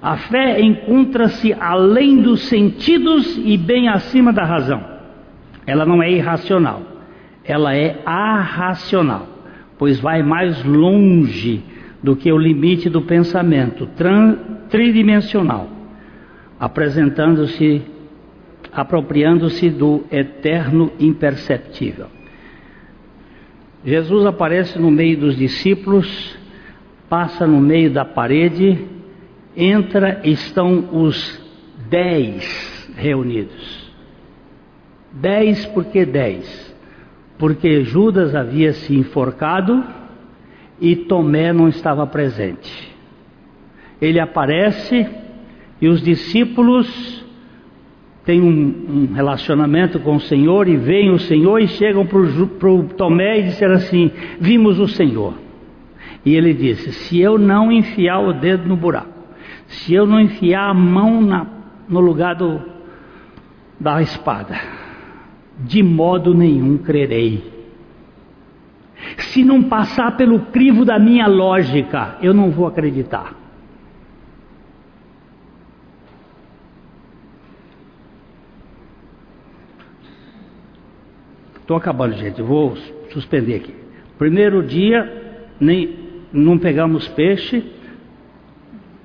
A 0.01 0.17
fé 0.17 0.61
encontra-se 0.61 1.53
além 1.53 2.21
dos 2.21 2.41
sentidos 2.41 3.37
e 3.43 3.57
bem 3.57 3.87
acima 3.89 4.31
da 4.31 4.43
razão. 4.43 4.83
Ela 5.65 5.85
não 5.85 6.03
é 6.03 6.11
irracional, 6.11 6.81
ela 7.43 7.75
é 7.75 8.01
arracional, 8.05 9.27
pois 9.79 9.99
vai 9.99 10.21
mais 10.21 10.63
longe 10.63 11.63
do 12.03 12.15
que 12.15 12.31
o 12.31 12.37
limite 12.37 12.89
do 12.89 13.01
pensamento 13.01 13.87
tridimensional, 14.69 15.69
apresentando-se 16.59 17.92
apropriando-se 18.75 19.69
do 19.69 20.03
eterno 20.11 20.91
imperceptível. 20.99 22.07
Jesus 23.85 24.25
aparece 24.25 24.79
no 24.79 24.89
meio 24.89 25.17
dos 25.17 25.35
discípulos, 25.35 26.37
passa 27.09 27.45
no 27.45 27.59
meio 27.59 27.91
da 27.91 28.05
parede, 28.05 28.79
entra, 29.55 30.21
estão 30.23 30.89
os 30.91 31.41
dez 31.89 32.89
reunidos. 32.95 33.91
Dez, 35.11 35.65
por 35.67 35.85
que 35.85 36.05
dez? 36.05 36.73
Porque 37.37 37.83
Judas 37.83 38.33
havia 38.33 38.73
se 38.73 38.95
enforcado 38.95 39.83
e 40.79 40.95
Tomé 40.95 41.53
não 41.53 41.67
estava 41.67 42.07
presente. 42.07 42.91
Ele 44.01 44.19
aparece 44.19 45.07
e 45.79 45.87
os 45.87 46.01
discípulos 46.01 47.22
têm 48.25 48.41
um, 48.41 49.09
um 49.09 49.13
relacionamento 49.13 49.99
com 49.99 50.15
o 50.15 50.21
Senhor 50.21 50.67
e 50.67 50.77
veem 50.77 51.11
o 51.11 51.19
Senhor 51.19 51.59
e 51.59 51.67
chegam 51.67 52.05
para 52.05 52.19
o 52.19 52.83
Tomé 52.89 53.39
e 53.39 53.43
disseram 53.43 53.75
assim: 53.75 54.11
Vimos 54.39 54.79
o 54.79 54.87
Senhor. 54.87 55.33
E 56.25 56.35
ele 56.35 56.53
disse: 56.53 56.91
Se 56.91 57.19
eu 57.19 57.37
não 57.37 57.71
enfiar 57.71 58.19
o 58.19 58.33
dedo 58.33 58.67
no 58.67 58.75
buraco, 58.75 59.13
se 59.67 59.93
eu 59.93 60.05
não 60.05 60.19
enfiar 60.19 60.69
a 60.69 60.73
mão 60.73 61.21
na, 61.21 61.45
no 61.87 61.99
lugar 61.99 62.35
do, 62.35 62.61
da 63.79 64.01
espada, 64.01 64.59
de 65.59 65.83
modo 65.83 66.33
nenhum 66.33 66.77
crerei. 66.77 67.51
Se 69.17 69.43
não 69.43 69.63
passar 69.63 70.15
pelo 70.15 70.39
crivo 70.39 70.85
da 70.85 70.97
minha 70.97 71.27
lógica, 71.27 72.17
eu 72.21 72.33
não 72.33 72.49
vou 72.49 72.67
acreditar. 72.67 73.42
Estou 81.73 81.81
acabando, 81.81 82.15
gente. 82.15 82.39
vou 82.39 82.77
suspender 83.11 83.55
aqui. 83.55 83.73
Primeiro 84.15 84.61
dia, 84.61 85.11
nem, 85.59 85.97
não 86.31 86.55
pegamos 86.55 87.07
peixe. 87.07 87.63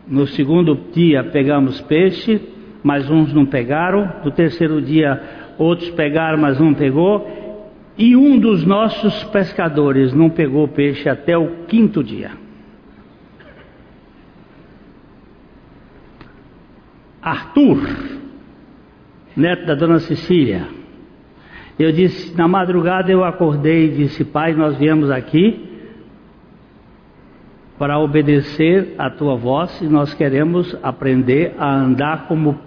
No 0.07 0.27
segundo 0.27 0.79
dia, 0.93 1.25
pegamos 1.25 1.81
peixe, 1.81 2.39
mas 2.83 3.11
uns 3.11 3.33
não 3.33 3.47
pegaram. 3.47 4.21
No 4.23 4.31
terceiro 4.31 4.83
dia, 4.83 5.55
outros 5.57 5.89
pegaram, 5.93 6.37
mas 6.37 6.61
não 6.61 6.75
pegou. 6.75 7.27
E 7.97 8.15
um 8.15 8.39
dos 8.39 8.67
nossos 8.67 9.25
pescadores 9.25 10.13
não 10.13 10.29
pegou 10.29 10.69
peixe 10.69 11.09
até 11.09 11.39
o 11.39 11.65
quinto 11.69 12.05
dia. 12.05 12.33
Arthur, 17.23 17.79
neto 19.35 19.65
da 19.65 19.75
dona 19.75 20.01
Cecília, 20.01 20.78
eu 21.79 21.93
disse, 21.93 22.37
na 22.37 22.49
madrugada 22.49 23.11
eu 23.11 23.25
acordei 23.25 23.87
e 23.87 23.97
disse, 23.97 24.25
Pai, 24.25 24.53
nós 24.53 24.77
viemos 24.77 25.11
aqui 25.11 25.69
para 27.79 27.99
obedecer 28.01 28.97
a 28.99 29.09
tua 29.09 29.37
voz 29.37 29.81
e 29.81 29.87
nós 29.87 30.13
queremos 30.13 30.77
aprender 30.83 31.55
a 31.57 31.73
andar 31.73 32.27
como, 32.27 32.59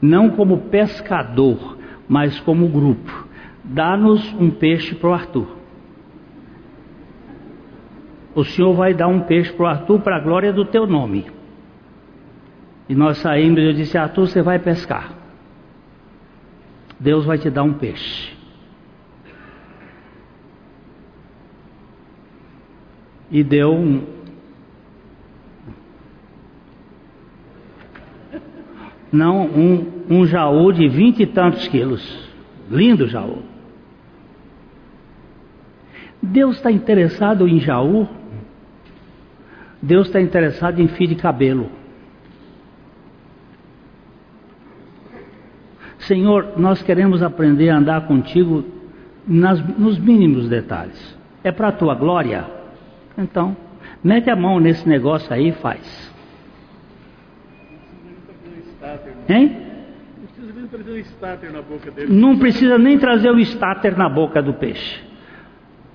não 0.00 0.30
como 0.30 0.70
pescador, 0.70 1.76
mas 2.08 2.40
como 2.40 2.66
grupo. 2.68 3.26
Dá-nos 3.62 4.32
um 4.34 4.50
peixe 4.50 4.94
para 4.94 5.10
o 5.10 5.12
Arthur. 5.12 5.46
O 8.34 8.44
Senhor 8.44 8.72
vai 8.74 8.94
dar 8.94 9.08
um 9.08 9.20
peixe 9.20 9.52
para 9.52 9.64
o 9.64 9.68
Arthur 9.68 10.00
para 10.00 10.16
a 10.16 10.20
glória 10.20 10.52
do 10.52 10.64
teu 10.64 10.86
nome. 10.86 11.26
E 12.88 12.94
nós 12.94 13.18
saímos 13.18 13.58
eu 13.60 13.72
disse, 13.74 13.96
Arthur, 13.96 14.26
você 14.26 14.42
vai 14.42 14.58
pescar. 14.58 15.12
Deus 16.98 17.24
vai 17.26 17.38
te 17.38 17.50
dar 17.50 17.62
um 17.62 17.74
peixe. 17.74 18.33
E 23.34 23.42
deu 23.42 23.72
um, 23.74 24.00
não 29.10 29.44
um, 29.44 30.04
um 30.08 30.24
jaú 30.24 30.72
de 30.72 30.86
vinte 30.86 31.24
e 31.24 31.26
tantos 31.26 31.66
quilos, 31.66 32.30
lindo 32.70 33.08
jaú. 33.08 33.42
Deus 36.22 36.58
está 36.58 36.70
interessado 36.70 37.48
em 37.48 37.58
jaú, 37.58 38.06
Deus 39.82 40.06
está 40.06 40.20
interessado 40.20 40.80
em 40.80 40.86
fio 40.86 41.08
de 41.08 41.16
cabelo. 41.16 41.68
Senhor, 45.98 46.52
nós 46.56 46.80
queremos 46.82 47.20
aprender 47.20 47.70
a 47.70 47.78
andar 47.78 48.06
contigo 48.06 48.64
nas, 49.26 49.58
nos 49.76 49.98
mínimos 49.98 50.48
detalhes. 50.48 51.18
É 51.42 51.50
para 51.50 51.68
a 51.68 51.72
tua 51.72 51.96
glória. 51.96 52.53
Então, 53.16 53.56
mete 54.02 54.28
a 54.28 54.36
mão 54.36 54.58
nesse 54.58 54.88
negócio 54.88 55.32
aí 55.32 55.48
e 55.48 55.52
faz. 55.52 56.12
Hein? 59.28 59.64
Não 62.08 62.38
precisa 62.38 62.78
nem 62.78 62.98
trazer 62.98 63.30
o 63.30 63.38
estáter 63.38 63.96
na 63.96 64.08
boca 64.08 64.42
do 64.42 64.54
peixe. 64.54 65.00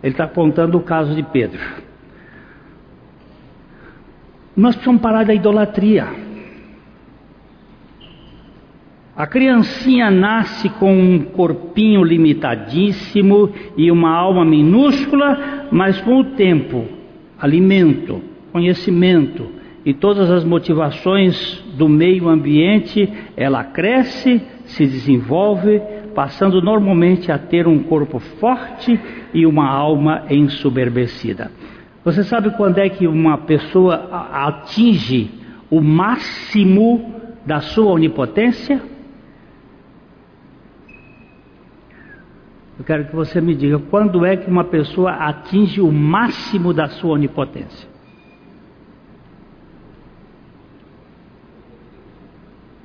Ele 0.02 0.14
está 0.14 0.28
contando 0.28 0.78
o 0.78 0.82
caso 0.82 1.14
de 1.14 1.24
Pedro. 1.24 1.60
Nós 4.56 4.76
precisamos 4.76 5.02
parar 5.02 5.26
da 5.26 5.34
idolatria. 5.34 6.08
A 9.16 9.28
criancinha 9.28 10.10
nasce 10.10 10.70
com 10.70 10.94
um 10.94 11.20
corpinho 11.20 12.04
limitadíssimo 12.04 13.54
e 13.76 13.92
uma 13.92 14.12
alma 14.12 14.46
minúscula, 14.46 15.68
mas 15.72 16.00
com 16.02 16.20
o 16.20 16.24
tempo 16.24 16.99
alimento, 17.40 18.22
conhecimento 18.52 19.48
e 19.86 19.94
todas 19.94 20.30
as 20.30 20.44
motivações 20.44 21.64
do 21.78 21.88
meio 21.88 22.28
ambiente, 22.28 23.12
ela 23.38 23.64
cresce, 23.64 24.42
se 24.66 24.86
desenvolve, 24.86 25.82
passando 26.14 26.62
normalmente 26.62 27.32
a 27.32 27.38
ter 27.38 27.68
um 27.68 27.80
corpo 27.80 28.20
forte 28.20 29.00
e 29.34 29.46
uma 29.46 29.70
alma 29.70 30.26
ensoberbecida. 30.30 31.52
Você 32.04 32.24
sabe 32.24 32.52
quando 32.52 32.80
é 32.80 32.90
que 32.90 33.08
uma 33.08 33.38
pessoa 33.38 33.96
atinge 34.32 35.32
o 35.70 35.82
máximo 35.82 37.14
da 37.46 37.62
sua 37.62 37.92
onipotência? 37.92 38.82
Eu 42.80 42.86
quero 42.86 43.06
que 43.08 43.14
você 43.14 43.42
me 43.42 43.54
diga 43.54 43.78
quando 43.78 44.26
é 44.26 44.38
que 44.38 44.50
uma 44.50 44.64
pessoa 44.64 45.12
atinge 45.12 45.82
o 45.82 45.92
máximo 45.92 46.74
da 46.74 46.88
sua 46.88 47.16
onipotência. 47.16 47.90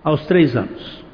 Aos 0.02 0.26
três 0.26 0.56
anos. 0.56 1.04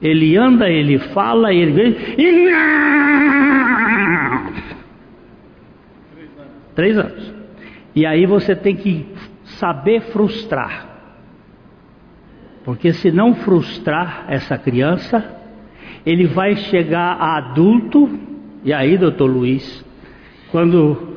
Ele 0.00 0.36
anda, 0.36 0.70
ele 0.70 1.00
fala, 1.00 1.52
ele 1.52 1.72
vê, 1.72 2.14
e 2.16 2.50
não! 2.50 2.54
Três 6.76 6.96
anos. 6.96 7.34
E 7.92 8.06
aí 8.06 8.24
você 8.24 8.54
tem 8.54 8.76
que 8.76 9.12
saber 9.44 10.00
frustrar. 10.12 10.93
Porque 12.64 12.92
se 12.92 13.12
não 13.12 13.34
frustrar 13.34 14.24
essa 14.28 14.56
criança, 14.56 15.22
ele 16.04 16.26
vai 16.26 16.56
chegar 16.56 17.16
a 17.20 17.36
adulto, 17.36 18.08
e 18.64 18.72
aí, 18.72 18.96
doutor 18.96 19.26
Luiz, 19.26 19.84
quando 20.50 21.14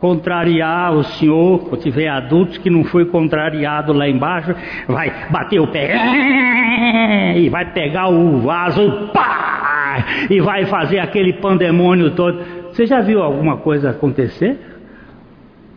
contrariar 0.00 0.92
o 0.92 1.04
senhor, 1.04 1.60
quando 1.68 1.80
tiver 1.80 2.08
adultos 2.08 2.58
que 2.58 2.68
não 2.68 2.84
foi 2.84 3.06
contrariado 3.06 3.92
lá 3.92 4.08
embaixo, 4.08 4.54
vai 4.88 5.30
bater 5.30 5.60
o 5.60 5.68
pé 5.68 5.96
e 7.38 7.48
vai 7.48 7.72
pegar 7.72 8.08
o 8.08 8.40
vaso 8.40 9.10
pá, 9.14 10.04
e 10.28 10.40
vai 10.40 10.66
fazer 10.66 10.98
aquele 10.98 11.34
pandemônio 11.34 12.10
todo. 12.10 12.42
Você 12.70 12.84
já 12.84 13.00
viu 13.00 13.22
alguma 13.22 13.58
coisa 13.58 13.90
acontecer? 13.90 14.58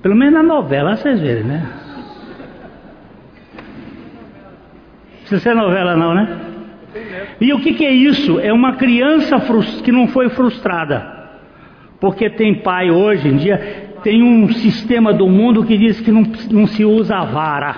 Pelo 0.01 0.15
menos 0.15 0.33
na 0.33 0.43
novela 0.43 0.95
vocês 0.95 1.19
verem, 1.19 1.43
né? 1.43 1.86
Precisa 5.27 5.41
ser 5.41 5.55
novela 5.55 5.97
não, 5.97 6.13
né? 6.13 6.39
E 7.41 7.53
o 7.53 7.59
que, 7.59 7.73
que 7.73 7.85
é 7.85 7.91
isso? 7.91 8.39
É 8.39 8.53
uma 8.53 8.77
criança 8.77 9.37
que 9.83 9.91
não 9.91 10.07
foi 10.07 10.29
frustrada. 10.29 11.15
Porque 11.99 12.29
tem 12.29 12.55
pai 12.61 12.89
hoje 12.89 13.27
em 13.27 13.35
dia, 13.35 13.89
tem 14.03 14.23
um 14.23 14.49
sistema 14.53 15.13
do 15.13 15.27
mundo 15.27 15.65
que 15.65 15.77
diz 15.77 15.99
que 15.99 16.11
não, 16.11 16.23
não 16.49 16.65
se 16.65 16.85
usa 16.85 17.17
a 17.17 17.25
vara. 17.25 17.75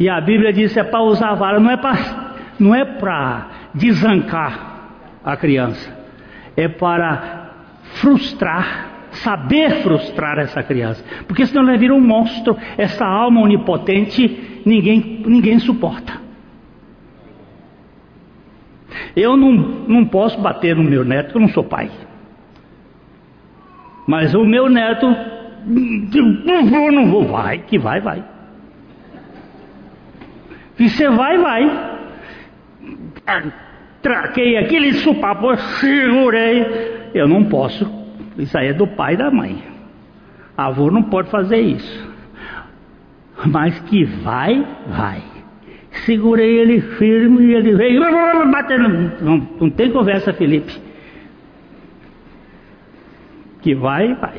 E 0.00 0.08
a 0.08 0.18
Bíblia 0.20 0.52
diz 0.54 0.72
que 0.72 0.80
é 0.80 0.84
para 0.84 1.02
usar 1.02 1.30
a 1.30 1.34
vara, 1.34 1.60
não 1.60 1.70
é 1.70 1.76
para 1.76 2.24
não 2.58 2.74
é 2.74 2.84
para 2.84 3.48
desancar 3.74 4.88
a 5.24 5.36
criança, 5.36 5.92
é 6.56 6.68
para 6.68 7.50
frustrar, 7.96 8.90
saber 9.14 9.82
frustrar 9.82 10.38
essa 10.38 10.62
criança, 10.62 11.04
porque 11.26 11.46
senão 11.46 11.68
ela 11.68 11.78
vira 11.78 11.94
um 11.94 12.00
monstro, 12.00 12.56
essa 12.76 13.04
alma 13.04 13.40
onipotente 13.40 14.62
ninguém, 14.64 15.22
ninguém 15.26 15.58
suporta. 15.58 16.22
Eu 19.16 19.36
não, 19.36 19.52
não 19.52 20.04
posso 20.06 20.40
bater 20.40 20.74
no 20.74 20.82
meu 20.82 21.04
neto, 21.04 21.36
eu 21.36 21.40
não 21.40 21.48
sou 21.48 21.64
pai. 21.64 21.90
Mas 24.06 24.34
o 24.34 24.44
meu 24.44 24.68
neto, 24.68 25.06
não 25.66 26.66
vou, 26.66 26.92
não 26.92 27.10
vou, 27.10 27.24
vai, 27.26 27.58
que 27.58 27.78
vai, 27.78 28.00
vai. 28.00 28.24
E 30.78 30.88
você 30.88 31.08
vai, 31.08 31.38
vai. 31.38 31.94
Traquei 34.02 34.58
aquele 34.58 34.92
supapo, 34.94 35.56
segurei. 35.56 37.10
Eu 37.14 37.28
não 37.28 37.44
posso. 37.44 38.03
Isso 38.38 38.56
aí 38.56 38.68
é 38.68 38.72
do 38.72 38.86
pai 38.86 39.14
e 39.14 39.16
da 39.16 39.30
mãe. 39.30 39.62
Avô 40.56 40.90
não 40.90 41.02
pode 41.04 41.30
fazer 41.30 41.60
isso. 41.60 42.14
Mas 43.46 43.78
que 43.80 44.04
vai, 44.04 44.66
vai. 44.88 45.22
Segurei 46.04 46.58
ele 46.58 46.80
firme 46.80 47.46
e 47.46 47.54
ele 47.54 47.74
veio 47.74 48.00
batendo. 48.50 48.88
Não, 49.20 49.48
não 49.60 49.70
tem 49.70 49.90
conversa, 49.90 50.32
Felipe. 50.32 50.74
Que 53.62 53.74
vai, 53.74 54.14
vai. 54.14 54.38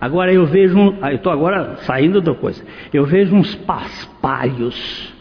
Agora 0.00 0.32
eu 0.32 0.46
vejo, 0.46 0.78
um, 0.78 1.06
eu 1.06 1.16
estou 1.16 1.32
agora 1.32 1.76
saindo 1.78 2.20
da 2.20 2.32
coisa. 2.32 2.64
Eu 2.92 3.04
vejo 3.04 3.34
uns 3.34 3.54
paspalhos 3.56 5.14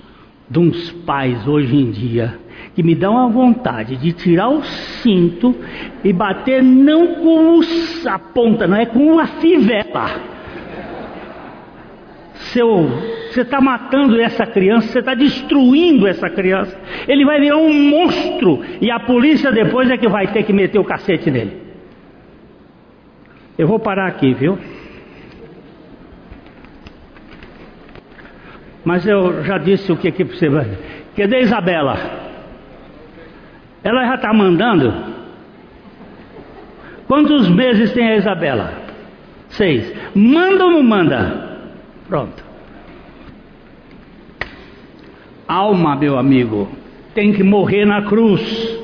de 0.50 0.60
uns 0.60 0.92
pais 0.92 1.48
hoje 1.48 1.76
em 1.76 1.92
dia 1.92 2.40
que 2.78 2.84
me 2.84 2.94
dão 2.94 3.18
a 3.18 3.28
vontade 3.28 3.96
de 3.98 4.14
tirar 4.14 4.50
o 4.50 4.62
cinto 5.02 5.56
e 6.04 6.14
bater 6.14 6.62
não 6.62 7.16
com 7.16 7.60
a 8.08 8.20
ponta, 8.20 8.68
não 8.68 8.78
é 8.78 8.86
com 8.86 9.18
a 9.18 9.26
fivela 9.26 10.38
seu, 12.54 12.88
você 13.32 13.42
está 13.42 13.60
matando 13.60 14.22
essa 14.22 14.46
criança, 14.46 14.90
você 14.90 15.00
está 15.00 15.16
destruindo 15.16 16.08
essa 16.08 16.30
criança. 16.30 16.80
Ele 17.08 17.26
vai 17.26 17.40
virar 17.40 17.58
um 17.58 17.74
monstro 17.74 18.64
e 18.80 18.92
a 18.92 19.00
polícia 19.00 19.52
depois 19.52 19.90
é 19.90 19.98
que 19.98 20.08
vai 20.08 20.28
ter 20.28 20.44
que 20.44 20.54
meter 20.54 20.78
o 20.78 20.86
cacete 20.86 21.32
nele. 21.32 21.58
Eu 23.58 23.68
vou 23.68 23.80
parar 23.80 24.06
aqui, 24.06 24.36
viu? 24.36 24.56
Mas 28.86 29.08
eu 29.08 29.44
já 29.44 29.58
disse 29.58 29.92
o 29.92 29.98
que 29.98 30.08
aqui 30.08 30.24
para 30.24 30.38
você. 30.38 30.48
Cadê 31.16 31.40
Isabela? 31.40 32.27
Ela 33.84 34.06
já 34.06 34.16
está 34.16 34.34
mandando? 34.34 34.94
Quantos 37.08 37.48
meses 37.50 37.92
tem 37.94 38.08
a 38.08 38.18
Isabela? 38.18 38.74
Seis. 39.50 39.94
Manda 40.14 40.66
ou 40.66 40.72
não 40.72 40.84
manda? 40.84 41.60
Pronto. 42.08 42.44
Alma, 45.48 45.96
meu 45.96 46.18
amigo, 46.18 46.70
tem 47.14 47.32
que 47.32 47.44
morrer 47.44 47.86
na 47.86 48.02
cruz 48.04 48.78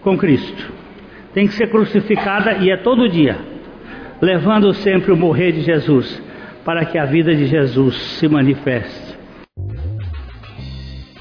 com 0.00 0.18
Cristo. 0.18 0.72
Tem 1.32 1.46
que 1.46 1.54
ser 1.54 1.70
crucificada 1.70 2.54
e 2.54 2.70
é 2.70 2.76
todo 2.78 3.08
dia, 3.08 3.38
levando 4.20 4.74
sempre 4.74 5.12
o 5.12 5.16
morrer 5.16 5.52
de 5.52 5.60
Jesus, 5.60 6.20
para 6.64 6.84
que 6.84 6.98
a 6.98 7.04
vida 7.04 7.34
de 7.34 7.46
Jesus 7.46 7.96
se 8.18 8.26
manifeste. 8.26 9.07